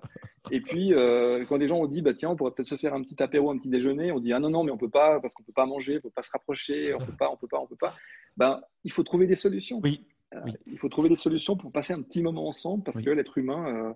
Et 0.50 0.60
puis 0.60 0.92
euh, 0.92 1.44
quand 1.48 1.56
des 1.56 1.68
gens 1.68 1.78
ont 1.78 1.86
dit 1.86 2.02
bah 2.02 2.12
tiens, 2.12 2.30
on 2.30 2.36
pourrait 2.36 2.50
peut-être 2.50 2.68
se 2.68 2.76
faire 2.76 2.92
un 2.92 3.02
petit 3.02 3.22
apéro, 3.22 3.50
un 3.50 3.56
petit 3.56 3.70
déjeuner, 3.70 4.12
on 4.12 4.20
dit 4.20 4.32
ah 4.32 4.40
non 4.40 4.50
non, 4.50 4.64
mais 4.64 4.72
on 4.72 4.76
peut 4.76 4.90
pas 4.90 5.20
parce 5.20 5.32
qu'on 5.32 5.44
peut 5.44 5.52
pas 5.52 5.66
manger, 5.66 5.98
on 5.98 6.00
peut 6.00 6.10
pas 6.10 6.22
se 6.22 6.30
rapprocher, 6.30 6.92
on 6.94 6.98
peut 6.98 7.16
pas, 7.16 7.30
on 7.30 7.36
peut 7.36 7.48
pas, 7.48 7.60
on 7.60 7.66
peut 7.66 7.76
pas. 7.76 7.94
Ben 8.36 8.60
il 8.82 8.92
faut 8.92 9.04
trouver 9.04 9.26
des 9.26 9.36
solutions. 9.36 9.80
Oui. 9.82 10.04
Euh, 10.34 10.40
il 10.66 10.78
faut 10.78 10.88
trouver 10.88 11.08
des 11.08 11.16
solutions 11.16 11.56
pour 11.56 11.70
passer 11.70 11.92
un 11.92 12.02
petit 12.02 12.22
moment 12.22 12.48
ensemble 12.48 12.82
parce 12.82 13.00
que 13.00 13.10
l'être 13.10 13.38
humain. 13.38 13.66
Euh, 13.68 13.92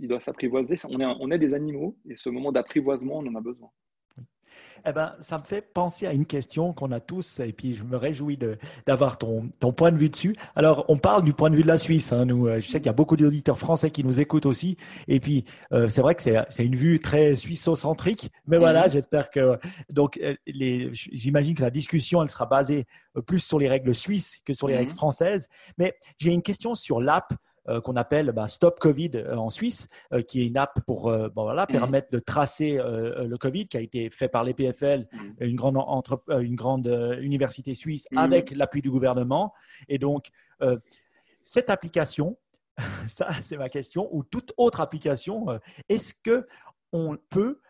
il 0.00 0.06
doit 0.06 0.20
s'apprivoiser. 0.20 0.76
On 0.88 1.00
est, 1.00 1.04
on 1.04 1.28
est 1.32 1.40
des 1.40 1.54
animaux 1.54 1.96
et 2.08 2.14
ce 2.14 2.28
moment 2.28 2.52
d'apprivoisement, 2.52 3.18
on 3.18 3.26
en 3.26 3.34
a 3.34 3.40
besoin. 3.40 3.68
Eh 4.86 4.92
ben, 4.92 5.14
ça 5.20 5.38
me 5.38 5.42
fait 5.42 5.60
penser 5.60 6.06
à 6.06 6.12
une 6.12 6.26
question 6.26 6.72
qu'on 6.72 6.92
a 6.92 7.00
tous, 7.00 7.40
et 7.40 7.52
puis 7.52 7.74
je 7.74 7.84
me 7.84 7.96
réjouis 7.96 8.38
d'avoir 8.86 9.18
ton, 9.18 9.50
ton, 9.60 9.72
point 9.72 9.92
de 9.92 9.98
vue 9.98 10.08
dessus. 10.08 10.36
Alors, 10.56 10.84
on 10.88 10.96
parle 10.96 11.24
du 11.24 11.32
point 11.32 11.50
de 11.50 11.56
vue 11.56 11.62
de 11.62 11.68
la 11.68 11.78
Suisse. 11.78 12.12
Hein, 12.12 12.26
nous, 12.26 12.46
euh, 12.46 12.60
je 12.60 12.68
sais 12.68 12.78
qu'il 12.78 12.86
y 12.86 12.90
a 12.90 12.94
beaucoup 12.94 13.16
d'auditeurs 13.16 13.58
français 13.58 13.90
qui 13.90 14.04
nous 14.04 14.20
écoutent 14.20 14.46
aussi, 14.46 14.76
et 15.06 15.20
puis 15.20 15.44
euh, 15.72 15.88
c'est 15.88 16.00
vrai 16.00 16.14
que 16.14 16.22
c'est 16.22 16.64
une 16.64 16.76
vue 16.76 17.00
très 17.00 17.36
suissocentrique, 17.36 18.30
mais 18.46 18.58
voilà, 18.58 18.86
mhm. 18.86 18.92
j'espère 18.92 19.30
que 19.30 19.58
donc 19.90 20.18
euh, 20.22 20.34
j'imagine 20.92 21.54
que 21.54 21.62
la 21.62 21.70
discussion 21.70 22.22
elle 22.22 22.30
sera 22.30 22.46
basée 22.46 22.86
plus 23.26 23.40
sur 23.40 23.58
les 23.58 23.68
règles 23.68 23.94
suisses 23.94 24.38
que 24.44 24.52
sur 24.52 24.68
les 24.68 24.76
règles 24.76 24.92
mhm. 24.92 24.96
françaises. 24.96 25.48
Mais 25.76 25.94
j'ai 26.18 26.32
une 26.32 26.42
question 26.42 26.74
sur 26.74 27.00
l'app 27.00 27.32
qu'on 27.80 27.96
appelle 27.96 28.32
bah, 28.32 28.48
Stop 28.48 28.78
Covid 28.78 29.10
euh, 29.14 29.36
en 29.36 29.50
Suisse, 29.50 29.88
euh, 30.12 30.22
qui 30.22 30.40
est 30.40 30.46
une 30.46 30.56
app 30.56 30.80
pour 30.86 31.12
voilà, 31.34 31.66
mhm. 31.68 31.72
permettre 31.72 32.10
de 32.10 32.18
tracer 32.18 32.78
le 32.78 33.36
Covid, 33.36 33.68
qui 33.68 33.76
a 33.76 33.80
été 33.80 34.10
fait 34.10 34.28
par 34.28 34.44
l'EPFL, 34.44 35.06
mhm. 35.12 35.34
une 35.40 35.56
grande, 35.56 35.76
entre, 35.76 36.22
une 36.40 36.54
grande 36.54 36.86
université 37.20 37.74
suisse, 37.74 38.06
mhm. 38.10 38.18
avec 38.18 38.50
l'appui 38.50 38.82
du 38.82 38.90
gouvernement. 38.90 39.52
Et 39.88 39.98
donc, 39.98 40.28
cette 41.42 41.70
application, 41.70 42.38
ça 43.08 43.28
c'est 43.42 43.56
ma 43.56 43.68
question, 43.68 44.08
ou 44.12 44.24
toute 44.24 44.52
autre 44.56 44.80
application, 44.80 45.46
est-ce 45.88 46.14
que 46.22 46.46
on 46.92 47.16
peut 47.28 47.60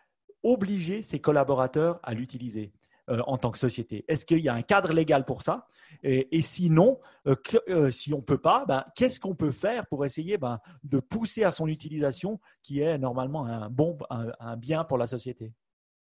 obliger 0.43 1.01
ses 1.01 1.19
collaborateurs 1.19 1.99
à 2.03 2.13
l'utiliser? 2.13 2.71
En 3.09 3.37
tant 3.37 3.51
que 3.51 3.57
société 3.57 4.05
Est-ce 4.07 4.25
qu'il 4.25 4.39
y 4.39 4.49
a 4.49 4.53
un 4.53 4.61
cadre 4.61 4.93
légal 4.93 5.25
pour 5.25 5.41
ça? 5.41 5.67
Et, 6.03 6.41
sinon, 6.41 6.99
euh, 7.27 7.35
euh, 7.69 7.91
si 7.91 8.13
on 8.13 8.17
ne 8.17 8.23
peut 8.23 8.37
pas, 8.37 8.65
ben, 8.65 8.85
qu'est-ce 8.95 9.19
qu'on 9.19 9.35
peut 9.35 9.51
faire 9.51 9.87
pour 9.87 10.05
essayer 10.05 10.37
ben, 10.37 10.59
de 10.83 10.99
pousser 10.99 11.43
à 11.43 11.51
son 11.51 11.67
utilisation 11.67 12.39
qui 12.63 12.79
est 12.79 12.97
normalement 12.97 13.45
un, 13.45 13.69
bon, 13.69 13.97
un, 14.09 14.55
bien 14.55 14.83
pour 14.83 14.97
la 14.97 15.07
société? 15.07 15.51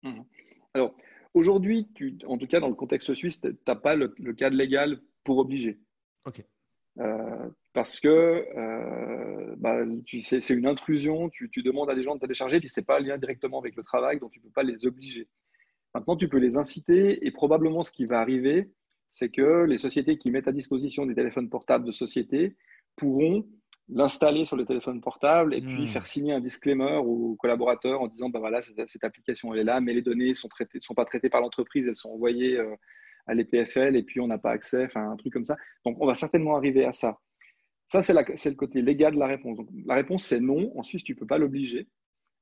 Mmh. 0.03 0.21
Alors, 0.75 0.95
aujourd'hui, 1.35 1.89
en 2.27 2.37
tout 2.37 2.47
cas 2.47 2.61
dans 2.61 2.69
le 2.69 2.75
contexte 2.75 3.15
suisse, 3.15 3.41
tu 3.41 3.57
n'as 3.67 3.77
pas 3.77 3.95
le, 3.95 4.09
cadre 4.35 4.57
légal 4.57 5.01
pour 5.25 5.39
obliger. 5.39 5.81
OK. 6.27 6.45
Euh, 6.99 7.51
parce 7.73 8.01
que 8.01 8.47
bah, 9.57 9.79
c'est 10.23 10.55
une 10.55 10.67
intrusion, 10.67 11.29
tu, 11.31 11.51
tu, 11.51 11.63
demandes 11.63 11.91
à 11.91 11.95
des 11.95 12.03
gens 12.03 12.15
de 12.15 12.21
télécharger, 12.21 12.59
puis 12.59 12.69
ce 12.69 12.81
n'est 12.81 12.85
pas 12.85 13.01
lien 13.01 13.19
directement 13.19 13.61
avec 13.61 13.77
le 13.77 13.83
travail, 13.83 14.19
donc 14.19 14.33
tu 14.33 14.41
ne 14.41 14.45
peux 14.45 14.51
pas 14.51 14.63
les 14.63 14.87
obliger. 14.87 15.29
Maintenant, 15.97 16.15
tu 16.15 16.29
peux 16.29 16.37
les 16.37 16.59
inciter, 16.59 17.27
et 17.27 17.31
probablement 17.31 17.83
ce 17.83 17.91
qui 17.91 18.05
va 18.05 18.21
arriver, 18.21 18.71
c'est 19.09 19.31
que 19.31 19.65
les 19.65 19.79
sociétés 19.79 20.19
qui 20.19 20.31
mettent 20.31 20.47
à 20.47 20.53
disposition 20.53 21.07
des 21.07 21.15
téléphones 21.15 21.49
portables 21.49 21.87
de 21.87 21.91
sociétés 21.91 22.55
pourront 22.97 23.47
l'installer 23.89 24.45
sur 24.45 24.59
le 24.59 24.67
téléphone 24.67 25.01
portable 25.01 25.55
et 25.55 25.63
puis 25.63 25.85
hmm. 25.85 25.87
faire 25.87 26.07
signer 26.07 26.35
un 26.35 26.41
disclaimer 26.41 27.01
aux 27.03 27.35
collaborateurs 27.37 28.03
en 28.03 28.09
disant 28.09 28.29
bah 28.29 28.41
voilà 28.41 28.61
cette, 28.61 29.05
application 29.05 29.55
elle 29.55 29.61
est 29.61 29.65
là 29.65 29.81
mais 29.81 29.95
les 29.95 30.03
données 30.03 30.35
sont 30.35 30.49
traitées 30.49 30.81
sont 30.81 30.95
pas 30.95 31.05
traitées 31.05 31.31
par 31.31 31.41
l'entreprise 31.41 31.87
elles 31.87 31.95
sont 31.95 32.11
envoyées 32.11 32.59
euh, 32.59 32.75
à 33.27 33.35
l'EPFL 33.35 33.95
et 33.95 34.03
puis 34.03 34.21
on 34.21 34.27
n'a 34.27 34.39
pas 34.39 34.51
accès 34.51 34.85
enfin 34.85 35.11
un 35.11 35.17
truc 35.17 35.33
comme 35.33 35.45
ça. 35.45 35.57
Donc 35.85 35.97
on 36.01 36.07
va 36.07 36.15
certainement 36.15 36.57
arriver 36.57 36.85
à 36.85 36.93
ça. 36.93 37.19
Ça 37.89 38.03
c'est 38.03 38.13
le 38.13 38.55
côté 38.55 38.83
légal 38.83 39.15
de 39.15 39.19
la 39.19 39.29
réponse. 39.29 39.57
Donc 39.57 39.69
la 39.87 39.95
réponse 39.95 40.25
c'est 40.25 40.41
non. 40.41 40.77
En 40.77 40.83
Suisse 40.83 41.05
tu 41.05 41.15
peux 41.15 41.27
pas 41.27 41.39
l'obliger. 41.39 41.89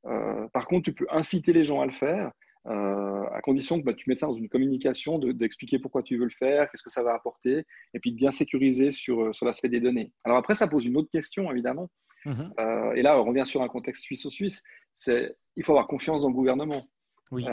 Euh, 0.07 0.49
par 0.49 0.67
contre 0.67 0.85
tu 0.85 0.93
peux 0.93 1.07
inciter 1.11 1.53
les 1.53 1.63
gens 1.63 1.81
à 1.81 1.87
le 1.87 1.93
faire 1.93 2.33
euh, 2.67 3.25
à 3.33 3.41
condition 3.43 3.79
que 3.79 3.85
bah, 3.85 3.93
tu 3.93 4.09
mettes 4.09 4.19
ça 4.19 4.27
dans 4.27 4.35
une 4.35 4.49
communication, 4.49 5.19
d'expliquer 5.19 5.79
pourquoi 5.79 6.03
tu 6.03 6.17
veux 6.17 6.25
le 6.25 6.31
faire, 6.31 6.71
qu'est-ce 6.71 6.83
que 6.83 6.91
ça 6.91 7.03
va 7.03 7.15
apporter, 7.15 7.67
et 7.93 8.01
puis 8.01 8.13
de 8.13 8.17
bien 8.17 8.31
sécuriser 8.31 8.91
sur, 8.91 9.21
euh, 9.21 9.33
sur 9.33 9.45
l'aspect 9.45 9.69
des 9.69 9.81
données. 9.81 10.13
Alors 10.25 10.39
après, 10.39 10.55
ça 10.55 10.67
pose 10.67 10.87
une 10.87 10.97
autre 10.97 11.11
question, 11.11 11.51
évidemment. 11.51 11.91
Mhm. 12.25 12.55
Euh, 12.59 12.93
et 12.95 13.03
là, 13.03 13.21
on 13.21 13.25
revient 13.25 13.45
sur 13.45 13.63
un 13.63 13.69
contexte 13.69 14.05
suisse-suisse. 14.05 14.63
C'est 14.95 15.37
il 15.57 15.65
faut 15.65 15.73
avoir 15.73 15.87
confiance 15.87 16.23
dans 16.23 16.29
le 16.29 16.35
gouvernement. 16.35 16.87
Oui. 17.31 17.45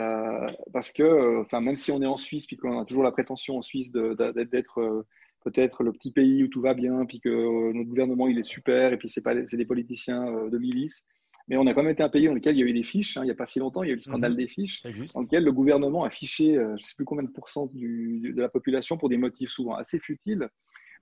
parce 0.72 0.92
que, 0.92 1.58
même 1.58 1.74
si 1.74 1.90
on 1.90 2.00
est 2.02 2.06
en 2.06 2.16
Suisse, 2.16 2.46
puis 2.46 2.56
qu'on 2.56 2.78
a 2.78 2.84
toujours 2.84 3.02
la 3.02 3.10
prétention 3.10 3.56
en 3.56 3.62
Suisse 3.62 3.90
d'être 3.90 5.04
peut-être 5.42 5.82
le 5.82 5.92
petit 5.92 6.12
pays 6.12 6.44
où 6.44 6.48
tout 6.48 6.60
va 6.60 6.74
bien, 6.74 7.04
puis 7.04 7.18
que 7.18 7.72
notre 7.72 7.88
gouvernement 7.88 8.28
il 8.28 8.38
est 8.38 8.44
super, 8.44 8.92
et 8.92 8.96
puis 8.96 9.08
c'est 9.08 9.22
pas 9.22 9.34
c'est 9.46 9.56
des 9.56 9.64
politiciens 9.64 10.46
de 10.48 10.58
milice. 10.58 11.04
Mais 11.52 11.58
on 11.58 11.66
a 11.66 11.74
quand 11.74 11.82
même 11.82 11.92
été 11.92 12.02
un 12.02 12.08
pays 12.08 12.24
dans 12.28 12.32
lequel 12.32 12.56
il 12.56 12.60
y 12.60 12.62
a 12.62 12.66
eu 12.66 12.72
des 12.72 12.82
fiches, 12.82 13.18
hein, 13.18 13.20
il 13.24 13.26
n'y 13.26 13.30
a 13.30 13.34
pas 13.34 13.44
si 13.44 13.58
longtemps, 13.58 13.82
il 13.82 13.88
y 13.88 13.90
a 13.90 13.92
eu 13.92 13.96
le 13.96 14.00
scandale 14.00 14.32
mhm. 14.32 14.38
des 14.38 14.48
fiches, 14.48 14.82
dans 15.12 15.20
lequel 15.20 15.44
le 15.44 15.52
gouvernement 15.52 16.02
a 16.02 16.08
fiché 16.08 16.56
euh, 16.56 16.68
je 16.68 16.72
ne 16.72 16.78
sais 16.78 16.94
plus 16.96 17.04
combien 17.04 17.24
de 17.24 17.30
pourcents 17.30 17.70
de 17.74 18.40
la 18.40 18.48
population 18.48 18.96
pour 18.96 19.10
des 19.10 19.18
motifs 19.18 19.50
souvent 19.50 19.74
assez 19.74 19.98
futiles. 19.98 20.48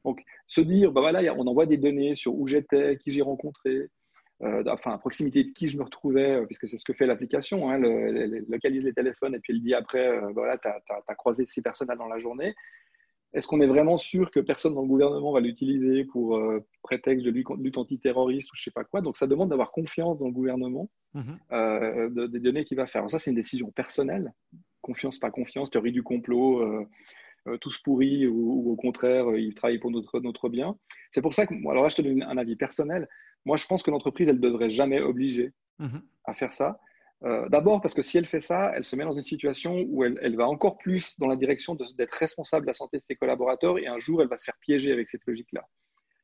Donc, 0.05 0.25
se 0.49 0.61
dire, 0.61 0.91
bah 0.91 1.03
voilà, 1.03 1.33
on 1.35 1.47
envoie 1.47 1.67
des 1.67 1.77
données 1.77 2.17
sur 2.17 2.35
où 2.35 2.49
j'étais, 2.49 2.97
qui 2.97 3.13
j'ai 3.13 3.23
rencontré, 3.23 3.91
euh, 4.43 4.65
enfin, 4.67 4.95
à 4.95 4.99
proximité 4.99 5.45
de 5.45 5.51
qui 5.53 5.69
je 5.69 5.79
me 5.79 5.85
retrouvais, 5.85 6.33
euh, 6.33 6.47
puisque 6.47 6.67
c'est 6.67 6.79
ce 6.79 6.85
que 6.85 6.95
fait 6.95 7.07
l'application, 7.07 7.71
hein, 7.71 7.81
elle, 7.81 8.45
localise 8.49 8.85
les 8.85 8.93
téléphones 8.93 9.37
et 9.37 9.39
puis 9.39 9.53
elle 9.53 9.61
dit 9.61 9.75
après, 9.75 10.19
voilà, 10.33 10.59
tu 10.59 10.67
as, 10.67 11.15
croisé 11.15 11.47
ces 11.47 11.63
personnes-là 11.63 11.95
dans 11.95 12.09
la 12.09 12.19
journée. 12.19 12.57
Est-ce 13.33 13.47
qu'on 13.47 13.61
est 13.61 13.67
vraiment 13.67 13.97
sûr 13.97 14.31
que 14.31 14.41
personne 14.41 14.75
dans 14.75 14.83
le 14.83 14.89
gouvernement 14.89 15.33
va 15.33 15.41
l'utiliser 15.41 16.05
pour 16.05 16.37
euh, 16.37 16.67
prétexte 16.83 17.25
de 17.25 17.31
lutte 17.31 17.79
antiterroriste 17.79 18.53
ou 18.53 18.57
je 18.57 18.63
sais 18.63 18.73
pas 18.73 18.85
quoi? 18.85 19.03
Donc 19.03 19.17
ça 19.17 19.29
demande 19.29 19.51
d'avoir 19.51 19.71
confiance 19.71 20.19
dans 20.19 20.27
le 20.27 20.33
gouvernement 20.33 20.91
mhm. 21.15 21.39
euh, 21.53 22.29
des 22.29 22.41
données 22.41 22.65
qu'il 22.65 22.77
va 22.77 22.87
faire. 22.87 23.09
ça 23.11 23.19
c'est 23.19 23.31
une 23.31 23.37
décision 23.37 23.71
personnelle. 23.71 24.33
Confiance, 24.83 25.19
pas 25.19 25.31
confiance, 25.31 25.71
théorie 25.71 25.93
du 25.93 26.03
complot, 26.03 26.63
euh, 26.63 27.57
tous 27.61 27.79
pourris 27.79 28.27
ou, 28.27 28.73
au 28.73 28.77
contraire 28.77 29.37
ils 29.37 29.55
travaillent 29.55 29.79
pour 29.79 29.93
notre, 29.93 30.19
notre 30.21 30.49
bien. 30.49 30.77
C'est 31.13 31.23
pour 31.23 31.35
ça 31.35 31.47
que, 31.47 31.55
alors 31.71 31.85
là 31.85 31.89
je 31.89 31.97
te 31.97 32.03
donne 32.03 32.25
un 32.25 32.37
avis 32.37 32.57
personnel. 32.57 33.09
Moi 33.45 33.57
je 33.57 33.67
pense 33.67 33.85
que 33.85 33.93
l'entreprise 33.93 34.29
elle 34.29 34.41
devrait 34.41 34.71
jamais 34.71 35.01
obliger 35.01 35.53
mhm. 35.79 36.03
à 36.25 36.35
faire 36.35 36.53
ça. 36.53 36.81
Euh, 37.25 37.49
d'abord 37.51 37.83
parce 37.83 37.93
que 37.93 38.01
si 38.01 38.17
elle 38.17 38.27
fait 38.27 38.41
ça, 38.41 38.73
elle 38.75 38.85
se 38.85 38.97
met 38.97 39.05
dans 39.05 39.13
une 39.13 39.25
situation 39.25 39.85
où 39.89 40.05
elle, 40.05 40.37
va 40.37 40.49
encore 40.49 40.79
plus 40.79 41.19
dans 41.19 41.27
la 41.27 41.37
direction 41.37 41.75
d'être 41.75 42.15
responsable 42.15 42.65
de 42.65 42.71
la 42.71 42.75
santé 42.75 42.97
de 42.97 43.03
ses 43.03 43.15
collaborateurs 43.15 43.79
et 43.79 43.87
un 43.87 43.99
jour, 43.99 44.23
elle 44.23 44.29
va 44.29 44.39
se 44.39 44.45
faire 44.45 44.57
piéger 44.61 44.91
avec 44.91 45.09
cette 45.09 45.27
logique-là. 45.27 45.67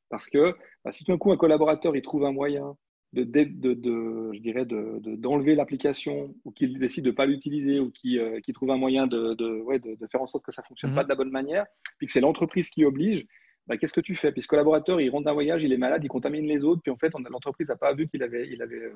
Parce 0.09 0.29
que 0.31 0.55
bah, 0.85 0.93
si 0.93 1.05
tout 1.05 1.13
d'un 1.13 1.19
coup, 1.19 1.33
un 1.33 1.37
collaborateur 1.37 1.95
il 1.97 2.03
trouve 2.03 2.25
un 2.25 2.33
moyen 2.33 2.77
de, 3.13 3.25
de, 3.25 4.33
je 4.33 4.41
dirais, 4.41 4.65
d'enlever 4.67 5.55
l'application 5.55 6.35
ou 6.45 6.51
qu'il 6.51 6.79
décide 6.79 7.05
de 7.05 7.11
ne 7.11 7.15
pas 7.15 7.27
l'utiliser 7.27 7.79
ou 7.79 7.91
qu'il 7.91 8.19
euh, 8.19 8.41
trouve 8.55 8.71
un 8.71 8.77
moyen 8.77 9.07
de, 9.07 9.35
de, 9.35 10.07
faire 10.11 10.23
en 10.23 10.27
sorte 10.27 10.45
que 10.45 10.53
ça 10.53 10.63
ne 10.63 10.67
fonctionne 10.67 10.95
pas 10.95 11.03
mhm. 11.03 11.07
de 11.07 11.09
la 11.11 11.15
bonne 11.15 11.31
manière, 11.31 11.67
puis 11.99 12.07
que 12.07 12.13
c'est 12.13 12.21
l'entreprise 12.21 12.69
qui 12.69 12.85
oblige, 12.85 13.27
bah, 13.67 13.77
qu'est-ce 13.77 13.93
que 13.93 14.01
tu 14.01 14.15
fais? 14.17 14.33
Puis 14.33 14.43
ce 14.43 14.49
collaborateur, 14.49 15.01
il 15.01 15.11
rentre 15.11 15.25
d'un 15.25 15.33
voyage, 15.33 15.63
il 15.65 15.73
est 15.73 15.79
malade, 15.79 16.03
il 16.05 16.09
contamine 16.09 16.47
les 16.47 16.65
autres, 16.65 16.83
puis 16.83 16.91
en 16.91 16.97
fait, 16.97 17.13
l'entreprise 17.31 17.69
n'a 17.69 17.77
pas 17.77 17.95
vu 17.95 18.09
qu'il 18.09 18.23
avait, 18.23 18.49
il 18.49 18.63
avait 18.63 18.77
euh, 18.77 18.93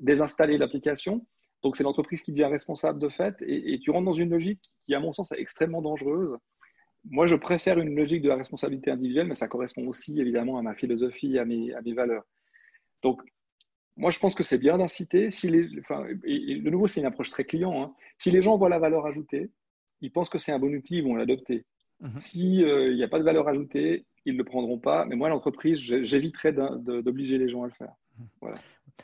désinstallé 0.00 0.58
l'application. 0.58 1.24
Donc 1.62 1.76
c'est 1.76 1.84
l'entreprise 1.84 2.22
qui 2.22 2.32
devient 2.32 2.46
responsable 2.46 2.98
de 2.98 3.08
fait, 3.08 3.36
et, 3.42 3.78
tu 3.80 3.90
rentres 3.90 4.06
dans 4.06 4.12
une 4.12 4.30
logique 4.30 4.62
qui, 4.84 4.94
à 4.94 5.00
mon 5.00 5.12
sens, 5.12 5.30
est 5.32 5.40
extrêmement 5.40 5.82
dangereuse. 5.82 6.36
Moi, 7.04 7.26
je 7.26 7.34
préfère 7.34 7.78
une 7.78 7.94
logique 7.94 8.22
de 8.22 8.28
la 8.28 8.36
responsabilité 8.36 8.90
individuelle, 8.90 9.26
mais 9.26 9.34
ça 9.34 9.48
correspond 9.48 9.86
aussi 9.86 10.20
évidemment 10.20 10.58
à 10.58 10.62
ma 10.62 10.74
philosophie, 10.74 11.38
à 11.38 11.44
mes, 11.44 11.72
à 11.74 11.80
mes 11.82 11.94
valeurs. 11.94 12.24
Donc, 13.02 13.22
moi, 13.96 14.10
je 14.10 14.18
pense 14.18 14.34
que 14.34 14.42
c'est 14.42 14.58
bien 14.58 14.78
d'inciter. 14.78 15.30
Si 15.30 15.48
les, 15.48 15.68
enfin, 15.78 16.06
et, 16.24 16.56
de 16.56 16.70
nouveau, 16.70 16.86
c'est 16.86 17.00
une 17.00 17.06
approche 17.06 17.30
très 17.30 17.44
client. 17.44 17.82
Hein. 17.82 17.94
Si 18.18 18.30
les 18.30 18.42
gens 18.42 18.56
voient 18.56 18.68
la 18.68 18.78
valeur 18.78 19.06
ajoutée, 19.06 19.50
ils 20.00 20.12
pensent 20.12 20.30
que 20.30 20.38
c'est 20.38 20.52
un 20.52 20.58
bon 20.58 20.74
outil, 20.74 20.98
ils 20.98 21.04
vont 21.04 21.16
l'adopter. 21.16 21.64
Mhm. 22.00 22.18
S'il 22.18 22.64
euh, 22.64 22.94
n'y 22.94 23.02
a 23.02 23.08
pas 23.08 23.18
de 23.18 23.24
valeur 23.24 23.48
ajoutée, 23.48 24.06
ils 24.24 24.34
ne 24.34 24.38
le 24.38 24.44
prendront 24.44 24.78
pas. 24.78 25.04
Mais 25.04 25.16
moi, 25.16 25.28
l'entreprise, 25.28 25.78
j'éviterai 25.78 26.52
d'obliger 26.52 27.38
les 27.38 27.48
gens 27.48 27.62
à 27.64 27.66
le 27.66 27.72
faire. 27.72 27.92
Mhm. 28.18 28.26
Voilà. 28.40 28.58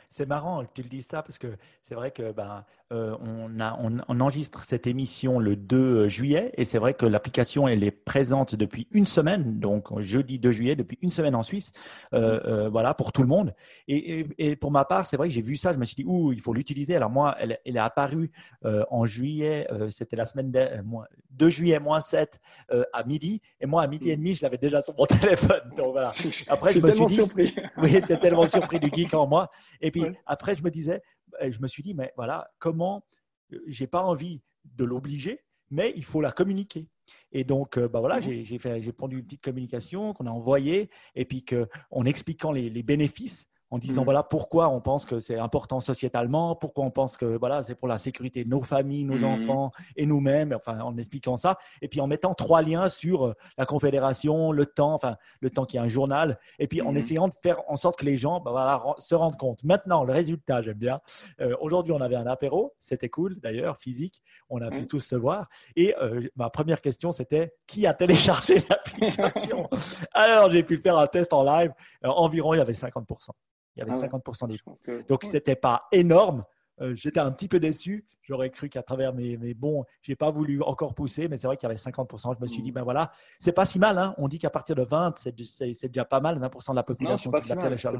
C'est 0.09 0.27
marrant 0.27 0.63
que 0.63 0.69
tu 0.73 0.83
le 0.83 0.89
dises 0.89 1.07
ça 1.07 1.21
parce 1.21 1.37
que 1.37 1.47
c'est 1.83 1.95
vrai 1.95 2.11
que 2.11 2.31
ben, 2.31 2.65
euh, 2.91 3.15
on, 3.21 3.59
a, 3.59 3.77
on, 3.81 4.19
enregistre 4.19 4.63
cette 4.63 4.87
émission 4.87 5.39
le 5.39 5.55
2 5.55 6.07
juillet 6.07 6.51
et 6.55 6.63
c'est 6.63 6.77
vrai 6.77 6.93
que 6.93 7.05
l'application 7.05 7.67
elle 7.67 7.83
est 7.83 7.91
présente 7.91 8.55
depuis 8.55 8.87
une 8.91 9.05
semaine, 9.05 9.59
donc 9.59 9.97
jeudi 9.99 10.39
2 10.39 10.51
juillet, 10.51 10.75
depuis 10.75 10.97
une 11.01 11.11
semaine 11.11 11.35
en 11.35 11.43
Suisse, 11.43 11.71
euh, 12.13 12.39
euh, 12.45 12.69
voilà 12.69 12.93
pour 12.93 13.11
tout 13.11 13.21
le 13.21 13.27
monde. 13.27 13.53
Et, 13.87 14.25
et, 14.37 14.55
pour 14.55 14.71
ma 14.71 14.85
part, 14.85 15.05
c'est 15.05 15.17
vrai 15.17 15.27
que 15.27 15.33
j'ai 15.33 15.41
vu 15.41 15.55
ça, 15.55 15.73
je 15.73 15.77
me 15.77 15.85
suis 15.85 15.95
dit 15.95 16.05
ouh 16.05 16.31
il 16.31 16.39
faut 16.39 16.53
l'utiliser. 16.53 16.95
Alors 16.95 17.09
moi, 17.09 17.35
elle, 17.39 17.59
elle 17.65 17.75
est 17.75 17.79
apparue 17.79 18.31
en 18.63 19.05
juillet, 19.05 19.67
c'était 19.89 20.15
la 20.15 20.25
semaine 20.25 20.51
de, 20.51 20.67
2 21.31 21.49
juillet 21.49 21.79
moins 21.79 22.01
7 22.01 22.39
à 22.93 23.03
midi 23.03 23.41
et 23.59 23.65
moi 23.65 23.83
à 23.83 23.87
midi 23.87 24.09
et 24.09 24.17
demi 24.17 24.33
je 24.33 24.43
l'avais 24.43 24.57
déjà 24.57 24.81
sur 24.81 24.95
mon 24.97 25.05
téléphone. 25.21 25.61
Donc 25.77 25.91
voilà. 25.91 26.11
Après 26.47 26.73
je, 26.73 26.79
me 26.79 26.91
suis 26.91 27.05
dit, 27.05 27.13
surpris. 27.15 27.55
oui, 27.77 27.95
étais 27.95 28.17
tellement 28.17 28.45
surpris 28.45 28.79
du 28.79 28.89
geek 28.89 29.13
en 29.13 29.27
moi. 29.27 29.51
Et 29.81 29.86
puis 29.91 30.03
après, 30.25 30.55
je 30.55 30.63
me 30.63 30.71
disais, 30.71 31.01
je 31.41 31.59
me 31.59 31.67
suis 31.67 31.83
dit, 31.83 31.93
mais 31.93 32.11
voilà, 32.15 32.47
comment, 32.59 33.03
euh, 33.53 33.59
j'ai 33.67 33.87
pas 33.87 34.01
envie 34.01 34.41
de 34.65 34.83
l'obliger, 34.83 35.43
mais 35.69 35.93
il 35.95 36.03
faut 36.03 36.21
la 36.21 36.31
communiquer. 36.31 36.87
Et 37.31 37.43
donc, 37.43 37.77
euh, 37.77 37.87
bah 37.87 37.99
voilà, 37.99 38.19
mmh 38.19 38.43
j'ai 38.43 38.59
fait, 38.59 38.81
j'ai 38.81 38.91
pondu 38.91 39.19
une 39.19 39.25
petite 39.25 39.43
communication 39.43 40.13
qu'on 40.13 40.27
a 40.27 40.31
envoyée, 40.31 40.89
et 41.15 41.25
puis 41.25 41.43
que, 41.43 41.67
en 41.91 42.05
expliquant 42.05 42.51
les, 42.51 42.69
les 42.69 42.83
bénéfices 42.83 43.49
en 43.69 43.77
disant 43.77 44.01
mmh. 44.01 44.05
voilà 44.05 44.23
pourquoi 44.23 44.69
on 44.69 44.79
pense 44.79 45.05
que 45.05 45.19
c'est 45.19 45.37
important 45.37 45.79
sociétalement, 45.79 46.55
pourquoi 46.55 46.85
on 46.85 46.91
pense 46.91 47.17
que 47.17 47.25
voilà 47.25 47.63
c'est 47.63 47.75
pour 47.75 47.87
la 47.87 47.97
sécurité 47.97 48.43
de 48.43 48.49
nos 48.49 48.61
familles, 48.61 49.03
nos 49.03 49.19
mmh. 49.19 49.23
enfants 49.25 49.71
et 49.95 50.05
nous-mêmes, 50.05 50.53
enfin 50.53 50.79
en 50.79 50.97
expliquant 50.97 51.37
ça, 51.37 51.57
et 51.81 51.87
puis 51.87 51.99
en 51.99 52.07
mettant 52.07 52.33
trois 52.33 52.61
liens 52.61 52.89
sur 52.89 53.25
euh, 53.25 53.33
la 53.57 53.65
confédération, 53.65 54.51
le 54.51 54.65
temps, 54.65 54.93
enfin 54.93 55.17
le 55.41 55.49
temps 55.49 55.65
qui 55.65 55.77
est 55.77 55.81
un 55.81 55.87
journal, 55.87 56.39
et 56.59 56.67
puis 56.67 56.81
en 56.81 56.93
mmh. 56.93 56.97
essayant 56.97 57.27
de 57.27 57.33
faire 57.41 57.61
en 57.67 57.75
sorte 57.75 57.99
que 57.99 58.05
les 58.05 58.15
gens 58.15 58.39
bah, 58.39 58.51
voilà, 58.51 58.81
se 58.99 59.15
rendent 59.15 59.37
compte. 59.37 59.63
Maintenant 59.63 60.03
le 60.03 60.13
résultat, 60.13 60.61
j'aime 60.61 60.77
bien. 60.77 61.01
Euh, 61.41 61.55
aujourd'hui 61.59 61.91
on 61.91 62.01
avait 62.01 62.15
un 62.15 62.27
apéro, 62.27 62.73
c'était 62.79 63.09
cool 63.09 63.39
d'ailleurs, 63.39 63.77
physique, 63.77 64.21
on 64.49 64.61
a 64.61 64.69
pu 64.69 64.87
tous 64.87 65.01
se 65.01 65.15
voir, 65.15 65.49
et 65.75 65.93
euh, 66.01 66.21
ma 66.35 66.49
première 66.49 66.81
question 66.81 67.11
c'était 67.11 67.53
qui 67.65 67.85
a 67.85 67.93
téléchargé 67.93 68.59
l'application? 68.69 69.69
Alors 70.13 70.49
j'ai 70.49 70.63
pu 70.63 70.77
faire 70.77 70.97
un 70.97 71.07
test 71.07 71.33
en 71.33 71.43
live, 71.43 71.73
environ 72.03 72.53
il 72.53 72.57
y 72.57 72.61
avait 72.61 72.73
50%. 72.73 73.31
Il 73.77 73.79
y 73.79 73.83
avait 73.83 73.91
50% 73.91 74.39
ah 74.41 74.47
des 74.47 74.57
gens. 74.57 75.03
Donc, 75.07 75.23
ce 75.23 75.33
n'était 75.33 75.55
pas 75.55 75.79
énorme. 75.91 76.43
Euh, 76.81 76.93
j'étais 76.95 77.19
un 77.19 77.31
petit 77.31 77.47
peu 77.47 77.59
déçu. 77.59 78.05
J'aurais 78.21 78.49
cru 78.49 78.69
qu'à 78.69 78.83
travers 78.83 79.13
mes, 79.13 79.37
mes 79.37 79.53
bons, 79.53 79.85
j'ai 80.01 80.15
pas 80.15 80.29
voulu 80.29 80.61
encore 80.61 80.93
pousser, 80.93 81.27
mais 81.27 81.37
c'est 81.37 81.47
vrai 81.47 81.57
qu'il 81.57 81.67
y 81.67 81.71
avait 81.71 81.79
50%. 81.79 82.35
Je 82.35 82.41
me 82.41 82.47
suis 82.47 82.61
dit, 82.61 82.71
mm. 82.71 82.75
ben 82.75 82.83
voilà, 82.83 83.11
c'est 83.39 83.51
pas 83.51 83.65
si 83.65 83.79
mal. 83.79 83.97
Hein. 83.97 84.13
On 84.17 84.27
dit 84.27 84.37
qu'à 84.37 84.49
partir 84.49 84.75
de 84.75 84.83
20, 84.83 85.13
c'est 85.17 85.33
déjà 85.87 86.05
pas 86.05 86.19
mal, 86.19 86.39
20% 86.39 86.71
de 86.71 86.75
la 86.75 86.83
population 86.83 87.31
qui 87.31 87.49
l'a 87.49 87.55
téléchargé. 87.55 87.99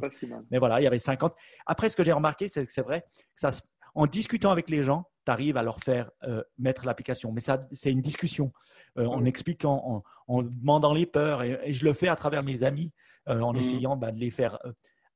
Mais 0.51 0.59
voilà, 0.59 0.79
il 0.81 0.83
y 0.83 0.87
avait 0.87 0.99
50. 0.99 1.33
Après, 1.65 1.89
ce 1.89 1.95
que 1.95 2.03
j'ai 2.03 2.11
remarqué, 2.11 2.47
c'est 2.47 2.65
que 2.65 2.71
c'est 2.71 2.81
vrai, 2.81 3.05
ça, 3.35 3.49
en 3.95 4.05
discutant 4.05 4.51
avec 4.51 4.69
les 4.69 4.83
gens, 4.83 5.09
tu 5.25 5.31
arrives 5.31 5.57
à 5.57 5.63
leur 5.63 5.79
faire 5.79 6.11
euh, 6.23 6.43
mettre 6.57 6.85
l'application. 6.85 7.31
Mais 7.31 7.41
ça, 7.41 7.65
c'est 7.71 7.91
une 7.91 8.01
discussion, 8.01 8.51
euh, 8.97 9.05
en 9.05 9.25
expliquant, 9.25 10.03
en, 10.27 10.43
demandant 10.43 10.93
les 10.93 11.05
peurs. 11.05 11.41
Et, 11.41 11.71
je 11.71 11.85
le 11.85 11.93
fais 11.93 12.09
à 12.09 12.15
travers 12.15 12.43
mes 12.43 12.63
amis, 12.63 12.91
en 13.27 13.53
mm. 13.53 13.57
essayant 13.57 13.95
ben, 13.97 14.11
de 14.11 14.19
les 14.19 14.29
faire 14.29 14.59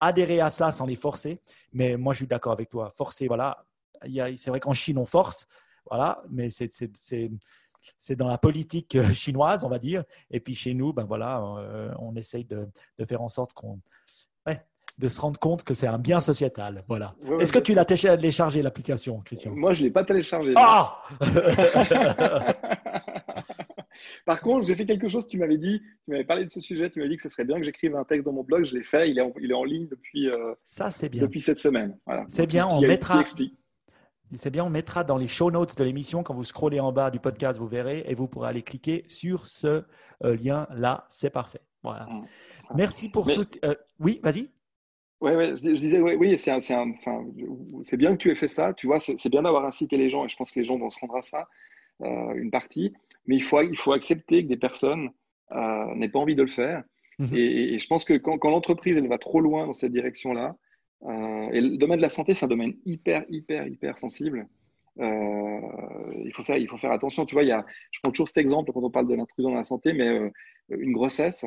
adhérer 0.02 0.42
à 0.42 0.50
ça 0.50 0.72
sans 0.72 0.86
les 0.86 0.96
forcer. 0.96 1.40
Mais 1.72 1.96
moi, 1.96 2.14
je 2.14 2.18
suis 2.18 2.28
d'accord 2.28 2.52
avec 2.52 2.70
toi. 2.70 2.92
Forcer, 2.98 3.28
voilà. 3.28 3.64
C'est 4.36 4.48
vrai 4.50 4.60
qu'en 4.60 4.74
Chine, 4.74 4.98
on 4.98 5.06
force, 5.06 5.48
voilà, 5.88 6.24
mais 6.30 6.50
c'est 6.50 8.16
dans 8.16 8.28
la 8.28 8.40
politique 8.40 8.96
euh, 8.96 9.14
chinoise, 9.14 9.64
on 9.64 9.70
va 9.70 9.78
dire. 9.78 10.04
Et 10.32 10.40
puis 10.40 10.56
chez 10.56 10.74
nous, 10.74 10.92
ben 10.92 11.04
voilà, 11.04 11.40
euh, 11.60 11.94
on 12.00 12.16
essaye 12.16 12.46
de, 12.46 12.68
de, 12.98 13.06
faire 13.06 13.22
en 13.22 13.30
sorte 13.30 13.54
qu'on. 13.54 13.80
de 14.98 15.08
se 15.08 15.22
rendre 15.22 15.40
compte 15.40 15.64
que 15.64 15.76
c'est 15.76 15.88
un 15.88 16.00
bien 16.00 16.20
sociétal. 16.20 16.84
Voilà. 16.88 17.16
Est-ce 17.40 17.54
que 17.54 17.60
tu 17.60 17.76
l'as 17.76 17.86
téléchargé 17.86 18.64
l'application, 18.64 19.22
Christian? 19.22 19.52
Moi, 19.52 19.74
je 19.74 19.82
ne 19.82 19.86
l'ai 19.86 19.92
pas 19.92 20.04
téléchargé. 20.04 20.54
Ah 20.56 21.04
Par 24.26 24.42
contre, 24.42 24.66
j'ai 24.66 24.76
fait 24.76 24.86
quelque 24.86 25.08
chose, 25.08 25.28
tu 25.28 25.38
m'avais 25.38 25.58
dit, 25.58 25.82
tu 26.06 26.12
m'avais 26.12 26.24
parlé 26.24 26.46
de 26.46 26.52
ce 26.52 26.60
sujet, 26.60 26.90
tu 26.90 27.00
m'avais 27.00 27.10
dit 27.10 27.16
que 27.18 27.22
ce 27.22 27.30
serait 27.30 27.46
bien 27.46 27.58
que 27.58 27.64
j'écrive 27.64 27.96
un 27.96 28.04
texte 28.04 28.26
dans 28.26 28.34
mon 28.34 28.44
blog, 28.44 28.66
je 28.66 28.76
l'ai 28.76 28.84
fait, 28.84 29.10
il 29.10 29.18
est 29.18 29.22
en, 29.22 29.34
il 29.40 29.52
est 29.52 29.56
en 29.56 29.64
ligne 29.64 29.88
depuis, 29.88 30.30
euh, 30.30 30.54
Ça, 30.66 30.90
bien. 31.10 31.22
depuis 31.22 31.42
cette 31.42 31.58
semaine. 31.58 31.98
Voilà. 32.06 32.26
C'est 32.30 32.48
bien, 32.48 32.68
on 32.68 32.82
mettra. 32.82 33.24
C'est 34.36 34.50
bien, 34.50 34.64
on 34.64 34.70
mettra 34.70 35.04
dans 35.04 35.18
les 35.18 35.28
show 35.28 35.52
notes 35.52 35.78
de 35.78 35.84
l'émission, 35.84 36.24
quand 36.24 36.34
vous 36.34 36.46
scrollez 36.46 36.80
en 36.80 36.94
bas 36.94 37.12
du 37.12 37.20
podcast, 37.20 37.60
vous 37.60 37.68
verrez, 37.68 38.06
et 38.08 38.16
vous 38.16 38.28
pourrez 38.28 38.48
aller 38.48 38.62
cliquer 38.62 39.04
sur 39.08 39.48
ce 39.48 39.84
euh, 40.24 40.38
lien-là. 40.38 41.06
C'est 41.10 41.30
parfait. 41.30 41.60
Voilà. 41.84 42.06
Mmh. 42.06 42.22
Merci 42.76 43.10
pour 43.10 43.30
tout. 43.30 43.46
Euh, 43.66 43.76
oui, 44.00 44.22
vas-y. 44.24 44.50
Oui, 45.20 45.34
ouais, 45.34 45.56
je, 45.58 45.70
disais, 45.72 46.00
oui, 46.00 46.16
oui 46.16 46.38
c'est 46.38 46.52
enfin, 46.52 46.86
bien 47.94 48.14
que 48.14 48.18
tu 48.18 48.32
aies 48.32 48.36
fait 48.36 48.48
ça. 48.48 48.74
Tu 48.74 48.88
vois, 48.88 49.00
c'est 49.00 49.30
bien 49.30 49.42
d'avoir 49.42 49.66
incité 49.66 49.98
les 49.98 50.10
gens, 50.10 50.26
et 50.26 50.30
je 50.30 50.36
pense 50.36 50.52
que 50.52 50.60
les 50.60 50.66
gens 50.66 50.78
vont 50.78 50.90
se 50.90 51.00
rendre 51.00 51.18
à 51.18 51.22
ça, 51.22 51.48
une 52.00 52.50
partie. 52.50 52.94
Mais 53.28 53.36
il 53.36 53.44
faut, 53.44 53.62
il 53.62 53.78
faut 53.78 53.94
accepter 53.94 54.44
que 54.44 54.48
des 54.50 54.58
personnes 54.58 55.10
euh, 55.52 55.96
n'aient 55.96 56.10
pas 56.10 56.20
envie 56.20 56.36
de 56.36 56.42
le 56.42 56.48
faire. 56.48 56.84
Mhm. 57.20 57.36
Et, 57.36 57.80
je 57.80 57.88
pense 57.88 58.06
que 58.06 58.14
quand, 58.14 58.38
quand 58.38 58.50
l'entreprise 58.50 58.98
elle 58.98 59.08
va 59.08 59.18
trop 59.18 59.42
loin 59.42 59.68
dans 59.68 59.74
cette 59.74 59.92
direction-là, 59.92 60.56
euh, 61.04 61.50
et 61.52 61.62
le 61.62 61.78
domaine 61.78 61.98
de 61.98 62.02
la 62.02 62.10
santé, 62.10 62.34
c'est 62.34 62.46
un 62.46 62.50
domaine 62.50 62.76
hyper, 62.86 63.26
hyper, 63.30 63.68
hyper 63.68 63.98
sensible. 63.98 64.48
Euh, 65.00 65.60
il, 66.26 66.32
faut 66.34 66.44
faire, 66.44 66.58
il 66.58 66.68
faut 66.68 66.78
faire 66.78 66.92
attention. 66.92 67.26
Tu 67.26 67.36
vois, 67.36 67.44
il 67.44 67.50
y 67.50 67.54
a, 67.54 67.66
je 67.92 68.00
prends 68.02 68.12
toujours 68.12 68.28
cet 68.28 68.38
exemple 68.38 68.72
quand 68.72 68.84
on 68.84 68.92
parle 68.92 69.08
de 69.08 69.16
l'intrusion 69.16 69.52
dans 69.52 69.58
la 69.58 69.64
santé, 69.64 69.94
mais 69.94 70.08
euh, 70.08 70.30
une 70.70 70.94
grossesse, 70.94 71.46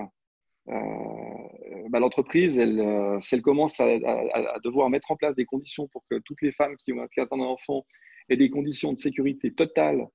bah, 0.67 2.01
l'entreprise, 2.01 2.59
elle, 2.59 3.19
si 3.21 3.35
elle 3.35 3.43
commence 3.43 3.81
à, 3.81 3.85
à, 3.85 4.55
à, 4.55 4.61
devoir 4.65 4.89
mettre 4.89 5.11
en 5.11 5.17
place 5.17 5.35
des 5.35 5.45
conditions 5.45 5.89
pour 5.89 6.05
que 6.11 6.19
toutes 6.25 6.41
les 6.41 6.53
femmes 6.53 6.75
qui 6.77 6.93
ont 6.93 7.03
un 7.03 7.41
enfant 7.41 7.85
aient 8.31 8.37
des 8.39 8.49
conditions 8.49 8.93
de 8.95 8.99
sécurité 8.99 9.53
totale 9.53 10.09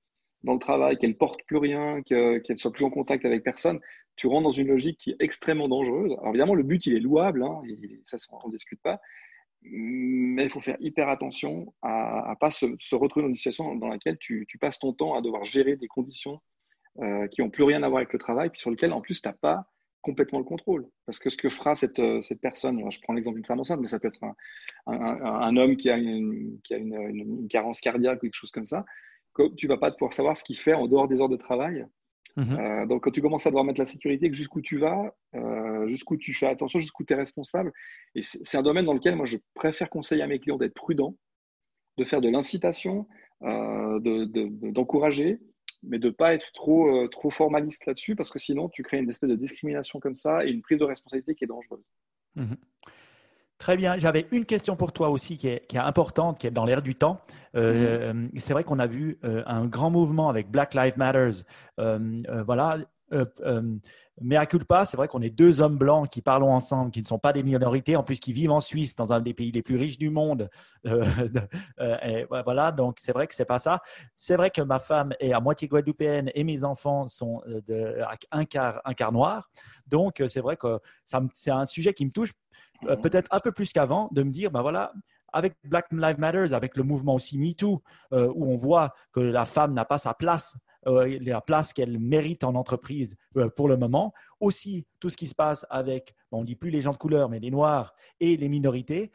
dans 0.44 0.54
le 0.54 0.60
travail, 0.60 0.98
qu'elle 0.98 1.16
porte 1.16 1.44
plus 1.44 1.58
rien, 1.58 2.02
qu'elle 2.04 2.42
ne 2.48 2.56
soit 2.56 2.72
plus 2.72 2.86
en 2.86 2.90
contact 2.90 3.26
avec 3.26 3.44
personne, 3.44 3.80
tu 4.16 4.28
rentres 4.28 4.44
dans 4.44 4.52
une 4.52 4.68
logique 4.68 4.98
qui 4.98 5.12
est 5.12 5.18
extrêmement 5.20 5.68
dangereuse. 5.68 6.14
Alors 6.14 6.30
évidemment, 6.30 6.56
le 6.56 6.64
but, 6.64 6.86
il 6.86 6.96
est 6.96 7.00
louable, 7.00 7.44
hein, 7.44 7.62
ça, 8.06 8.18
on 8.44 8.48
ne 8.48 8.54
discute 8.54 8.82
pas, 8.82 9.00
mais 9.62 10.44
il 10.44 10.50
faut 10.50 10.62
faire 10.62 10.78
hyper 10.80 11.10
attention 11.10 11.74
à 11.82 12.28
ne 12.30 12.36
pas 12.36 12.52
se, 12.52 12.66
retrouver 12.96 13.24
dans 13.24 13.30
une 13.30 13.36
situation 13.36 13.76
dans 13.76 13.90
laquelle 13.90 14.18
tu, 14.18 14.46
passes 14.60 14.80
ton 14.80 14.94
temps 14.94 15.16
à 15.16 15.22
devoir 15.22 15.44
gérer 15.44 15.76
des 15.76 15.88
conditions 15.88 16.40
euh, 17.00 17.28
qui 17.28 17.42
n'ont 17.42 17.50
plus 17.50 17.64
rien 17.64 17.84
à 17.84 17.90
voir 17.90 18.00
avec 18.00 18.14
le 18.14 18.20
travail, 18.20 18.50
puis 18.50 18.60
sur 18.60 18.70
lesquelles, 18.70 18.94
en 18.94 19.02
plus, 19.02 19.22
tu 19.22 19.28
n'as 19.28 19.34
pas 19.34 19.66
complètement 20.02 20.40
le 20.40 20.46
contrôle. 20.46 20.88
Parce 21.06 21.20
que 21.20 21.30
ce 21.30 21.38
que 21.38 21.50
fera 21.50 21.76
cette, 21.76 22.02
cette 22.22 22.40
personne, 22.40 22.90
je 22.90 23.00
prends 23.02 23.14
l'exemple 23.14 23.36
d'une 23.36 23.46
femme 23.46 23.60
enceinte, 23.60 23.82
mais 23.82 23.88
ça 23.88 24.00
peut 24.00 24.08
être 24.08 24.24
un, 24.88 25.58
homme 25.58 25.76
qui 25.76 25.90
a, 25.90 25.98
une, 25.98 27.48
carence 27.50 27.82
cardiaque 27.82 28.20
ou 28.20 28.22
quelque 28.22 28.36
chose 28.36 28.52
comme 28.52 28.66
ça, 28.66 28.86
tu 29.58 29.68
vas 29.68 29.78
pas 29.78 29.92
pouvoir 29.92 30.14
savoir 30.14 30.36
ce 30.38 30.44
qu'il 30.44 30.58
fait 30.58 30.74
en 30.74 30.88
dehors 30.88 31.08
des 31.08 31.20
heures 31.22 31.30
de 31.30 31.38
travail. 31.38 31.86
Mhm. 32.36 32.58
Euh, 32.58 32.86
donc, 32.86 33.04
quand 33.04 33.12
tu 33.12 33.22
commences 33.22 33.46
à 33.46 33.50
devoir 33.50 33.66
mettre 33.66 33.82
la 33.82 33.86
sécurité, 33.86 34.32
jusqu'où 34.32 34.62
tu 34.62 34.78
vas, 34.78 35.14
euh, 35.36 35.88
jusqu'où 35.88 36.18
tu 36.18 36.34
fais 36.34 36.48
attention, 36.48 36.80
jusqu'où 36.80 37.04
tu 37.04 37.14
es 37.14 37.16
responsable. 37.16 37.74
Et 38.16 38.22
c'est 38.22 38.58
un 38.58 38.64
domaine 38.64 38.86
dans 38.86 38.94
lequel 38.94 39.16
moi, 39.16 39.26
je 39.26 39.38
préfère 39.54 39.90
conseiller 39.90 40.22
à 40.22 40.28
mes 40.28 40.40
clients 40.40 40.58
d'être 40.58 40.74
prudents, 40.74 41.16
de 41.98 42.04
faire 42.06 42.22
de 42.22 42.30
l'incitation, 42.30 43.08
euh, 43.44 44.00
d'encourager, 44.00 45.40
mais 45.84 46.00
de 46.00 46.08
ne 46.08 46.14
pas 46.14 46.34
être 46.34 46.52
trop, 46.54 47.08
trop 47.10 47.30
formaliste 47.30 47.86
là-dessus, 47.86 48.16
parce 48.16 48.30
que 48.30 48.40
sinon, 48.40 48.70
tu 48.70 48.84
crées 48.84 49.00
une 49.00 49.10
espèce 49.10 49.30
de 49.30 49.36
discrimination 49.36 50.00
comme 50.00 50.14
ça 50.14 50.46
et 50.46 50.50
une 50.50 50.62
prise 50.62 50.80
de 50.80 50.86
responsabilité 50.86 51.36
qui 51.36 51.44
est 51.44 51.48
dangereuse. 51.48 51.84
Mhm. 52.36 52.58
Très 53.60 53.76
bien. 53.76 54.00
J'avais 54.00 54.26
une 54.32 54.46
question 54.46 54.78
pour 54.78 54.94
toi 54.94 55.10
aussi 55.10 55.36
qui 55.36 55.50
est, 55.50 55.76
importante, 55.76 56.40
qui 56.40 56.48
est 56.48 56.52
dans 56.52 56.64
l'air 56.64 56.82
du 56.82 56.96
temps. 56.96 57.20
Euh, 57.56 58.14
mm-hmm. 58.14 58.40
C'est 58.40 58.54
vrai 58.54 58.64
qu'on 58.64 58.80
a 58.80 58.88
vu 58.88 59.20
euh, 59.26 59.44
un 59.46 59.66
grand 59.66 59.90
mouvement 59.90 60.30
avec 60.30 60.50
Black 60.50 60.74
Lives 60.74 60.98
Matter. 60.98 61.32
Euh, 61.78 62.24
voilà, 62.46 62.78
euh, 63.14 63.26
euh, 63.42 63.62
mea 64.22 64.46
culpa, 64.46 64.86
c'est 64.86 64.98
vrai 64.98 65.08
qu'on 65.08 65.22
est 65.22 65.30
deux 65.30 65.62
hommes 65.62 65.78
blancs 65.78 66.10
qui 66.10 66.22
parlons 66.22 66.52
ensemble, 66.52 66.92
qui 66.92 67.02
ne 67.02 67.06
sont 67.06 67.20
pas 67.20 67.34
des 67.34 67.44
minorités, 67.44 67.96
en 67.96 68.04
plus 68.04 68.20
qui 68.20 68.34
vivent 68.34 68.52
en 68.52 68.60
Suisse, 68.60 68.96
dans 68.96 69.14
un 69.14 69.22
des 69.22 69.34
pays 69.34 69.52
les 69.52 69.62
plus 69.62 69.78
riches 69.78 69.98
du 69.98 70.10
monde. 70.10 70.50
Euh, 71.80 71.98
et 72.04 72.26
voilà, 72.44 72.72
donc 72.72 72.98
c'est 73.00 73.14
vrai 73.14 73.26
que 73.26 73.34
c'est 73.34 73.46
pas 73.46 73.58
ça. 73.58 73.82
C'est 74.16 74.36
vrai 74.36 74.50
que 74.50 74.62
ma 74.62 74.80
femme 74.80 75.14
est 75.20 75.32
à 75.32 75.40
moitié 75.40 75.68
guadeloupéenne 75.68 76.30
et 76.36 76.44
mes 76.44 76.66
enfants 76.66 77.08
sont 77.08 77.42
de, 77.68 78.02
un 78.32 78.44
quart 78.44 78.82
un 78.84 78.94
quart 78.94 79.12
noir. 79.14 79.50
Donc 79.88 80.22
c'est 80.28 80.42
vrai 80.42 80.58
que 80.58 80.80
c'est 81.06 81.52
un 81.52 81.66
sujet 81.66 81.94
qui 81.94 82.06
me 82.06 82.12
touche 82.12 82.34
peut-être 82.82 83.28
un 83.32 83.40
peu 83.40 83.52
plus 83.52 83.72
qu'avant, 83.72 84.10
de 84.12 84.24
me 84.24 84.32
dire, 84.32 84.52
ben 84.52 84.62
voilà, 84.62 84.92
avec 85.34 85.56
Black 85.64 85.88
Lives 85.92 86.20
Matter, 86.20 86.54
avec 86.54 86.76
le 86.78 86.84
mouvement 86.84 87.16
aussi 87.16 87.38
MeToo, 87.38 87.82
euh, 88.14 88.32
où 88.34 88.52
on 88.52 88.58
voit 88.58 88.94
que 89.12 89.20
la 89.20 89.46
femme 89.46 89.74
n'a 89.74 89.86
pas 89.86 89.98
sa 89.98 90.14
place, 90.14 90.56
euh, 90.56 90.60
la 90.86 91.42
place 91.42 91.74
qu'elle 91.74 92.00
mérite 92.00 92.44
en 92.44 92.56
entreprise 92.56 93.16
euh, 93.38 93.50
pour 93.50 93.68
le 93.68 93.78
moment. 93.78 94.14
Aussi, 94.40 94.86
tout 95.00 95.10
ce 95.10 95.18
qui 95.18 95.28
se 95.28 95.36
passe 95.36 95.66
avec, 95.70 96.16
on 96.32 96.42
ne 96.42 96.46
dit 96.46 96.56
plus 96.56 96.70
les 96.70 96.82
gens 96.82 96.92
de 96.92 96.98
couleur, 96.98 97.30
mais 97.30 97.40
les 97.40 97.52
noirs 97.52 97.94
et 98.20 98.38
les 98.38 98.50
minorités. 98.50 99.12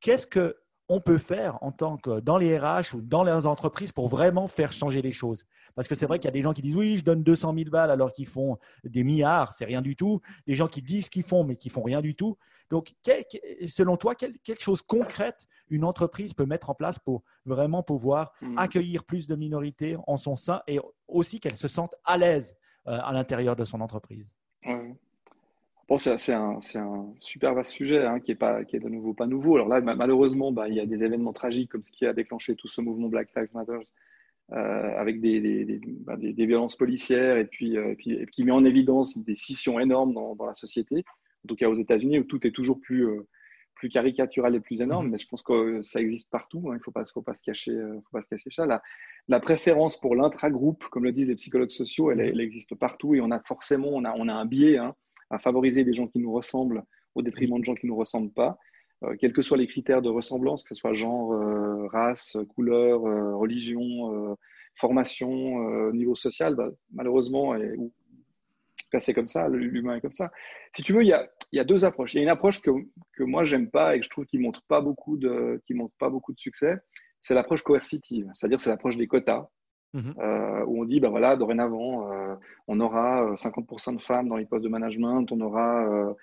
Qu'est-ce 0.00 0.26
que 0.26 0.56
on 0.92 1.00
peut 1.00 1.18
faire 1.18 1.56
en 1.62 1.72
tant 1.72 1.96
que 1.96 2.20
dans 2.20 2.36
les 2.36 2.58
RH 2.58 2.94
ou 2.94 3.00
dans 3.00 3.24
les 3.24 3.46
entreprises 3.46 3.92
pour 3.92 4.08
vraiment 4.08 4.46
faire 4.46 4.72
changer 4.72 5.00
les 5.00 5.10
choses 5.10 5.46
Parce 5.74 5.88
que 5.88 5.94
c'est 5.94 6.04
vrai 6.04 6.18
qu'il 6.18 6.26
y 6.26 6.28
a 6.28 6.32
des 6.32 6.42
gens 6.42 6.52
qui 6.52 6.60
disent 6.60 6.76
oui, 6.76 6.98
je 6.98 7.04
donne 7.04 7.22
200 7.22 7.54
000 7.56 7.70
balles 7.70 7.90
alors 7.90 8.12
qu'ils 8.12 8.26
font 8.26 8.58
des 8.84 9.02
milliards, 9.02 9.54
c'est 9.54 9.64
rien 9.64 9.80
du 9.80 9.96
tout. 9.96 10.20
Des 10.46 10.54
gens 10.54 10.68
qui 10.68 10.82
disent 10.82 11.08
qu'ils 11.08 11.22
font 11.22 11.44
mais 11.44 11.56
qui 11.56 11.70
font 11.70 11.82
rien 11.82 12.02
du 12.02 12.14
tout. 12.14 12.36
Donc, 12.70 12.94
selon 13.68 13.96
toi, 13.96 14.14
quelque 14.14 14.62
chose 14.62 14.82
concrète 14.82 15.46
une 15.70 15.84
entreprise 15.84 16.34
peut 16.34 16.44
mettre 16.44 16.68
en 16.68 16.74
place 16.74 16.98
pour 16.98 17.22
vraiment 17.46 17.82
pouvoir 17.82 18.32
hmm. 18.42 18.58
accueillir 18.58 19.04
plus 19.04 19.26
de 19.26 19.34
minorités 19.34 19.96
en 20.06 20.18
son 20.18 20.36
sein 20.36 20.60
et 20.66 20.78
aussi 21.08 21.40
qu'elle 21.40 21.56
se 21.56 21.68
sente 21.68 21.94
à 22.04 22.18
l'aise 22.18 22.54
euh, 22.86 22.98
à 23.02 23.12
l'intérieur 23.12 23.56
de 23.56 23.64
son 23.64 23.80
entreprise? 23.80 24.34
Bon, 25.92 25.98
c'est 25.98 26.32
un, 26.32 26.58
super 27.18 27.52
vaste 27.52 27.70
sujet 27.70 28.02
hein, 28.06 28.18
qui, 28.18 28.30
est 28.30 28.34
pas, 28.34 28.64
qui 28.64 28.76
est 28.76 28.80
de 28.80 28.88
nouveau 28.88 29.12
pas 29.12 29.26
nouveau. 29.26 29.56
Alors 29.56 29.68
là, 29.68 29.82
malheureusement, 29.82 30.50
bah, 30.50 30.66
il 30.66 30.74
y 30.74 30.80
a 30.80 30.86
des 30.86 31.04
événements 31.04 31.34
tragiques 31.34 31.70
comme 31.70 31.84
ce 31.84 31.92
qui 31.92 32.06
a 32.06 32.14
déclenché 32.14 32.56
tout 32.56 32.66
ce 32.66 32.80
mouvement 32.80 33.08
Black 33.08 33.28
Lives 33.36 33.50
Matter 33.52 33.78
euh, 34.52 34.98
avec 34.98 35.20
bah, 35.20 36.16
des, 36.16 36.32
des, 36.32 36.46
violences 36.46 36.76
policières 36.76 37.36
et 37.36 37.44
puis, 37.44 37.76
euh, 37.76 37.90
et 37.90 37.96
puis, 37.96 38.26
qui 38.32 38.42
met 38.42 38.52
en 38.52 38.64
évidence 38.64 39.18
des 39.18 39.34
scissions 39.34 39.78
énormes 39.78 40.14
dans, 40.14 40.34
dans 40.34 40.46
la 40.46 40.54
société 40.54 41.04
en 41.44 41.48
tout 41.48 41.56
cas 41.56 41.68
aux 41.68 41.74
États-Unis, 41.74 42.20
où 42.20 42.24
tout 42.24 42.46
est 42.46 42.52
toujours 42.52 42.80
plus, 42.80 43.06
euh, 43.06 43.28
plus 43.74 43.90
caricatural 43.90 44.54
et 44.54 44.60
plus 44.60 44.80
énorme, 44.80 45.04
mhm. 45.04 45.12
mais 45.12 45.18
je 45.18 45.28
pense 45.28 45.42
que 45.42 45.82
ça 45.82 46.00
existe 46.00 46.30
partout. 46.30 46.70
Hein. 46.70 46.76
il 46.76 46.78
ne 46.78 46.82
faut 46.82 46.90
pas, 46.90 47.04
faut 47.04 47.20
pas 47.20 47.34
se 47.34 47.42
cacher, 47.42 47.78
faut 47.96 48.16
pas 48.16 48.22
se 48.22 48.30
cacher 48.30 48.48
ça. 48.48 48.64
La, 48.64 48.80
la 49.28 49.40
préférence 49.40 50.00
pour 50.00 50.16
l'intragroupe, 50.16 50.84
comme 50.84 51.04
le 51.04 51.12
disent 51.12 51.28
les 51.28 51.34
psychologues 51.34 51.68
sociaux, 51.68 52.10
elle, 52.10 52.20
elle, 52.20 52.40
existe 52.40 52.74
partout 52.76 53.14
et 53.14 53.20
on 53.20 53.30
a 53.30 53.40
forcément, 53.40 53.90
on 53.92 54.06
a, 54.06 54.14
on 54.16 54.28
a 54.28 54.32
un 54.32 54.46
biais 54.46 54.78
hein, 54.78 54.94
à 55.32 55.38
favoriser 55.38 55.82
des 55.84 55.92
gens 55.92 56.06
qui 56.06 56.20
nous 56.20 56.32
ressemblent 56.32 56.84
au 57.14 57.22
détriment 57.22 57.58
de 57.58 57.64
gens 57.64 57.74
qui 57.74 57.86
ne 57.86 57.90
nous 57.90 57.96
ressemblent 57.96 58.32
pas. 58.32 58.58
Euh, 59.02 59.16
quels 59.18 59.32
que 59.32 59.42
soient 59.42 59.58
les 59.58 59.66
critères 59.66 60.02
de 60.02 60.08
ressemblance, 60.08 60.62
que 60.62 60.74
ce 60.74 60.80
soit 60.80 60.92
genre, 60.92 61.32
race, 61.90 62.36
couleur, 62.54 63.00
religion, 63.38 64.36
formation, 64.76 65.92
niveau 65.92 66.14
social, 66.14 66.54
bah, 66.54 66.70
malheureusement, 66.92 67.54
c'est 68.98 69.14
comme 69.14 69.26
ça, 69.26 69.48
l'humain 69.48 69.96
est 69.96 70.00
comme 70.00 70.12
ça. 70.12 70.30
Si 70.74 70.82
tu 70.82 70.92
veux, 70.92 71.02
il 71.02 71.08
y 71.08 71.58
a, 71.58 71.64
deux 71.64 71.84
approches. 71.84 72.14
Il 72.14 72.18
y 72.18 72.20
a 72.20 72.22
une 72.22 72.28
approche 72.28 72.60
que, 72.62 72.70
que 73.16 73.22
moi, 73.22 73.44
j'aime 73.44 73.70
pas 73.70 73.96
et 73.96 74.00
que 74.00 74.04
je 74.04 74.10
trouve 74.10 74.26
qui 74.26 74.38
ne 74.38 74.42
qui 74.42 74.48
montre 75.74 75.92
pas 75.98 76.10
beaucoup 76.10 76.32
de 76.32 76.38
succès. 76.38 76.76
C'est 77.20 77.34
l'approche 77.34 77.62
coercitive, 77.62 78.28
c'est-à-dire 78.34 78.60
c'est 78.60 78.70
l'approche 78.70 78.96
des 78.96 79.06
quotas, 79.06 79.48
mhm. 79.92 80.14
euh, 80.18 80.64
où 80.66 80.82
on 80.82 80.84
dit, 80.84 81.00
ben 81.00 81.10
voilà, 81.10 81.36
dorénavant, 81.36 82.10
euh, 82.12 82.34
on 82.68 82.80
aura 82.80 83.34
50% 83.34 83.90
euh, 83.90 83.96
de 83.96 84.00
femmes 84.00 84.28
dans 84.28 84.36
les 84.36 84.46
postes 84.46 84.64
de 84.64 84.68
management, 84.68 85.30
on 85.30 85.40
aura 85.40 86.14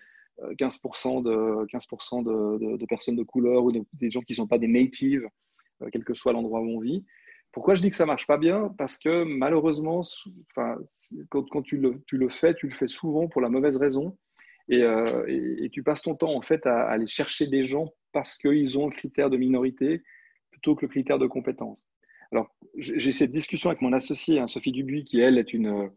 15% 0.57 1.23
de, 1.23 1.65
15 1.65 1.87
de, 2.23 2.85
personnes 2.85 3.15
de 3.15 3.23
couleur 3.23 3.63
ou 3.63 3.71
des 3.71 4.09
gens 4.09 4.21
qui 4.21 4.33
ne 4.33 4.37
sont 4.37 4.47
pas 4.47 4.57
des 4.57 4.67
natives, 4.67 5.27
quel 5.91 6.03
que 6.03 6.13
soit 6.13 6.33
l'endroit 6.33 6.61
où 6.61 6.77
on 6.77 6.79
vit. 6.79 7.05
Pourquoi 7.51 7.73
je 7.73 7.81
dis 7.81 7.89
que 7.89 7.95
ça 7.95 8.05
marche 8.05 8.27
pas 8.27 8.37
bien? 8.37 8.73
Parce 8.77 8.97
que 8.97 9.23
malheureusement, 9.23 10.01
enfin, 10.51 10.77
quand, 11.29 11.61
tu, 11.63 11.77
le, 11.77 12.29
fais, 12.29 12.53
tu 12.53 12.67
le 12.67 12.73
fais 12.73 12.87
souvent 12.87 13.27
pour 13.27 13.41
la 13.41 13.49
mauvaise 13.49 13.77
raison. 13.77 14.17
Et, 14.69 15.69
tu 15.71 15.81
passes 15.81 16.03
ton 16.03 16.15
temps 16.15 16.35
en 16.35 16.41
fait 16.41 16.67
à, 16.67 16.83
aller 16.83 17.07
chercher 17.07 17.47
des 17.47 17.63
gens 17.63 17.87
parce 18.11 18.37
qu'ils 18.37 18.77
ont 18.77 18.85
le 18.85 18.91
critère 18.91 19.29
de 19.29 19.37
minorité 19.37 20.03
plutôt 20.51 20.75
que 20.75 20.85
le 20.85 20.89
critère 20.89 21.17
de 21.17 21.27
compétence. 21.27 21.85
Alors, 22.31 22.53
j'ai 22.77 23.11
cette 23.11 23.31
discussion 23.31 23.69
avec 23.69 23.81
mon 23.81 23.93
associé, 23.93 24.39
hein, 24.39 24.47
Sophie 24.47 24.71
Dubuis, 24.71 25.03
qui 25.03 25.19
elle 25.19 25.37
est 25.37 25.53
une, 25.53 25.89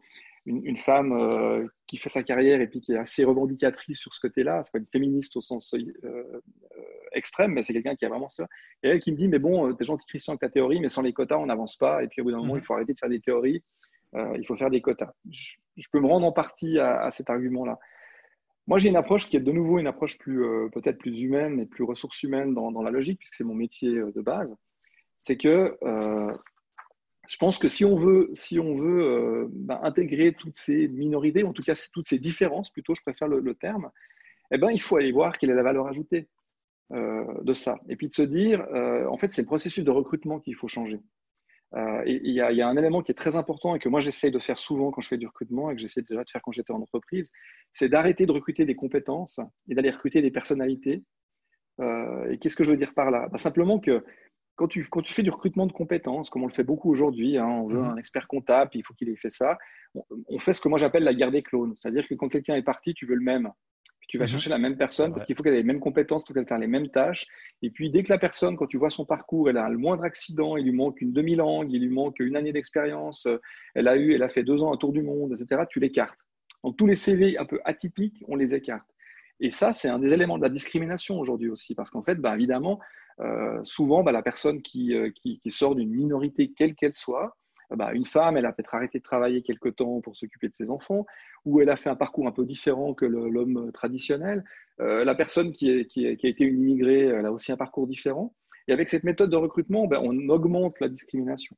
une, 0.46 0.76
femme 0.76 1.12
euh, 1.12 1.66
qui 1.86 1.96
fait 1.96 2.08
sa 2.08 2.22
carrière 2.22 2.60
et 2.60 2.66
puis 2.66 2.80
qui 2.80 2.92
est 2.92 2.98
assez 2.98 3.24
revendicatrice 3.24 3.98
sur 3.98 4.12
ce 4.12 4.20
côté-là. 4.20 4.62
C'est 4.62 4.72
pas 4.72 4.78
une 4.78 4.86
féministe 4.86 5.36
au 5.36 5.40
sens 5.40 5.72
euh, 5.74 5.78
euh, 6.04 6.40
extrême, 7.12 7.52
mais 7.52 7.62
c'est 7.62 7.72
quelqu'un 7.72 7.94
qui 7.94 8.04
a 8.04 8.08
vraiment 8.08 8.28
ça. 8.28 8.46
Et 8.82 8.88
elle 8.88 8.98
qui 8.98 9.12
me 9.12 9.16
dit, 9.16 9.28
mais 9.28 9.38
bon, 9.38 9.72
t'es 9.74 9.84
gentil 9.84 10.06
Christian 10.06 10.32
avec 10.32 10.40
ta 10.40 10.48
théorie, 10.48 10.80
mais 10.80 10.88
sans 10.88 11.02
les 11.02 11.12
quotas, 11.12 11.36
on 11.36 11.46
n'avance 11.46 11.76
pas. 11.76 12.02
Et 12.02 12.08
puis 12.08 12.20
au 12.20 12.24
bout 12.24 12.32
d'un 12.32 12.38
moment, 12.38 12.56
il 12.56 12.58
mhm. 12.58 12.64
faut 12.64 12.74
arrêter 12.74 12.92
de 12.92 12.98
faire 12.98 13.08
des 13.08 13.20
théories. 13.20 13.62
il 14.14 14.44
faut 14.46 14.56
faire 14.56 14.70
des 14.70 14.80
quotas. 14.80 15.12
Je, 15.30 15.56
peux 15.90 16.00
me 16.00 16.06
rendre 16.06 16.26
en 16.26 16.32
partie 16.32 16.78
à, 16.78 17.10
cet 17.10 17.30
argument-là. 17.30 17.78
Moi, 18.66 18.78
j'ai 18.78 18.88
une 18.88 18.96
approche 18.96 19.28
qui 19.28 19.36
est 19.36 19.40
de 19.40 19.52
nouveau 19.52 19.78
une 19.78 19.88
approche 19.88 20.18
plus 20.18 20.44
peut-être 20.72 20.98
plus 20.98 21.20
humaine 21.20 21.58
et 21.60 21.66
plus 21.66 21.84
ressources 21.84 22.22
humaines 22.22 22.54
dans, 22.54 22.70
dans 22.70 22.82
la 22.82 22.90
logique, 22.90 23.18
puisque 23.18 23.34
c'est 23.34 23.44
mon 23.44 23.54
métier 23.54 23.90
de 23.90 24.20
base. 24.20 24.54
C'est 25.22 25.36
que 25.36 25.78
je 27.28 27.36
pense 27.36 27.58
que 27.58 27.68
si 27.68 27.84
on 27.84 27.96
veut, 27.96 28.28
si 28.32 28.58
on 28.58 28.76
veut 28.76 29.02
euh, 29.02 29.48
ben, 29.50 29.78
intégrer 29.82 30.34
toutes 30.34 30.56
ces 30.56 30.88
minorités, 30.88 31.44
en 31.44 31.52
tout 31.52 31.62
cas 31.62 31.74
toutes 31.92 32.06
ces 32.06 32.18
différences, 32.18 32.70
plutôt, 32.70 32.94
je 32.94 33.02
préfère 33.02 33.28
le, 33.28 33.54
terme, 33.54 33.90
eh 34.50 34.58
ben, 34.58 34.70
il 34.70 34.80
faut 34.80 34.96
aller 34.96 35.12
voir 35.12 35.38
quelle 35.38 35.50
est 35.50 35.54
la 35.54 35.62
valeur 35.62 35.86
ajoutée 35.86 36.28
euh, 36.92 37.24
de 37.42 37.54
ça. 37.54 37.78
Et 37.88 37.96
puis 37.96 38.08
de 38.08 38.14
se 38.14 38.22
dire, 38.22 38.62
euh, 38.74 39.06
en 39.06 39.16
fait, 39.18 39.28
c'est 39.28 39.42
le 39.42 39.46
processus 39.46 39.84
de 39.84 39.90
recrutement 39.90 40.40
qu'il 40.40 40.56
faut 40.56 40.68
changer. 40.68 41.00
il 42.06 42.32
y, 42.32 42.40
a 42.40 42.68
un 42.68 42.76
élément 42.76 43.02
qui 43.02 43.12
est 43.12 43.14
très 43.14 43.36
important 43.36 43.74
et 43.74 43.78
que 43.78 43.88
moi 43.88 44.00
j'essaye 44.00 44.30
de 44.30 44.38
faire 44.38 44.58
souvent 44.58 44.90
quand 44.90 45.00
je 45.00 45.08
fais 45.08 45.16
du 45.16 45.26
recrutement 45.26 45.70
et 45.70 45.74
que 45.74 45.80
j'essaie 45.80 46.02
déjà 46.02 46.22
de 46.22 46.28
faire 46.28 46.42
quand 46.42 46.52
j'étais 46.52 46.72
en 46.72 46.82
entreprise, 46.82 47.30
c'est 47.70 47.88
d'arrêter 47.88 48.26
de 48.26 48.32
recruter 48.32 48.66
des 48.66 48.76
compétences 48.76 49.40
et 49.70 49.74
d'aller 49.74 49.90
recruter 49.90 50.20
des 50.20 50.30
personnalités. 50.30 51.02
et 51.80 52.38
qu'est-ce 52.38 52.56
que 52.56 52.64
je 52.64 52.72
veux 52.72 52.76
dire 52.76 52.92
par 52.92 53.10
là? 53.10 53.28
Ben, 53.30 53.38
Simplement 53.38 53.78
que 53.80 54.04
quand 54.56 54.68
tu, 54.68 54.86
quand 54.88 55.02
tu 55.02 55.12
fais 55.12 55.22
du 55.22 55.30
recrutement 55.30 55.66
de 55.66 55.72
compétences, 55.72 56.30
comme 56.30 56.42
on 56.42 56.46
le 56.46 56.52
fait 56.52 56.64
beaucoup 56.64 56.90
aujourd'hui, 56.90 57.38
hein, 57.38 57.46
on 57.46 57.68
veut 57.68 57.80
mhm. 57.80 57.90
un 57.90 57.96
expert 57.96 58.28
comptable, 58.28 58.70
il 58.74 58.84
faut 58.84 58.94
qu'il 58.94 59.08
ait 59.08 59.16
fait 59.16 59.30
ça, 59.30 59.58
on, 59.94 60.38
fait 60.38 60.52
ce 60.52 60.60
que 60.60 60.68
moi 60.68 60.78
j'appelle 60.78 61.04
la 61.04 61.14
guerre 61.14 61.30
des 61.30 61.42
clones. 61.42 61.74
C'est-à-dire 61.74 62.06
que 62.06 62.14
quand 62.14 62.28
quelqu'un 62.28 62.54
est 62.56 62.62
parti, 62.62 62.94
tu 62.94 63.06
veux 63.06 63.14
le 63.14 63.24
même. 63.24 63.50
tu 64.08 64.18
vas 64.18 64.24
mhm. 64.24 64.28
chercher 64.28 64.50
la 64.50 64.58
même 64.58 64.76
personne 64.76 65.12
parce 65.12 65.24
qu'il 65.24 65.34
faut 65.34 65.42
qu'elle 65.42 65.54
ait 65.54 65.58
les 65.58 65.62
mêmes 65.62 65.80
compétences, 65.80 66.24
pour 66.24 66.34
qu'elle 66.34 66.46
fasse 66.46 66.60
les 66.60 66.66
mêmes 66.66 66.90
tâches. 66.90 67.26
Et 67.62 67.70
puis, 67.70 67.90
dès 67.90 68.02
que 68.02 68.12
la 68.12 68.18
personne, 68.18 68.56
quand 68.56 68.66
tu 68.66 68.76
vois 68.76 68.90
son 68.90 69.06
parcours, 69.06 69.48
elle 69.48 69.56
a 69.56 69.68
le 69.68 69.78
moindre 69.78 70.04
accident, 70.04 70.56
il 70.56 70.64
lui 70.64 70.72
manque 70.72 71.00
une 71.00 71.12
demi-langue, 71.12 71.72
il 71.72 71.80
lui 71.80 71.94
manque 71.94 72.20
une 72.20 72.36
année 72.36 72.52
d'expérience, 72.52 73.26
euh, 73.26 73.38
elle 73.74 73.88
a 73.88 73.96
eu, 73.96 74.14
elle 74.14 74.22
a 74.22 74.28
fait 74.28 74.42
deux 74.42 74.62
ans 74.62 74.72
un 74.72 74.76
tour 74.76 74.92
du 74.92 75.02
monde, 75.02 75.32
etc., 75.32 75.62
tu 75.68 75.80
l'écartes. 75.80 76.18
Donc, 76.62 76.76
tous 76.76 76.86
les 76.86 76.94
CV 76.94 77.38
un 77.38 77.46
peu 77.46 77.58
atypiques, 77.64 78.22
on 78.28 78.36
les 78.36 78.54
écarte. 78.54 78.86
Et 79.40 79.50
ça, 79.50 79.72
c'est 79.72 79.88
un 79.88 79.98
des 79.98 80.12
éléments 80.12 80.38
de 80.38 80.42
la 80.42 80.48
discrimination 80.48 81.18
aujourd'hui 81.18 81.50
aussi, 81.50 81.74
parce 81.74 81.90
qu'en 81.90 82.02
fait, 82.02 82.16
bah, 82.16 82.34
évidemment, 82.34 82.80
euh, 83.20 83.60
souvent, 83.64 84.02
bah, 84.02 84.12
la 84.12 84.22
personne 84.22 84.58
euh, 84.58 85.10
qui, 85.10 85.38
qui, 85.40 85.50
sort 85.50 85.74
d'une 85.74 85.90
minorité, 85.90 86.52
quelle 86.52 86.74
qu'elle 86.74 86.94
soit, 86.94 87.36
bah, 87.70 87.92
une 87.92 88.04
femme, 88.04 88.36
elle 88.36 88.46
a 88.46 88.52
peut-être 88.52 88.74
arrêté 88.74 88.98
de 88.98 89.02
travailler 89.02 89.42
quelque 89.42 89.68
temps 89.68 90.00
pour 90.00 90.16
s'occuper 90.16 90.48
de 90.48 90.54
ses 90.54 90.70
enfants, 90.70 91.06
ou 91.44 91.60
elle 91.60 91.70
a 91.70 91.76
fait 91.76 91.90
un 91.90 91.96
parcours 91.96 92.26
un 92.26 92.32
peu 92.32 92.44
différent 92.44 92.94
que 92.94 93.06
l'homme 93.06 93.72
traditionnel. 93.72 94.44
Euh, 94.80 95.04
la 95.04 95.14
personne 95.14 95.52
qui, 95.52 95.86
qui, 95.86 96.06
a 96.06 96.10
été 96.10 96.44
une 96.44 96.60
immigrée, 96.60 97.06
elle 97.06 97.26
a 97.26 97.32
aussi 97.32 97.52
un 97.52 97.56
parcours 97.56 97.86
différent. 97.86 98.34
Et 98.68 98.72
avec 98.72 98.88
cette 98.88 99.04
méthode 99.04 99.30
de 99.30 99.36
recrutement, 99.36 99.86
ben, 99.86 100.00
on 100.02 100.28
augmente 100.28 100.78
la 100.80 100.88
discrimination. 100.88 101.56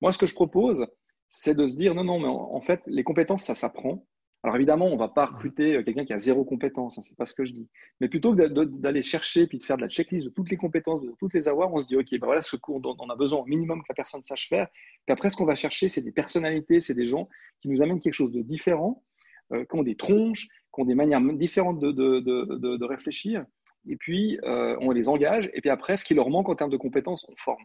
Moi, 0.00 0.12
ce 0.12 0.18
que 0.18 0.26
je 0.26 0.34
propose, 0.34 0.86
c'est 1.28 1.54
de 1.54 1.66
se 1.66 1.76
dire 1.76 1.94
non, 1.94 2.04
non, 2.04 2.18
mais 2.18 2.26
en 2.26 2.60
fait, 2.60 2.80
les 2.86 3.04
compétences, 3.04 3.44
ça 3.44 3.54
s'apprend. 3.54 4.04
Alors 4.42 4.56
évidemment, 4.56 4.86
on 4.86 4.94
ne 4.94 4.98
va 4.98 5.08
pas 5.08 5.26
recruter 5.26 5.76
euh, 5.76 5.82
quelqu'un 5.82 6.04
qui 6.06 6.14
a 6.14 6.18
zéro 6.18 6.44
compétence, 6.44 6.96
hein, 6.96 7.02
ce 7.02 7.10
n'est 7.10 7.16
pas 7.16 7.26
ce 7.26 7.34
que 7.34 7.44
je 7.44 7.52
dis. 7.52 7.68
Mais 8.00 8.08
plutôt 8.08 8.34
que 8.34 8.64
d'aller 8.64 9.02
chercher 9.02 9.46
puis 9.46 9.58
de 9.58 9.62
faire 9.62 9.76
de 9.76 9.82
la 9.82 9.88
checklist 9.88 10.24
de 10.24 10.30
toutes 10.30 10.50
les 10.50 10.56
compétences, 10.56 11.02
de 11.02 11.12
toutes 11.18 11.34
les 11.34 11.46
avoir, 11.46 11.72
on 11.74 11.78
se 11.78 11.86
dit, 11.86 11.96
OK, 11.96 12.10
ben 12.12 12.24
voilà 12.24 12.40
ce 12.40 12.56
qu'on 12.56 12.80
on 12.82 13.10
a 13.10 13.16
besoin 13.16 13.40
au 13.40 13.44
minimum 13.44 13.82
que 13.82 13.86
la 13.90 13.94
personne 13.94 14.22
sache 14.22 14.48
faire. 14.48 14.68
Puis 15.04 15.12
après, 15.12 15.28
ce 15.28 15.36
qu'on 15.36 15.44
va 15.44 15.56
chercher, 15.56 15.90
c'est 15.90 16.00
des 16.00 16.12
personnalités, 16.12 16.80
c'est 16.80 16.94
des 16.94 17.06
gens 17.06 17.28
qui 17.60 17.68
nous 17.68 17.82
amènent 17.82 18.00
quelque 18.00 18.14
chose 18.14 18.32
de 18.32 18.40
différent, 18.40 19.04
euh, 19.52 19.64
qui 19.66 19.76
ont 19.76 19.82
des 19.82 19.96
tronches, 19.96 20.48
qui 20.74 20.80
ont 20.80 20.86
des 20.86 20.94
manières 20.94 21.20
différentes 21.20 21.78
de, 21.78 21.92
de, 21.92 22.20
de, 22.20 22.76
de 22.78 22.84
réfléchir. 22.84 23.44
Et 23.88 23.96
puis, 23.96 24.38
euh, 24.44 24.76
on 24.80 24.90
les 24.90 25.08
engage. 25.10 25.50
Et 25.52 25.60
puis 25.60 25.70
après, 25.70 25.98
ce 25.98 26.04
qui 26.04 26.14
leur 26.14 26.30
manque 26.30 26.48
en 26.48 26.54
termes 26.54 26.70
de 26.70 26.78
compétences, 26.78 27.26
on 27.28 27.36
forme. 27.36 27.64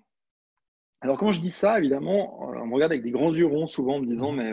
Alors 1.01 1.17
quand 1.17 1.31
je 1.31 1.39
dis 1.39 1.51
ça, 1.51 1.77
évidemment, 1.77 2.41
on 2.41 2.65
me 2.65 2.73
regarde 2.73 2.91
avec 2.91 3.03
des 3.03 3.11
grands 3.11 3.31
yeux 3.31 3.45
ronds 3.45 3.67
souvent 3.67 3.97
en 3.97 3.99
me 3.99 4.07
disant, 4.07 4.31
mais 4.31 4.51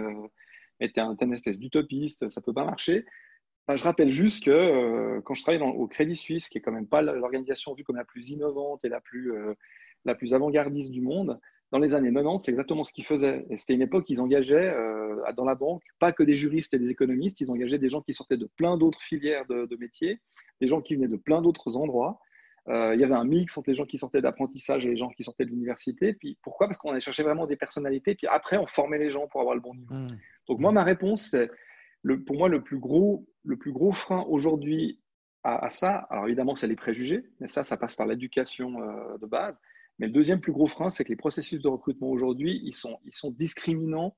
mais 0.82 0.90
tu 0.90 1.00
es, 1.00 1.24
une 1.24 1.32
espèce 1.32 1.58
d'utopiste, 1.58 2.28
ça 2.28 2.40
ne 2.40 2.44
peut 2.44 2.52
pas 2.52 2.64
marcher. 2.64 3.04
je 3.68 3.82
rappelle 3.84 4.10
juste 4.10 4.44
que 4.44 4.50
euh, 4.50 5.20
quand 5.22 5.34
je 5.34 5.42
travaille 5.42 5.62
au 5.62 5.86
Crédit 5.86 6.16
Suisse, 6.16 6.48
qui 6.48 6.58
est 6.58 6.60
quand 6.60 6.72
même 6.72 6.88
pas 6.88 7.02
l'organisation 7.02 7.74
vue 7.74 7.84
comme 7.84 7.96
la 7.96 8.04
plus 8.04 8.30
innovante 8.30 8.84
et 8.84 8.88
la 8.88 9.00
plus, 9.00 9.32
euh, 9.32 9.54
plus 10.18 10.34
avant-gardiste 10.34 10.90
du 10.90 11.00
monde, 11.00 11.38
dans 11.70 11.78
les 11.78 11.94
années 11.94 12.12
90, 12.12 12.44
c'est 12.44 12.50
exactement 12.50 12.84
ce 12.84 12.92
qu'ils 12.92 13.06
faisaient. 13.06 13.46
C'était 13.56 13.74
une 13.74 13.82
époque, 13.82 14.10
ils 14.10 14.20
engageaient 14.20 14.74
euh, 14.74 15.16
dans 15.36 15.44
la 15.44 15.54
banque 15.54 15.82
pas 16.00 16.12
que 16.12 16.22
des 16.22 16.34
juristes 16.34 16.74
et 16.74 16.78
des 16.78 16.90
économistes, 16.90 17.40
ils 17.40 17.50
engageaient 17.50 17.78
des 17.78 17.88
gens 17.88 18.02
qui 18.02 18.12
sortaient 18.12 18.36
de 18.36 18.48
plein 18.56 18.76
d'autres 18.76 19.00
filières 19.00 19.46
de, 19.46 19.76
métiers, 19.76 20.20
des 20.60 20.66
gens 20.66 20.82
qui 20.82 20.96
venaient 20.96 21.08
de 21.08 21.16
plein 21.16 21.40
d'autres 21.40 21.76
endroits. 21.76 22.20
Euh, 22.68 22.94
il 22.94 23.00
y 23.00 23.04
avait 23.04 23.14
un 23.14 23.24
mix 23.24 23.58
entre 23.58 23.70
les 23.70 23.74
gens 23.74 23.86
qui 23.86 23.98
sortaient 23.98 24.20
d'apprentissage 24.20 24.86
et 24.86 24.90
les 24.90 24.96
gens 24.96 25.08
qui 25.08 25.24
sortaient 25.24 25.44
de 25.44 25.50
l'université. 25.50 26.12
Puis 26.12 26.38
pourquoi? 26.42 26.68
Parce 26.68 26.78
qu'on 26.78 26.90
allait 26.90 27.00
chercher 27.00 27.24
vraiment 27.24 27.46
des 27.46 27.56
personnalités. 27.56 28.14
Puis 28.14 28.26
après, 28.28 28.56
on 28.56 28.66
formait 28.66 28.98
les 28.98 29.10
gens 29.10 29.26
pour 29.26 29.40
avoir 29.40 29.54
le 29.54 29.60
bon 29.60 29.74
niveau. 29.74 29.94
Mmh. 29.94 30.18
Donc 30.48 30.60
moi, 30.60 30.70
ma 30.70 30.84
réponse, 30.84 31.28
c'est 31.30 31.50
le, 32.02 32.22
pour 32.22 32.36
moi 32.36 32.48
le 32.48 32.62
plus 32.62 32.78
gros, 32.78 33.26
le 33.44 33.56
plus 33.56 33.72
gros 33.72 33.92
frein 33.92 34.24
aujourd'hui 34.28 35.00
à, 35.44 35.70
ça. 35.70 36.06
Alors 36.10 36.26
évidemment, 36.26 36.54
c'est 36.54 36.68
les 36.68 36.76
préjugés, 36.76 37.24
mais 37.40 37.48
ça, 37.48 37.64
ça 37.64 37.76
passe 37.76 37.96
par 37.96 38.06
l'éducation 38.06 38.80
euh, 38.80 39.18
de 39.18 39.26
base. 39.26 39.58
Mais 39.98 40.06
le 40.06 40.12
deuxième 40.12 40.40
plus 40.40 40.52
gros 40.52 40.68
frein, 40.68 40.88
c'est 40.88 41.04
que 41.04 41.08
les 41.08 41.16
processus 41.16 41.62
de 41.62 41.68
recrutement 41.68 42.10
aujourd'hui, 42.10 42.60
ils 42.64 42.72
sont, 42.72 42.98
ils 43.04 43.14
sont 43.14 43.32
discriminants 43.32 44.16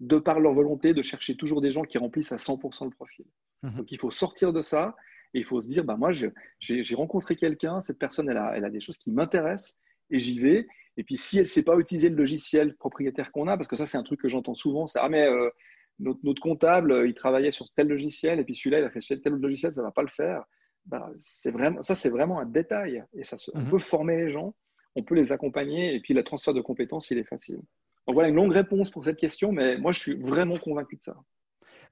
de 0.00 0.18
par 0.18 0.40
leur 0.40 0.54
volonté 0.54 0.94
de 0.94 1.02
chercher 1.02 1.36
toujours 1.36 1.60
des 1.60 1.70
gens 1.70 1.82
qui 1.82 1.98
remplissent 1.98 2.32
à 2.32 2.36
100% 2.36 2.84
le 2.84 2.90
profil. 2.90 3.26
Mhm. 3.62 3.76
Donc 3.76 3.92
il 3.92 3.98
faut 3.98 4.10
sortir 4.10 4.52
de 4.52 4.62
ça 4.62 4.96
et 5.34 5.38
il 5.40 5.44
faut 5.44 5.60
se 5.60 5.68
dire, 5.68 5.84
bah, 5.84 5.96
moi, 5.96 6.10
j'ai 6.12 6.94
rencontré 6.94 7.36
quelqu'un, 7.36 7.80
cette 7.80 7.98
personne, 7.98 8.28
elle 8.28 8.36
a, 8.36 8.52
elle 8.56 8.64
a 8.64 8.70
des 8.70 8.80
choses 8.80 8.98
qui 8.98 9.10
m'intéressent 9.10 9.78
et 10.10 10.18
j'y 10.18 10.38
vais. 10.38 10.66
Et 10.96 11.04
puis 11.04 11.16
si 11.16 11.38
elle 11.38 11.44
ne 11.44 11.48
sait 11.48 11.64
pas 11.64 11.76
utiliser 11.78 12.10
le 12.10 12.16
logiciel 12.16 12.76
propriétaire 12.76 13.32
qu'on 13.32 13.48
a, 13.48 13.56
parce 13.56 13.68
que 13.68 13.76
ça, 13.76 13.86
c'est 13.86 13.96
un 13.96 14.02
truc 14.02 14.20
que 14.20 14.28
j'entends 14.28 14.54
souvent, 14.54 14.86
c'est, 14.86 14.98
ah 15.00 15.08
mais 15.08 15.26
euh, 15.26 15.48
notre, 15.98 16.20
notre, 16.22 16.42
comptable, 16.42 17.04
il 17.06 17.14
travaillait 17.14 17.50
sur 17.50 17.70
tel 17.74 17.88
logiciel 17.88 18.40
et 18.40 18.44
puis 18.44 18.54
celui-là, 18.54 18.80
il 18.80 18.84
a 18.84 18.90
fait 18.90 19.00
tel 19.00 19.32
autre 19.32 19.42
logiciel, 19.42 19.72
ça 19.72 19.80
ne 19.80 19.86
va 19.86 19.92
pas 19.92 20.02
le 20.02 20.08
faire. 20.08 20.44
Bah, 20.84 21.10
vraiment, 21.46 21.82
ça, 21.82 21.94
c'est 21.94 22.10
vraiment 22.10 22.40
un 22.40 22.46
détail. 22.46 23.02
Et 23.14 23.24
ça, 23.24 23.36
on 23.54 23.60
mhm. 23.60 23.70
peut 23.70 23.78
former 23.78 24.16
les 24.16 24.30
gens 24.30 24.54
on 24.94 25.02
peut 25.02 25.14
les 25.14 25.32
accompagner 25.32 25.94
et 25.94 26.00
puis 26.00 26.14
le 26.14 26.22
transfert 26.22 26.54
de 26.54 26.60
compétences, 26.60 27.10
il 27.10 27.18
est 27.18 27.24
facile. 27.24 27.56
Donc 28.06 28.14
voilà 28.14 28.28
une 28.28 28.34
longue 28.34 28.52
réponse 28.52 28.90
pour 28.90 29.04
cette 29.04 29.18
question, 29.18 29.52
mais 29.52 29.78
moi 29.78 29.92
je 29.92 30.00
suis 30.00 30.14
vraiment 30.14 30.56
convaincu 30.56 30.96
de 30.96 31.02
ça. 31.02 31.16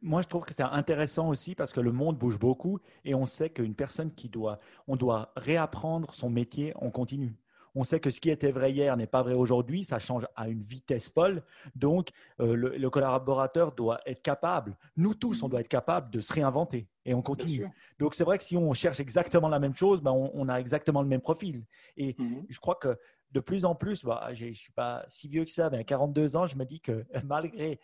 Moi, 0.03 0.23
je 0.23 0.29
trouve 0.29 0.45
que 0.45 0.55
c'est 0.55 0.63
intéressant 0.63 1.29
aussi 1.29 1.55
parce 1.55 1.73
que 1.73 1.81
le 1.81 1.93
monde 1.93 2.17
bouge 2.17 2.39
beaucoup 2.39 2.79
et 3.05 3.15
on 3.15 3.27
sait 3.27 3.51
qu'une 3.51 3.75
personne 3.75 4.13
qui 4.13 4.29
doit, 4.29 4.59
on 4.89 4.97
doit 4.97 5.33
réapprendre 5.37 6.13
son 6.15 6.31
métier 6.31 6.73
en 6.77 6.91
continu. 6.91 7.37
On 7.75 7.85
sait 7.85 8.01
que 8.01 8.11
ce 8.11 8.21
qui 8.21 8.31
était 8.31 8.51
vrai 8.51 8.73
hier 8.73 8.97
n'est 8.97 9.07
pas 9.07 9.23
vrai 9.23 9.35
aujourd'hui, 9.35 9.85
ça 9.85 9.99
change 9.99 10.27
à 10.35 10.49
une 10.49 10.63
vitesse 10.63 11.11
folle. 11.11 11.43
Donc, 11.75 12.11
euh, 12.41 12.55
le, 12.55 12.91
collaborateur 12.91 13.73
doit 13.73 14.01
être 14.07 14.23
capable, 14.23 14.77
nous 14.97 15.15
tous, 15.15 15.43
on 15.43 15.49
doit 15.49 15.61
être 15.61 15.69
capable 15.69 16.11
de 16.11 16.21
se 16.21 16.33
réinventer 16.33 16.89
et 17.05 17.15
on 17.15 17.23
continue. 17.23 17.67
Donc, 17.99 18.15
c'est 18.15 18.25
vrai 18.25 18.39
que 18.39 18.45
si 18.45 18.57
on 18.57 18.73
cherche 18.73 19.01
exactement 19.01 19.49
la 19.49 19.59
même 19.59 19.75
chose, 19.75 20.03
ben, 20.03 20.11
on, 20.11 20.49
a 20.49 20.59
exactement 20.59 21.03
le 21.03 21.09
même 21.09 21.21
profil. 21.21 21.65
Et 21.97 22.17
mhm. 22.19 22.45
je 22.49 22.59
crois 22.59 22.75
que 22.75 22.99
de 23.33 23.41
plus 23.41 23.65
en 23.65 23.75
plus, 23.75 24.05
bah, 24.05 24.31
je 24.33 24.47
ne 24.47 24.53
suis 24.53 24.73
pas 24.73 25.05
si 25.09 25.29
vieux 25.29 25.45
que 25.45 25.51
ça, 25.51 25.71
mais 25.71 25.79
à 25.79 25.85
42 25.85 26.37
ans, 26.37 26.47
je 26.47 26.57
me 26.57 26.65
dis 26.65 26.81
que 26.81 27.05
malgré, 27.25 27.79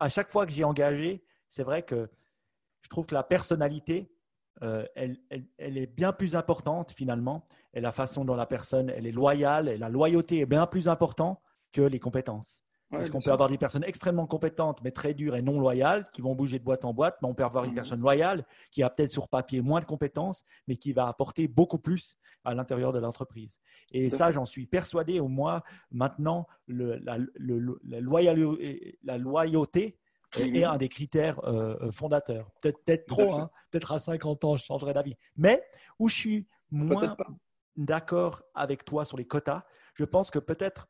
à 0.00 0.08
chaque 0.08 0.30
fois 0.30 0.46
que 0.46 0.52
j'ai 0.52 0.64
engagé, 0.64 1.22
c'est 1.52 1.64
vrai 1.64 1.82
que 1.82 2.08
je 2.80 2.88
trouve 2.88 3.06
que 3.06 3.14
la 3.14 3.22
personnalité, 3.22 4.10
euh, 4.62 4.86
elle, 4.96 5.18
est 5.58 5.86
bien 5.86 6.12
plus 6.12 6.34
importante 6.34 6.92
finalement. 6.92 7.44
Et 7.74 7.80
la 7.80 7.92
façon 7.92 8.24
dont 8.24 8.34
la 8.34 8.46
personne 8.46 8.90
elle 8.90 9.06
est 9.06 9.12
loyale, 9.12 9.68
et 9.68 9.76
la 9.76 9.90
loyauté 9.90 10.40
est 10.40 10.46
bien 10.46 10.66
plus 10.66 10.88
importante 10.88 11.40
que 11.70 11.82
les 11.82 12.00
compétences. 12.00 12.60
Parce 12.90 13.08
qu'on 13.08 13.22
peut 13.22 13.32
avoir 13.32 13.48
des 13.48 13.56
personnes 13.56 13.84
extrêmement 13.84 14.26
compétentes, 14.26 14.82
mais 14.84 14.90
très 14.90 15.14
dures 15.14 15.34
et 15.34 15.40
non 15.40 15.58
loyales, 15.58 16.04
qui 16.12 16.20
vont 16.20 16.34
bouger 16.34 16.58
de 16.58 16.64
boîte 16.64 16.84
en 16.84 16.92
boîte, 16.92 17.16
mais 17.22 17.28
on 17.28 17.34
peut 17.34 17.44
avoir 17.44 17.64
une 17.64 17.70
mhm. 17.70 17.76
personne 17.76 18.00
loyale 18.00 18.44
qui 18.70 18.82
a 18.82 18.90
peut-être 18.90 19.10
sur 19.10 19.28
papier 19.28 19.62
moins 19.62 19.80
de 19.80 19.86
compétences, 19.86 20.44
mais 20.66 20.76
qui 20.76 20.92
va 20.92 21.08
apporter 21.08 21.48
beaucoup 21.48 21.78
plus 21.78 22.16
à 22.44 22.54
l'intérieur 22.54 22.92
de 22.92 22.98
l'entreprise. 22.98 23.60
Et 23.92 24.10
ça, 24.10 24.30
j'en 24.30 24.44
suis 24.44 24.66
persuadé, 24.66 25.20
au 25.20 25.28
moins 25.28 25.62
maintenant, 25.90 26.46
le, 26.66 26.96
la, 26.96 27.18
la, 27.18 28.34
la 29.04 29.18
loyauté 29.18 29.98
est 30.38 30.64
un 30.64 30.76
des 30.76 30.88
critères 30.88 31.42
euh, 31.44 31.76
euh, 31.82 31.92
fondateurs. 31.92 32.50
Peut-être 32.60 33.06
trop, 33.06 33.34
hein. 33.34 33.50
peut-être 33.70 33.92
à 33.92 33.98
50 33.98 34.44
ans, 34.44 34.56
je 34.56 34.64
changerai 34.64 34.94
d'avis. 34.94 35.16
Mais 35.36 35.62
où 35.98 36.08
je 36.08 36.14
suis 36.14 36.46
moins 36.70 37.16
d'accord 37.76 38.42
avec 38.54 38.84
toi 38.84 39.04
sur 39.04 39.16
les 39.16 39.26
quotas, 39.26 39.64
je 39.94 40.04
pense 40.04 40.30
que 40.30 40.38
peut-être 40.38 40.88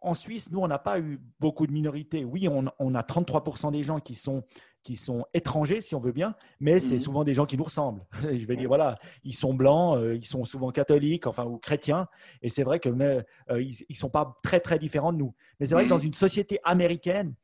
en 0.00 0.14
Suisse, 0.14 0.50
nous, 0.52 0.60
on 0.60 0.68
n'a 0.68 0.78
pas 0.78 1.00
eu 1.00 1.20
beaucoup 1.40 1.66
de 1.66 1.72
minorités. 1.72 2.24
Oui, 2.24 2.48
on, 2.48 2.66
on 2.78 2.94
a 2.94 3.02
33% 3.02 3.72
des 3.72 3.82
gens 3.82 3.98
qui 3.98 4.14
sont, 4.14 4.44
qui 4.82 4.96
sont 4.96 5.26
étrangers, 5.34 5.80
si 5.80 5.94
on 5.94 6.00
veut 6.00 6.12
bien, 6.12 6.34
mais 6.60 6.78
c'est 6.80 6.94
mhm. 6.94 7.00
souvent 7.00 7.24
des 7.24 7.34
gens 7.34 7.46
qui 7.46 7.56
nous 7.56 7.64
ressemblent. 7.64 8.04
Je 8.22 8.46
vais 8.46 8.56
dire, 8.56 8.68
voilà, 8.68 8.96
ils 9.24 9.34
sont 9.34 9.54
blancs, 9.54 9.98
euh, 9.98 10.14
ils 10.14 10.24
sont 10.24 10.44
souvent 10.44 10.70
catholiques, 10.70 11.26
enfin, 11.26 11.44
ou 11.44 11.58
chrétiens, 11.58 12.06
et 12.42 12.48
c'est 12.48 12.62
vrai 12.62 12.78
que 12.78 12.88
mais, 12.88 13.24
ils 13.50 13.74
ne 13.90 13.94
sont 13.94 14.10
pas 14.10 14.38
très, 14.42 14.60
très 14.60 14.78
différents 14.78 15.12
de 15.12 15.18
nous. 15.18 15.34
Mais 15.58 15.66
c'est 15.66 15.74
vrai 15.74 15.84
que 15.84 15.90
dans 15.90 15.98
mhm. 15.98 16.06
une 16.06 16.14
société 16.14 16.60
américaine, 16.64 17.34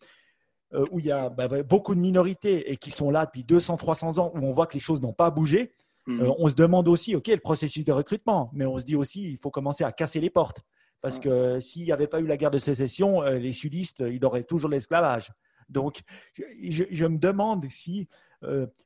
euh, 0.75 0.85
où 0.91 0.99
il 0.99 1.07
y 1.07 1.13
a 1.13 1.29
bah, 1.29 1.49
beaucoup 1.63 1.95
de 1.95 2.01
minorités 2.01 2.71
et 2.73 2.77
qui 2.77 2.91
sont 2.91 3.11
là 3.11 3.27
depuis 3.27 3.45
200, 3.45 3.77
300 3.77 4.19
ans, 4.19 4.33
où 4.35 4.39
on 4.39 4.53
voit 4.53 4.67
que 4.67 4.75
les 4.75 4.81
choses 4.81 5.01
n'ont 5.01 5.13
pas 5.13 5.31
bougé, 5.31 5.73
mhm. 6.07 6.23
euh, 6.23 6.33
on 6.39 6.49
se 6.49 6.55
demande 6.55 6.89
aussi, 6.89 7.15
OK, 7.15 7.29
le 7.29 7.37
processus 7.37 7.85
de 7.85 7.93
recrutement, 7.93 8.51
mais 8.53 8.67
on 8.67 8.79
se 8.79 8.85
dit 8.85 8.97
aussi, 8.97 9.31
il 9.31 9.39
faut 9.39 9.51
commencer 9.51 9.85
à 9.85 9.93
casser 9.93 10.21
les 10.21 10.31
portes. 10.31 10.61
Parce 11.01 11.21
que 11.21 11.61
s'il 11.61 11.83
n'y 11.83 11.93
avait 11.93 12.07
pas 12.07 12.19
eu 12.19 12.27
la 12.27 12.39
guerre 12.39 12.51
de 12.51 12.59
sécession, 12.59 13.23
euh, 13.23 13.33
les 13.33 13.53
sudistes, 13.53 14.03
ils 14.11 14.25
auraient 14.25 14.45
toujours 14.45 14.71
l'esclavage. 14.71 15.31
Donc, 15.69 16.01
je, 16.35 17.07
me 17.07 17.19
demande 17.19 17.67
si 17.71 18.09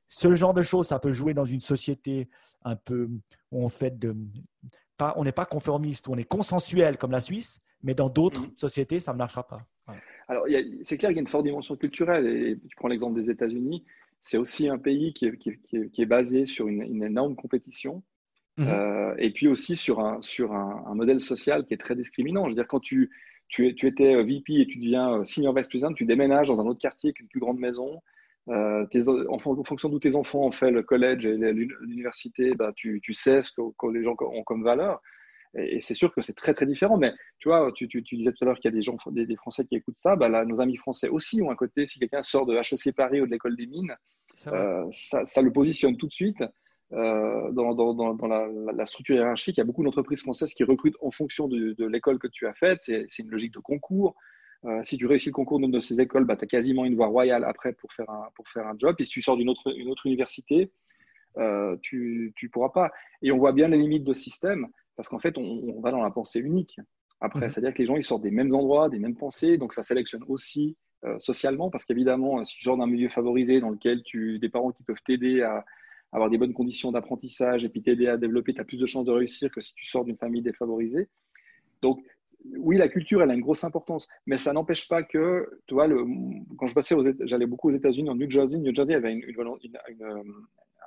ce 0.09 0.35
genre 0.35 0.53
de 0.55 0.63
choses, 0.63 0.89
ça 0.89 0.99
peut 0.99 1.13
jouer 1.13 1.35
dans 1.35 1.45
une 1.45 1.61
société 1.61 2.29
un 2.65 2.77
peu 2.77 3.09
où 3.51 3.65
on 3.65 3.69
fait 3.69 3.99
de, 3.99 4.17
pas, 4.97 5.15
on 5.17 5.25
n'est 5.25 5.33
pas 5.33 5.47
conformiste, 5.47 6.09
on 6.09 6.17
est 6.17 6.25
consensuel 6.25 6.99
comme 6.99 7.13
la 7.13 7.21
Suisse, 7.21 7.59
mais 7.83 7.95
dans 7.95 8.09
d'autres 8.09 8.43
mhm. 8.43 8.57
sociétés, 8.57 9.01
ça 9.01 9.13
ne 9.13 9.19
marchera 9.19 9.47
pas. 9.47 9.63
Alors, 10.29 10.47
c'est 10.83 10.99
clair 10.99 11.11
qu'il 11.11 11.17
y 11.17 11.21
a 11.21 11.23
une 11.23 11.27
forte 11.27 11.45
dimension 11.45 11.77
culturelle. 11.77 12.27
Et 12.27 12.59
tu 12.69 12.77
prends 12.77 12.89
l'exemple 12.89 13.19
des 13.19 13.31
États-Unis, 13.31 13.85
c'est 14.21 14.37
aussi 14.37 14.69
un 14.69 14.79
pays 14.79 15.13
qui 15.13 15.27
est, 15.27 16.07
basé 16.07 16.45
sur 16.45 16.69
une, 16.69 17.03
énorme 17.03 17.37
compétition. 17.37 18.03
Mhm. 18.57 18.67
Euh, 18.69 19.15
et 19.19 19.31
puis 19.31 19.47
aussi 19.47 19.77
sur, 19.77 20.01
un, 20.01 20.21
sur 20.21 20.53
un, 20.53 20.95
modèle 20.95 21.21
social 21.21 21.65
qui 21.65 21.75
est 21.75 21.79
très 21.79 21.95
discriminant. 21.95 22.45
Je 22.45 22.51
veux 22.51 22.57
dire, 22.57 22.67
quand 22.67 22.81
tu, 22.81 23.11
tu, 23.49 23.75
tu 23.75 23.87
étais 23.87 24.21
VP 24.23 24.55
et 24.55 24.67
tu 24.67 24.79
deviens 24.79 25.25
senior 25.25 25.55
vice 25.55 25.69
president, 25.69 25.93
tu 25.93 26.05
déménages 26.05 26.49
dans 26.49 26.61
un 26.61 26.67
autre 26.67 26.81
quartier 26.81 27.13
qu'une 27.13 27.29
plus 27.29 27.41
grande 27.41 27.59
maison. 27.59 28.03
Euh, 28.49 28.87
en, 29.29 29.39
fonction 29.39 29.91
d'où 29.91 29.99
tes 29.99 30.17
enfants 30.17 30.47
ont 30.47 30.51
fait 30.51 30.71
le 30.71 30.83
collège 30.83 31.27
et 31.27 31.37
l'université, 31.37 32.55
bah, 32.55 32.73
tu, 32.75 32.99
tu, 33.03 33.13
sais 33.13 33.43
ce 33.43 33.53
que, 33.53 33.61
que, 33.79 33.87
les 33.89 34.03
gens 34.03 34.17
ont 34.21 34.43
comme 34.43 34.65
valeur. 34.65 35.03
Et, 35.57 35.81
c'est 35.81 35.95
sûr 35.95 36.13
que 36.13 36.21
c'est 36.23 36.35
très, 36.35 36.55
très 36.55 36.67
différent. 36.67 36.97
Mais 36.97 37.13
tu 37.39 37.49
vois, 37.49 37.71
tu, 37.75 37.87
disais 37.87 38.33
tout 38.33 38.45
à 38.45 38.47
l'heure 38.47 38.59
qu'il 38.59 38.71
y 38.71 38.75
a 38.75 38.77
des 38.77 38.83
gens, 38.83 38.97
des, 39.11 39.37
Français 39.37 39.65
qui 39.65 39.77
écoutent 39.77 39.99
ça. 39.99 40.17
Bah 40.17 40.29
là, 40.29 40.45
nos 40.45 40.61
amis 40.61 40.77
français 40.77 41.09
aussi 41.09 41.43
ont 41.43 41.51
un 41.51 41.57
côté. 41.57 41.87
Si 41.87 41.99
quelqu'un 41.99 42.23
sort 42.23 42.47
de 42.47 42.57
HEC 42.57 42.95
Paris 42.95 43.21
ou 43.21 43.27
de 43.27 43.31
l'école 43.31 43.57
des 43.57 43.67
mines, 43.67 43.95
euh, 44.47 44.87
ça, 44.91 45.43
le 45.43 45.53
positionne 45.53 45.97
tout 45.97 46.07
de 46.07 46.13
suite. 46.13 46.43
Euh, 46.93 47.51
dans, 47.53 47.75
dans, 47.75 47.93
dans 47.93 48.27
la, 48.27 48.87
structure 48.87 49.17
hiérarchique, 49.17 49.57
il 49.57 49.61
y 49.61 49.63
a 49.63 49.65
beaucoup 49.65 49.85
d'entreprises 49.85 50.23
françaises 50.23 50.55
qui 50.55 50.65
recrutent 50.65 50.97
en 51.03 51.11
fonction 51.11 51.47
de, 51.47 51.87
l'école 51.87 52.19
que 52.19 52.29
tu 52.29 52.47
as 52.47 52.55
faite. 52.55 52.81
C'est 52.83 53.19
une 53.19 53.31
logique 53.31 53.55
de 53.55 53.61
concours. 53.61 54.15
Euh, 54.65 54.81
si 54.83 54.97
tu 54.97 55.07
réussis 55.07 55.29
le 55.29 55.35
concours 55.35 55.61
d'une 55.61 55.71
de 55.71 55.81
ces 55.81 56.01
écoles, 56.01 56.25
bah, 56.25 56.37
tu 56.37 56.45
as 56.45 56.49
quasiment 56.49 56.85
une 56.85 56.97
voie 56.97 57.07
royale 57.07 57.45
après 57.45 57.73
pour 57.73 57.93
faire 57.93 58.11
un, 58.11 58.29
pour 58.35 58.49
faire 58.49 58.67
un 58.67 58.75
job. 58.77 58.97
Et 58.99 59.05
si 59.05 59.11
tu 59.11 59.23
sors 59.23 59.37
d'une 59.37 59.49
autre, 59.49 59.73
une 59.77 59.89
autre 59.89 60.07
université, 60.07 60.73
tu 61.83 62.35
ne 62.43 62.49
pourras 62.49 62.71
pas. 62.71 62.91
Et 63.23 63.31
on 63.31 63.39
voit 63.39 63.53
bien 63.53 63.69
les 63.69 63.79
limites 63.79 64.05
de 64.05 64.13
ce 64.13 64.23
système. 64.23 64.67
Parce 64.99 65.09
qu'en 65.09 65.21
fait, 65.21 65.39
on, 65.39 65.81
va 65.81 65.93
dans 65.93 66.03
la 66.03 66.11
pensée 66.11 66.41
unique. 66.41 66.81
Après, 67.21 67.47
mhm. 67.47 67.51
c'est-à-dire 67.53 67.73
que 67.73 67.79
les 67.79 67.87
gens, 67.87 67.97
ils 67.97 68.05
sortent 68.05 68.23
des 68.25 68.33
mêmes 68.33 68.53
endroits, 68.53 68.89
des 68.89 68.99
mêmes 68.99 69.15
pensées, 69.15 69.57
donc 69.57 69.73
ça 69.73 69.85
sélectionne 69.85 70.25
aussi 70.27 70.77
euh, 71.05 71.17
socialement, 71.21 71.71
parce 71.71 71.85
qu'évidemment, 71.85 72.45
si 72.45 72.57
tu 72.57 72.65
sors 72.65 72.77
d'un 72.77 72.89
milieu 72.89 73.09
favorisé 73.09 73.61
dans 73.61 73.71
lequel 73.71 74.03
tu 74.03 74.41
des 74.41 74.49
parents 74.49 74.73
qui 74.73 74.83
peuvent 74.83 75.01
t'aider 75.05 75.43
à, 75.43 75.65
avoir 76.11 76.31
des 76.31 76.37
bonnes 76.37 76.53
conditions 76.53 76.91
d'apprentissage 76.91 77.65
et 77.65 77.69
puis 77.69 77.81
t'aider 77.81 78.09
à 78.09 78.17
développer, 78.17 78.53
tu 78.55 78.61
as 78.61 78.65
plus 78.65 78.79
de 78.79 78.87
chances 78.87 79.05
de 79.05 79.13
réussir 79.13 79.53
que 79.53 79.61
si 79.61 79.73
tu 79.75 79.87
sors 79.87 80.05
d'une 80.05 80.17
famille 80.17 80.43
défavorisée. 80.43 81.09
Donc, 81.81 82.03
oui, 82.57 82.77
la 82.77 82.89
culture, 82.89 83.23
elle 83.23 83.31
a 83.31 83.35
une 83.35 83.41
grosse 83.41 83.63
importance, 83.63 84.09
mais 84.27 84.37
ça 84.37 84.53
n'empêche 84.53 84.89
pas 84.89 85.05
que, 85.05 85.49
tu 85.69 85.75
vois, 85.75 85.87
le, 85.87 86.05
quand 86.57 86.67
je 86.67 86.75
passais, 86.75 86.97
j'allais 87.21 87.47
beaucoup 87.47 87.69
aux 87.69 87.77
États-Unis, 87.77 88.11
en 88.11 88.17
New 88.17 88.29
Jersey, 88.29 88.59
New 88.59 88.75
Jersey 88.75 88.97
avait 88.97 89.13
une, 89.13 89.23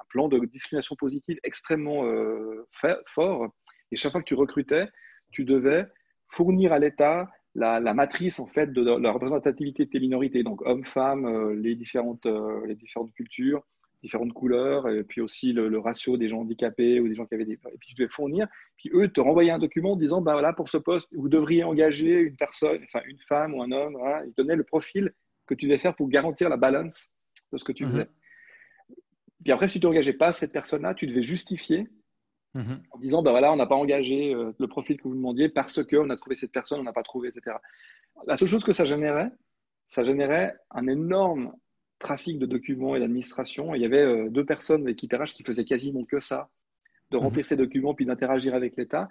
un 0.02 0.06
plan 0.10 0.28
de 0.28 0.44
discrimination 0.46 0.96
positive 0.96 1.40
extrêmement 1.44 2.06
euh, 2.06 2.68
fort 3.06 3.54
et 3.92 3.96
chaque 3.96 4.12
fois 4.12 4.22
que 4.22 4.28
tu 4.28 4.36
recrutais, 4.36 4.88
tu 5.32 5.46
devais 5.46 5.88
fournir 6.28 6.74
à 6.74 6.80
l'État 6.80 7.30
la, 7.56 7.94
matrice 7.94 8.40
en 8.40 8.48
fait 8.48 8.72
de, 8.72 8.82
la 8.82 9.12
représentativité 9.12 9.86
de 9.86 9.90
tes 9.90 10.00
minorités, 10.00 10.44
donc 10.44 10.62
hommes, 10.66 10.86
femmes, 10.86 11.26
euh, 11.26 11.54
les, 11.54 11.76
différentes, 11.76 12.26
euh, 12.26 12.66
les 12.66 12.76
différentes 12.76 13.12
cultures, 13.14 13.62
différentes 14.02 14.34
couleurs, 14.34 14.88
et 14.90 15.04
puis 15.04 15.22
aussi 15.22 15.54
le, 15.54 15.78
ratio 15.78 16.18
des 16.18 16.28
gens 16.28 16.40
handicapés 16.40 17.00
ou 17.00 17.08
des 17.08 17.14
gens 17.14 17.26
qui 17.26 17.36
avaient 17.36 17.46
des. 17.46 17.54
Et 17.54 17.78
puis 17.80 17.90
tu 17.90 17.96
devais 17.96 18.10
fournir, 18.10 18.48
puis 18.78 18.90
eux 18.94 19.10
te 19.10 19.22
renvoyaient 19.22 19.52
un 19.52 19.60
document 19.60 19.94
en 19.94 19.96
disant 19.96 20.22
bah 20.22 20.34
voilà, 20.34 20.54
pour 20.54 20.70
ce 20.70 20.78
poste, 20.78 21.10
vous 21.14 21.30
devriez 21.30 21.64
engager 21.64 22.20
une 22.22 22.36
personne, 22.36 22.82
enfin 22.84 23.02
une 23.06 23.20
femme 23.20 23.54
ou 23.54 23.62
un 23.62 23.72
homme, 23.72 23.98
ils 24.26 24.34
donnaient 24.38 24.56
le 24.56 24.64
profil 24.64 25.12
que 25.46 25.54
tu 25.54 25.66
devais 25.66 25.78
faire 25.78 25.96
pour 25.96 26.08
garantir 26.08 26.50
la 26.50 26.58
balance 26.58 27.10
de 27.52 27.58
ce 27.58 27.64
que 27.64 27.74
tu 27.74 27.84
mhm. 27.84 27.92
faisais. 27.92 28.08
Puis 29.44 29.52
après, 29.52 29.68
si 29.68 29.80
tu 29.80 29.86
n'engageais 29.86 30.14
pas 30.14 30.32
cette 30.32 30.54
personne-là, 30.54 30.94
tu 30.94 31.08
devais 31.08 31.24
justifier 31.24 31.90
mhm. 32.54 32.82
en 32.92 33.00
disant 33.00 33.22
ben 33.22 33.32
voilà, 33.32 33.52
on 33.52 33.56
n'a 33.56 33.66
pas 33.66 33.76
engagé 33.76 34.34
euh, 34.34 34.54
le 34.58 34.68
profil 34.68 34.98
que 34.98 35.08
vous 35.08 35.16
demandiez 35.16 35.50
parce 35.50 35.84
qu'on 35.84 36.10
a 36.10 36.18
trouvé 36.18 36.36
cette 36.36 36.52
personne, 36.52 36.80
on 36.80 36.84
n'a 36.84 36.94
pas 36.94 37.04
trouvé, 37.04 37.30
etc. 37.30 37.58
La 38.26 38.38
seule 38.38 38.48
chose 38.48 38.64
que 38.64 38.74
ça 38.74 38.86
générait, 38.86 39.32
ça 39.88 40.04
générait 40.04 40.56
un 40.70 40.88
énorme 40.88 41.54
trafic 42.00 42.40
de 42.40 42.46
documents 42.46 42.96
et 42.96 43.00
d'administration. 43.00 43.76
Il 43.76 43.82
y 43.82 43.86
avait 43.86 44.04
euh, 44.04 44.30
deux 44.30 44.46
personnes 44.46 44.84
d'équipe 44.84 45.14
RH 45.14 45.34
qui 45.36 45.44
faisaient 45.44 45.66
quasiment 45.66 46.04
que 46.04 46.20
ça, 46.20 46.50
de 47.12 47.18
mhm. 47.18 47.24
remplir 47.24 47.46
ces 47.46 47.56
documents 47.56 47.94
puis 47.94 48.06
d'interagir 48.06 48.56
avec 48.56 48.76
l'État. 48.76 49.08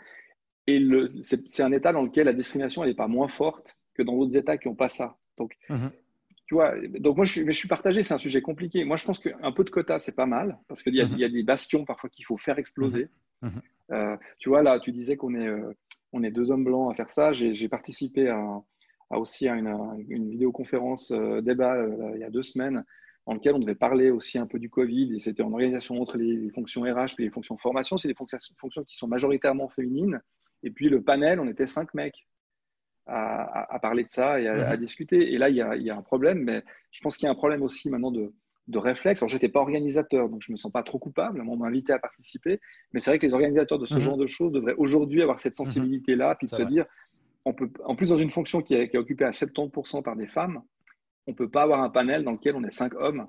Et 0.66 0.80
c'est 1.22 1.62
un 1.62 1.72
État 1.72 1.92
dans 1.92 2.02
lequel 2.02 2.26
la 2.26 2.32
discrimination 2.32 2.84
n'est 2.84 2.94
pas 2.94 3.08
moins 3.08 3.28
forte 3.28 3.78
que 3.94 4.02
dans 4.02 4.16
d'autres 4.16 4.36
États 4.36 4.58
qui 4.58 4.68
n'ont 4.68 4.74
pas 4.74 4.88
ça. 4.88 5.16
Donc, 5.38 5.56
mhm. 5.68 5.90
tu 6.46 6.54
vois, 6.54 6.74
donc 6.98 7.16
moi, 7.16 7.24
je 7.24 7.32
suis, 7.32 7.44
mais 7.44 7.52
je 7.52 7.58
suis 7.58 7.68
partagé, 7.68 8.02
c'est 8.02 8.14
un 8.14 8.18
sujet 8.18 8.42
compliqué. 8.42 8.84
Moi, 8.84 8.96
je 8.96 9.04
pense 9.04 9.18
qu'un 9.18 9.52
peu 9.52 9.64
de 9.64 9.70
quota, 9.70 9.98
c'est 9.98 10.14
pas 10.14 10.26
mal, 10.26 10.58
parce 10.68 10.82
qu'il 10.82 10.94
y, 10.94 10.98
y, 10.98 11.24
a 11.24 11.28
des 11.28 11.42
bastions 11.42 11.84
parfois 11.84 12.10
qu'il 12.10 12.24
faut 12.24 12.36
faire 12.36 12.58
exploser. 12.58 13.08
Euh, 13.92 14.16
tu 14.38 14.48
vois, 14.48 14.62
là, 14.62 14.78
tu 14.78 14.92
disais 14.92 15.16
qu'on 15.16 15.34
est, 15.34 15.46
euh, 15.46 15.72
on 16.12 16.22
est 16.22 16.30
deux 16.30 16.50
hommes 16.50 16.64
blancs 16.64 16.92
à 16.92 16.94
faire 16.94 17.10
ça. 17.10 17.32
J'ai 17.32 17.68
participé 17.68 18.28
à, 18.28 18.62
aussi 19.10 19.48
à 19.48 19.54
une, 19.54 19.74
une 20.08 20.30
vidéoconférence 20.30 21.10
euh, 21.10 21.40
débat 21.40 21.76
il 22.14 22.20
y 22.20 22.24
a 22.24 22.30
deux 22.30 22.42
semaines 22.42 22.84
dans 23.26 23.34
lequel 23.34 23.54
on 23.54 23.58
devait 23.58 23.74
parler 23.74 24.10
aussi 24.10 24.38
un 24.38 24.46
peu 24.46 24.58
du 24.58 24.70
Covid 24.70 25.14
et 25.14 25.20
c'était 25.20 25.42
en 25.42 25.52
organisation 25.52 26.00
entre 26.00 26.16
les, 26.16 26.50
fonctions 26.50 26.82
RH 26.82 27.14
et 27.18 27.22
les 27.22 27.30
fonctions 27.30 27.56
formation. 27.56 27.96
C'est 27.96 28.08
des 28.08 28.14
fonctions, 28.14 28.38
fonctions, 28.56 28.84
qui 28.84 28.96
sont 28.96 29.08
majoritairement 29.08 29.68
féminines. 29.68 30.20
Et 30.62 30.70
puis 30.70 30.88
le 30.88 31.02
panel, 31.02 31.40
on 31.40 31.48
était 31.48 31.66
cinq 31.66 31.94
mecs 31.94 32.26
à, 33.06 33.74
à, 33.74 33.78
parler 33.78 34.04
de 34.04 34.10
ça 34.10 34.40
et 34.40 34.48
à, 34.48 34.74
mhm. 34.74 34.80
discuter. 34.80 35.32
Et 35.32 35.38
là, 35.38 35.48
il 35.48 35.56
y, 35.56 35.62
a, 35.62 35.76
il 35.76 35.82
y, 35.82 35.90
a, 35.90 35.96
un 35.96 36.02
problème, 36.02 36.42
mais 36.42 36.64
je 36.90 37.00
pense 37.00 37.16
qu'il 37.16 37.26
y 37.26 37.28
a 37.28 37.32
un 37.32 37.36
problème 37.36 37.62
aussi 37.62 37.90
maintenant 37.90 38.10
de, 38.10 38.32
de 38.70 38.78
réflexe. 38.78 39.22
Alors, 39.22 39.28
je 39.28 39.34
n'étais 39.34 39.48
pas 39.48 39.60
organisateur, 39.60 40.28
donc 40.28 40.42
je 40.42 40.50
ne 40.50 40.54
me 40.54 40.56
sens 40.56 40.72
pas 40.72 40.82
trop 40.82 40.98
coupable. 40.98 41.42
On 41.46 41.56
m'a 41.56 41.66
invité 41.66 41.92
à 41.92 41.98
participer. 41.98 42.60
Mais 42.92 43.00
c'est 43.00 43.10
vrai 43.10 43.18
que 43.18 43.26
les 43.26 43.34
organisateurs 43.34 43.78
de 43.78 43.86
ce 43.86 43.94
mhm. 43.94 44.00
genre 44.00 44.16
de 44.16 44.26
choses 44.26 44.52
devraient 44.52 44.74
aujourd'hui 44.76 45.22
avoir 45.22 45.40
cette 45.40 45.58
mhm. 45.58 45.66
sensibilité-là, 45.66 46.34
puis 46.36 46.46
de 46.46 46.52
se 46.52 46.62
dire, 46.62 46.86
on 47.44 47.52
peut, 47.52 47.70
en 47.84 47.96
plus, 47.96 48.10
dans 48.10 48.18
une 48.18 48.30
fonction 48.30 48.60
qui 48.60 48.74
est, 48.74 48.94
occupée 48.96 49.24
à 49.24 49.30
70% 49.30 50.02
par 50.02 50.16
des 50.16 50.26
femmes, 50.26 50.62
on 51.26 51.32
ne 51.32 51.36
peut 51.36 51.48
pas 51.48 51.62
avoir 51.62 51.82
un 51.82 51.90
panel 51.90 52.24
dans 52.24 52.32
lequel 52.32 52.54
on 52.56 52.64
est 52.64 52.70
cinq 52.70 52.94
hommes. 52.94 53.26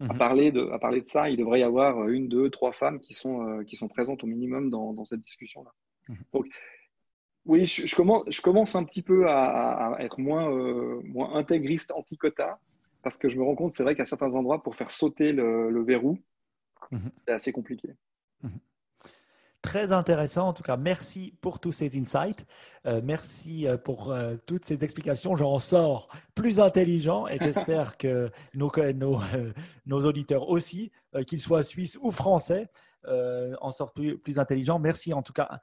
À, 0.00 0.12
mhm. 0.12 0.18
parler 0.18 0.52
de, 0.52 0.68
à 0.72 0.78
parler 0.78 1.00
de 1.00 1.06
ça, 1.06 1.30
il 1.30 1.36
devrait 1.36 1.60
y 1.60 1.62
avoir 1.62 2.08
une, 2.08 2.28
deux, 2.28 2.50
trois 2.50 2.72
femmes 2.72 2.98
qui 2.98 3.14
sont, 3.14 3.46
euh, 3.46 3.62
qui 3.62 3.76
sont 3.76 3.88
présentes 3.88 4.24
au 4.24 4.26
minimum 4.26 4.68
dans, 4.68 5.04
cette 5.04 5.22
discussion-là. 5.22 5.70
Donc, 6.32 6.46
oui, 7.44 7.64
je, 7.64 7.94
commence, 7.94 8.24
je 8.28 8.40
commence 8.40 8.74
un 8.74 8.84
petit 8.84 9.02
peu 9.02 9.28
à, 9.28 9.96
être 10.00 10.18
moins, 10.20 10.50
euh, 10.50 11.00
moins 11.04 11.34
intégriste 11.34 11.92
anti-quota 11.92 12.58
parce 13.02 13.18
que 13.18 13.28
je 13.28 13.36
me 13.36 13.42
rends 13.42 13.54
compte, 13.54 13.72
c'est 13.72 13.82
vrai 13.82 13.94
qu'à 13.94 14.06
certains 14.06 14.34
endroits, 14.34 14.62
pour 14.62 14.74
faire 14.76 14.90
sauter 14.90 15.32
le, 15.32 15.82
verrou, 15.82 16.18
mhm. 16.90 17.10
c'est 17.14 17.30
assez 17.30 17.52
compliqué. 17.52 17.94
Très 19.62 19.92
intéressant. 19.92 20.48
En 20.48 20.52
tout 20.52 20.64
cas, 20.64 20.76
merci 20.76 21.38
pour 21.40 21.60
tous 21.60 21.70
ces 21.70 21.96
insights. 21.96 22.44
Euh, 22.84 23.00
merci 23.02 23.68
euh, 23.68 23.76
pour 23.76 24.10
euh, 24.10 24.34
toutes 24.44 24.64
ces 24.64 24.82
explications. 24.82 25.36
J'en 25.36 25.60
sors 25.60 26.08
plus 26.34 26.58
intelligent 26.58 27.28
et 27.28 27.38
j'espère 27.40 27.96
que 27.96 28.28
nos, 28.54 28.72
nos, 28.92 29.20
nos, 29.86 30.04
auditeurs 30.04 30.48
aussi, 30.48 30.90
qu'ils 31.28 31.40
soient 31.40 31.62
suisses 31.62 31.96
ou 32.02 32.10
français, 32.10 32.68
en 33.06 33.70
sortent 33.70 33.94
plus, 33.94 34.18
plus, 34.18 34.40
intelligents. 34.40 34.80
Merci 34.80 35.12
en 35.12 35.22
tout 35.22 35.32
cas. 35.32 35.60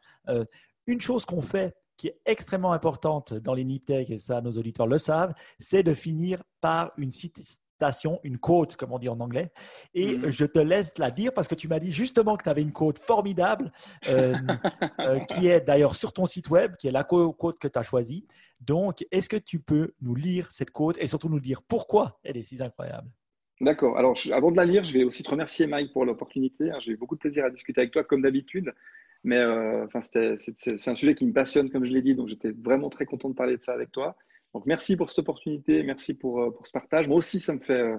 une 0.87 1.01
chose 1.01 1.25
qu'on 1.25 1.41
fait 1.41 1.75
qui 1.99 2.07
est 2.07 2.19
extrêmement 2.25 2.71
importante 2.71 3.33
dans 3.33 3.53
les 3.53 3.65
NIPTEC, 3.65 4.09
et 4.09 4.17
ça 4.17 4.39
nos 4.39 4.51
auditeurs 4.51 4.87
le 4.87 4.97
savent, 4.97 5.33
c'est 5.59 5.83
de 5.83 5.93
finir 5.93 6.41
par 6.61 6.93
une 6.97 7.11
une 8.23 8.37
quote, 8.37 8.75
comme 8.75 8.91
on 8.91 8.99
dit 8.99 9.09
en 9.09 9.19
anglais. 9.19 9.51
Et 9.93 10.17
mhm. 10.17 10.29
je 10.29 10.45
te 10.45 10.59
laisse 10.59 10.97
la 10.97 11.11
dire 11.11 11.33
parce 11.33 11.47
que 11.47 11.55
tu 11.55 11.67
m'as 11.67 11.79
dit 11.79 11.91
justement 11.91 12.35
que 12.35 12.43
tu 12.43 12.49
avais 12.49 12.61
une 12.61 12.71
quote 12.71 12.99
formidable 12.99 13.71
euh, 14.07 14.35
euh, 14.99 15.19
qui 15.19 15.47
est 15.47 15.61
d'ailleurs 15.61 15.95
sur 15.95 16.13
ton 16.13 16.25
site 16.25 16.49
web, 16.49 16.75
qui 16.75 16.87
est 16.87 16.91
la 16.91 17.03
quote 17.03 17.59
que 17.59 17.67
tu 17.67 17.79
as 17.79 17.83
choisie. 17.83 18.25
Donc, 18.59 19.05
est-ce 19.11 19.29
que 19.29 19.37
tu 19.37 19.59
peux 19.59 19.93
nous 20.01 20.15
lire 20.15 20.51
cette 20.51 20.71
quote 20.71 20.97
et 20.99 21.07
surtout 21.07 21.29
nous 21.29 21.39
dire 21.39 21.61
pourquoi 21.61 22.19
elle 22.23 22.37
est 22.37 22.43
si 22.43 22.61
incroyable? 22.61 23.09
D'accord. 23.61 23.97
Alors, 23.97 24.17
avant 24.31 24.51
de 24.51 24.57
la 24.57 24.65
lire, 24.65 24.83
je 24.83 24.93
vais 24.93 25.03
aussi 25.03 25.21
te 25.21 25.29
remercier, 25.29 25.67
Mike, 25.67 25.91
pour 25.91 26.05
l'opportunité. 26.05 26.71
J'ai 26.79 26.93
eu 26.93 26.97
beaucoup 26.97 27.15
de 27.15 27.19
plaisir 27.19 27.45
à 27.45 27.49
discuter 27.49 27.81
avec 27.81 27.91
toi, 27.91 28.03
comme 28.03 28.21
d'habitude. 28.21 28.73
Mais 29.23 29.37
euh, 29.37 29.85
enfin, 29.85 30.01
c'est 30.01 30.87
un 30.87 30.95
sujet 30.95 31.13
qui 31.13 31.25
me 31.25 31.33
passionne, 31.33 31.69
comme 31.69 31.83
je 31.83 31.91
l'ai 31.91 32.01
dit. 32.01 32.15
Donc, 32.15 32.27
j'étais 32.27 32.51
vraiment 32.51 32.89
très 32.89 33.05
content 33.05 33.29
de 33.29 33.35
parler 33.35 33.57
de 33.57 33.61
ça 33.61 33.73
avec 33.73 33.91
toi. 33.91 34.15
Donc 34.53 34.65
merci 34.65 34.95
pour 34.95 35.09
cette 35.09 35.19
opportunité, 35.19 35.83
merci 35.83 36.13
pour, 36.13 36.41
euh, 36.41 36.51
pour 36.51 36.65
ce 36.65 36.71
partage. 36.71 37.07
Moi 37.07 37.17
aussi, 37.17 37.39
ça 37.39 37.53
me 37.53 37.59
fait, 37.59 37.81
euh, 37.81 37.97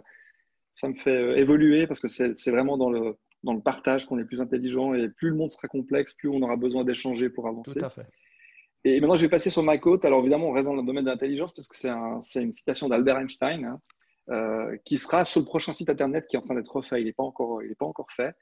ça 0.74 0.88
me 0.88 0.94
fait 0.94 1.38
évoluer 1.38 1.86
parce 1.86 2.00
que 2.00 2.08
c'est 2.08 2.50
vraiment 2.50 2.76
dans 2.76 2.90
le, 2.90 3.16
dans 3.44 3.54
le 3.54 3.60
partage 3.60 4.06
qu'on 4.06 4.18
est 4.18 4.24
plus 4.24 4.40
intelligent 4.40 4.94
et 4.94 5.08
plus 5.08 5.30
le 5.30 5.36
monde 5.36 5.50
sera 5.50 5.68
complexe, 5.68 6.12
plus 6.14 6.28
on 6.28 6.42
aura 6.42 6.56
besoin 6.56 6.84
d'échanger 6.84 7.30
pour 7.30 7.46
avancer. 7.46 7.78
Tout 7.78 7.86
à 7.86 7.90
fait. 7.90 8.06
Et 8.84 8.98
maintenant, 9.00 9.14
je 9.14 9.22
vais 9.22 9.28
passer 9.28 9.50
sur 9.50 9.62
ma 9.62 9.78
côte. 9.78 10.04
Alors 10.04 10.20
évidemment, 10.20 10.48
on 10.48 10.52
reste 10.52 10.66
dans 10.66 10.74
le 10.74 10.82
domaine 10.82 11.04
de 11.04 11.10
l'intelligence 11.10 11.52
parce 11.54 11.68
que 11.68 11.76
c'est 11.76 11.90
un, 11.90 12.20
une 12.36 12.52
citation 12.52 12.88
d'Albert 12.88 13.18
Einstein 13.18 13.64
hein, 13.64 13.80
euh, 14.30 14.76
qui 14.84 14.96
sera 14.96 15.24
sur 15.24 15.40
le 15.40 15.46
prochain 15.46 15.72
site 15.72 15.90
internet 15.90 16.26
qui 16.28 16.36
est 16.36 16.38
en 16.38 16.42
train 16.42 16.54
d'être 16.54 16.74
refait. 16.74 17.00
Il 17.00 17.04
n'est 17.04 17.12
pas 17.12 17.22
encore, 17.22 17.62
il 17.62 17.74
pas 17.76 17.86
encore 17.86 18.10
fait. 18.10 18.34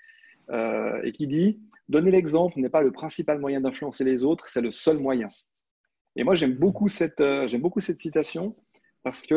Euh, 0.50 1.00
et 1.02 1.12
qui 1.12 1.26
dit 1.26 1.60
Donner 1.88 2.10
l'exemple 2.10 2.58
n'est 2.58 2.68
pas 2.68 2.82
le 2.82 2.92
principal 2.92 3.38
moyen 3.38 3.60
d'influencer 3.60 4.04
les 4.04 4.22
autres, 4.22 4.48
c'est 4.48 4.60
le 4.60 4.70
seul 4.70 4.98
moyen. 4.98 5.26
Et 6.16 6.24
moi, 6.24 6.34
j'aime 6.34 6.54
beaucoup, 6.54 6.88
cette, 6.88 7.20
euh, 7.20 7.46
j'aime 7.46 7.62
beaucoup 7.62 7.80
cette 7.80 7.98
citation 7.98 8.56
parce 9.02 9.24
que 9.24 9.34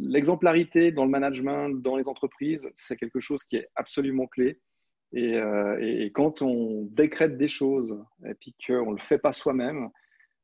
l'exemplarité 0.00 0.90
dans 0.90 1.04
le 1.04 1.10
management, 1.10 1.68
dans 1.82 1.96
les 1.96 2.08
entreprises, 2.08 2.68
c'est 2.74 2.96
quelque 2.96 3.20
chose 3.20 3.44
qui 3.44 3.56
est 3.56 3.68
absolument 3.76 4.26
clé. 4.26 4.58
Et, 5.12 5.36
euh, 5.36 6.08
quand 6.14 6.40
on 6.40 6.88
décrète 6.90 7.36
des 7.36 7.46
choses 7.46 8.02
et 8.26 8.34
puis 8.34 8.56
qu'on 8.66 8.86
ne 8.86 8.96
le 8.96 9.00
fait 9.00 9.18
pas 9.18 9.32
soi-même, 9.32 9.90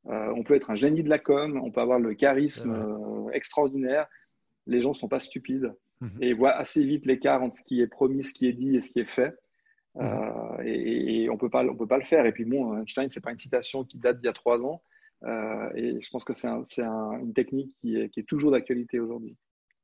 euh, 0.05 0.31
on 0.35 0.43
peut 0.43 0.53
être 0.53 0.69
un 0.69 0.75
génie 0.75 1.03
de 1.03 1.09
la 1.09 1.19
com, 1.19 1.59
on 1.61 1.71
peut 1.71 1.81
avoir 1.81 1.99
le 1.99 2.13
charisme 2.13 3.29
extraordinaire. 3.33 4.07
Les 4.67 4.79
gens 4.79 4.89
ne 4.89 4.95
sont 4.95 5.09
pas 5.09 5.19
stupides 5.19 5.73
mhm. 6.01 6.17
et 6.21 6.33
voient 6.33 6.55
assez 6.55 6.83
vite 6.83 7.05
l'écart 7.05 7.41
entre 7.41 7.55
ce 7.55 7.63
qui 7.63 7.81
est 7.81 7.87
promis, 7.87 8.23
ce 8.23 8.33
qui 8.33 8.47
est 8.47 8.53
dit 8.53 8.75
et 8.75 8.81
ce 8.81 8.89
qui 8.89 8.99
est 8.99 9.09
fait. 9.09 9.35
Mhm. 9.95 10.05
Euh, 10.05 10.63
et, 10.63 11.29
on 11.29 11.37
peut 11.37 11.49
pas, 11.49 11.63
on 11.65 11.75
peut 11.75 11.87
pas 11.87 11.97
le 11.97 12.03
faire. 12.03 12.25
Et 12.25 12.31
puis 12.31 12.45
bon, 12.45 12.77
Einstein, 12.79 13.09
c'est 13.09 13.23
pas 13.23 13.31
une 13.31 13.37
citation 13.37 13.83
qui 13.83 13.97
date 13.97 14.19
d'il 14.19 14.25
y 14.25 14.29
a 14.29 14.33
trois 14.33 14.63
ans. 14.65 14.81
Euh, 15.23 15.69
et 15.75 16.01
je 16.01 16.09
pense 16.09 16.23
que 16.23 16.33
c'est 16.33 16.47
une 16.47 17.33
technique 17.33 17.73
qui 17.81 17.97
est 17.97 18.27
toujours 18.27 18.51
d'actualité 18.51 18.99
aujourd'hui. 18.99 19.35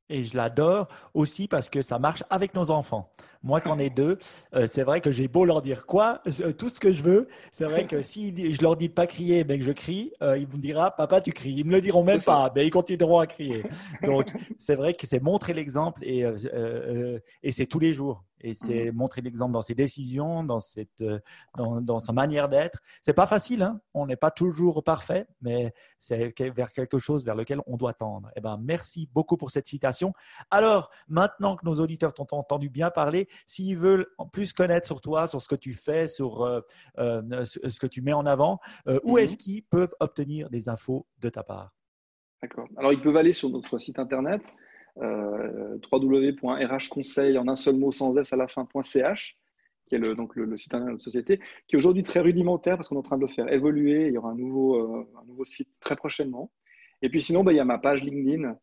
Et 0.10 0.24
je 0.24 0.38
l'adore 0.38 0.88
aussi 1.14 1.48
parce 1.48 1.70
que 1.70 1.82
ça 1.82 1.98
marche 1.98 2.24
avec 2.30 2.54
nos 2.54 2.70
enfants. 2.72 3.10
Moi, 3.42 3.62
quand 3.62 3.76
on 3.76 3.80
est 3.80 3.92
deux, 3.92 4.18
euh, 4.56 4.66
c'est 4.68 4.82
vrai 4.82 5.02
que 5.02 5.12
j'ai 5.12 5.28
beau 5.28 5.46
leur 5.46 5.62
dire 5.62 5.86
quoi, 5.86 6.22
euh, 6.42 6.52
tout 6.52 6.68
ce 6.70 6.80
que 6.80 6.92
je 6.92 7.04
veux. 7.04 7.28
C'est 7.52 7.66
vrai 7.66 7.86
que 7.86 8.02
si 8.02 8.54
je 8.54 8.62
leur 8.62 8.76
dis 8.76 8.90
pas 8.90 9.06
crier, 9.08 9.44
mais 9.44 9.60
que 9.60 9.66
je 9.66 9.72
crie, 9.72 10.12
euh, 10.24 10.38
ils 10.38 10.48
me 10.48 10.58
diront 10.58 10.90
papa 10.98 11.22
tu 11.22 11.32
cries. 11.32 11.54
Ils 11.54 11.66
me 11.66 11.72
le 11.72 11.82
diront 11.82 12.04
même 12.04 12.22
pas, 12.22 12.52
mais 12.56 12.66
ils 12.66 12.72
continueront 12.72 13.20
à 13.20 13.28
crier. 13.28 13.64
Donc 14.04 14.28
c'est 14.58 14.76
vrai 14.76 14.94
que 14.94 15.06
c'est 15.06 15.22
montrer 15.22 15.54
l'exemple 15.54 16.04
et 16.04 16.26
et 17.44 17.52
c'est 17.52 17.66
tous 17.66 17.80
les 17.80 17.94
jours 17.94 18.24
et 18.46 18.54
c'est 18.54 18.92
mmh. 18.92 18.96
montrer 18.96 19.22
l'exemple 19.22 19.54
dans 19.54 19.62
ses 19.62 19.76
décisions, 19.76 20.44
dans, 20.44 20.60
cette, 20.60 21.04
dans, 21.58 21.82
dans 21.82 22.00
sa 22.00 22.14
manière 22.14 22.50
d'être. 22.50 22.80
C'est 23.02 23.14
pas 23.14 23.28
facile, 23.28 23.64
hein 23.64 23.82
on 23.94 24.06
n'est 24.06 24.16
pas 24.16 24.32
toujours 24.32 24.84
parfait, 24.84 25.28
mais 25.42 25.74
c'est 26.00 26.34
vers 26.52 26.72
quelque 26.74 26.98
chose 26.98 27.26
vers 27.26 27.36
lequel 27.36 27.60
on 27.66 27.78
doit 27.78 27.94
tendre. 27.94 28.30
Eh 28.36 28.42
ben, 28.42 28.60
merci 28.62 29.10
beaucoup 29.14 29.38
pour 29.38 29.52
cette 29.52 29.68
citation. 29.68 30.14
Alors, 30.52 30.90
maintenant 31.08 31.56
que 31.56 31.66
nos 31.66 31.76
auditeurs 31.76 32.14
t'ont 32.14 32.28
entendu 32.32 32.70
bien 32.70 32.92
parler, 32.92 33.28
s'ils 33.46 33.78
veulent 33.78 34.08
plus 34.32 34.54
connaître 34.54 34.86
sur 34.86 35.02
toi, 35.02 35.28
sur 35.28 35.42
ce 35.42 35.48
que 35.48 35.56
tu 35.56 35.74
fais, 35.74 36.08
sur 36.08 36.44
euh, 36.44 36.62
euh, 37.00 37.46
ce 37.46 37.80
que 37.80 37.88
tu 37.88 38.02
mets 38.02 38.14
en 38.14 38.26
avant, 38.26 38.60
euh, 38.88 39.00
où 39.04 39.14
mhm. 39.14 39.24
est-ce 39.24 39.38
qu'ils 39.38 39.64
peuvent 39.64 39.94
obtenir 40.00 40.50
des 40.50 40.70
infos 40.70 41.08
de 41.20 41.30
ta 41.30 41.44
part? 41.44 41.72
D'accord. 42.42 42.68
Alors, 42.78 42.94
ils 42.94 43.02
peuvent 43.02 43.18
aller 43.18 43.32
sur 43.32 43.50
notre 43.50 43.78
site 43.80 43.98
internet 43.98 44.42
www.rhconseil 45.92 47.38
en 47.38 47.48
un 47.48 47.56
seul 47.56 47.76
mot 47.76 47.92
sans 47.92 48.18
s 48.18 48.34
à 48.34 48.36
la 48.36 48.48
fin.ch 48.48 49.38
qui 49.88 49.96
est 49.96 50.00
le, 50.00 50.16
donc 50.16 50.36
le, 50.36 50.58
site 50.58 50.74
internet 50.74 50.88
de 50.88 50.92
notre 50.94 51.04
société, 51.04 51.40
qui 51.68 51.76
est 51.76 51.78
aujourd'hui 51.78 52.02
très 52.02 52.20
rudimentaire 52.20 52.76
parce 52.76 52.88
qu'on 52.88 52.96
est 52.96 53.00
en 53.00 53.04
train 53.04 53.18
de 53.18 53.22
le 53.22 53.28
faire 53.28 53.54
évoluer. 53.54 54.08
Il 54.08 54.14
y 54.14 54.18
aura 54.18 54.32
un 54.32 54.36
nouveau, 54.36 55.08
nouveau 55.28 55.46
site 55.46 55.70
très 55.80 55.96
prochainement. 55.96 56.52
Et 57.04 57.10
puis 57.10 57.22
sinon, 57.22 57.44
bah, 57.44 57.54
il 57.54 57.58
y 57.58 57.60
a 57.60 57.66
ma 57.66 57.78
page 57.78 58.04
LinkedIn 58.04 58.56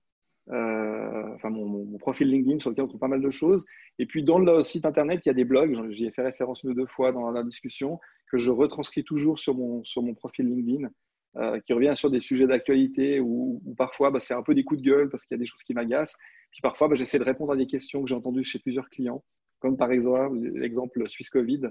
euh, 0.50 1.34
enfin 1.34 1.50
mon, 1.50 1.98
profil 1.98 2.28
LinkedIn 2.28 2.58
sur 2.58 2.70
lequel 2.70 2.84
on 2.84 2.88
trouve 2.88 3.00
pas 3.00 3.08
mal 3.08 3.22
de 3.22 3.30
choses. 3.30 3.64
Et 3.98 4.06
puis 4.06 4.24
dans 4.24 4.38
le 4.38 4.62
site 4.62 4.86
internet, 4.86 5.24
il 5.24 5.28
y 5.28 5.30
a 5.30 5.34
des 5.34 5.44
blogs, 5.44 5.90
j'y 5.90 6.06
ai 6.06 6.10
fait 6.10 6.22
référence 6.22 6.64
une 6.64 6.70
ou 6.70 6.74
deux 6.74 6.86
fois 6.86 7.12
dans 7.12 7.30
la 7.30 7.42
discussion, 7.42 8.00
que 8.30 8.38
je 8.38 8.50
retranscris 8.50 9.04
toujours 9.04 9.38
sur 9.38 9.54
mon, 9.54 9.84
sur 9.84 10.02
mon 10.02 10.14
profil 10.14 10.46
LinkedIn, 10.46 10.88
euh, 11.36 11.58
qui 11.60 11.72
revient 11.72 11.92
sur 11.94 12.10
des 12.10 12.20
sujets 12.20 12.46
d'actualité 12.46 13.20
où, 13.20 13.62
parfois 13.76 14.10
bah, 14.10 14.20
c'est 14.20 14.34
un 14.34 14.42
peu 14.42 14.54
des 14.54 14.64
coups 14.64 14.82
de 14.82 14.86
gueule 14.86 15.08
parce 15.08 15.24
qu'il 15.24 15.34
y 15.34 15.38
a 15.38 15.42
des 15.42 15.46
choses 15.46 15.62
qui 15.62 15.74
m'agacent. 15.74 16.16
Puis 16.50 16.60
parfois 16.60 16.88
bah, 16.88 16.94
j'essaie 16.94 17.18
de 17.18 17.24
répondre 17.24 17.52
à 17.52 17.56
des 17.56 17.66
questions 17.66 18.02
que 18.02 18.08
j'ai 18.08 18.14
entendues 18.14 18.44
chez 18.44 18.58
plusieurs 18.58 18.88
clients, 18.90 19.24
comme 19.58 19.76
par 19.76 19.92
exemple 19.92 20.36
l'exemple 20.54 21.08
Suisse 21.08 21.30
Covid 21.30 21.62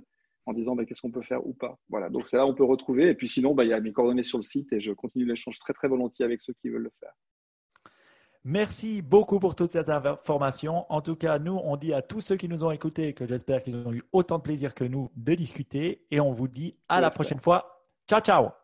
en 0.45 0.53
disant 0.53 0.75
bah, 0.75 0.85
qu'est-ce 0.85 1.01
qu'on 1.01 1.11
peut 1.11 1.21
faire 1.21 1.45
ou 1.45 1.53
pas. 1.53 1.77
Voilà, 1.89 2.09
donc 2.09 2.27
c'est 2.27 2.37
là 2.37 2.45
où 2.45 2.49
on 2.49 2.55
peut 2.55 2.63
retrouver. 2.63 3.09
Et 3.09 3.13
puis 3.13 3.27
sinon, 3.27 3.55
il 3.61 3.67
y 3.67 3.73
a 3.73 3.79
mes 3.79 3.91
coordonnées 3.91 4.23
sur 4.23 4.37
le 4.37 4.43
site 4.43 4.73
et 4.73 4.79
je 4.79 4.91
continue 4.93 5.25
l'échange 5.25 5.59
très 5.59 5.73
très 5.73 5.87
volontiers 5.87 6.25
avec 6.25 6.41
ceux 6.41 6.53
qui 6.53 6.69
veulent 6.69 6.83
le 6.83 6.91
faire. 6.99 7.13
Merci 8.43 9.03
beaucoup 9.03 9.39
pour 9.39 9.55
toutes 9.55 9.73
ces 9.73 9.89
informations. 9.91 10.91
En 10.91 11.01
tout 11.01 11.15
cas, 11.15 11.37
nous, 11.37 11.59
on 11.63 11.77
dit 11.77 11.93
à 11.93 12.01
tous 12.01 12.21
ceux 12.21 12.37
qui 12.37 12.47
nous 12.49 12.63
ont 12.63 12.71
écoutés 12.71 13.13
que 13.13 13.27
j'espère 13.27 13.61
qu'ils 13.61 13.75
ont 13.75 13.93
eu 13.93 14.01
autant 14.11 14.39
de 14.39 14.43
plaisir 14.43 14.73
que 14.73 14.83
nous 14.83 15.11
de 15.15 15.35
discuter. 15.35 16.05
Et 16.09 16.19
on 16.19 16.31
vous 16.31 16.47
dit 16.47 16.75
à 16.89 17.01
la 17.01 17.11
prochaine 17.11 17.39
fois. 17.39 17.85
Ciao, 18.09 18.19
ciao 18.19 18.60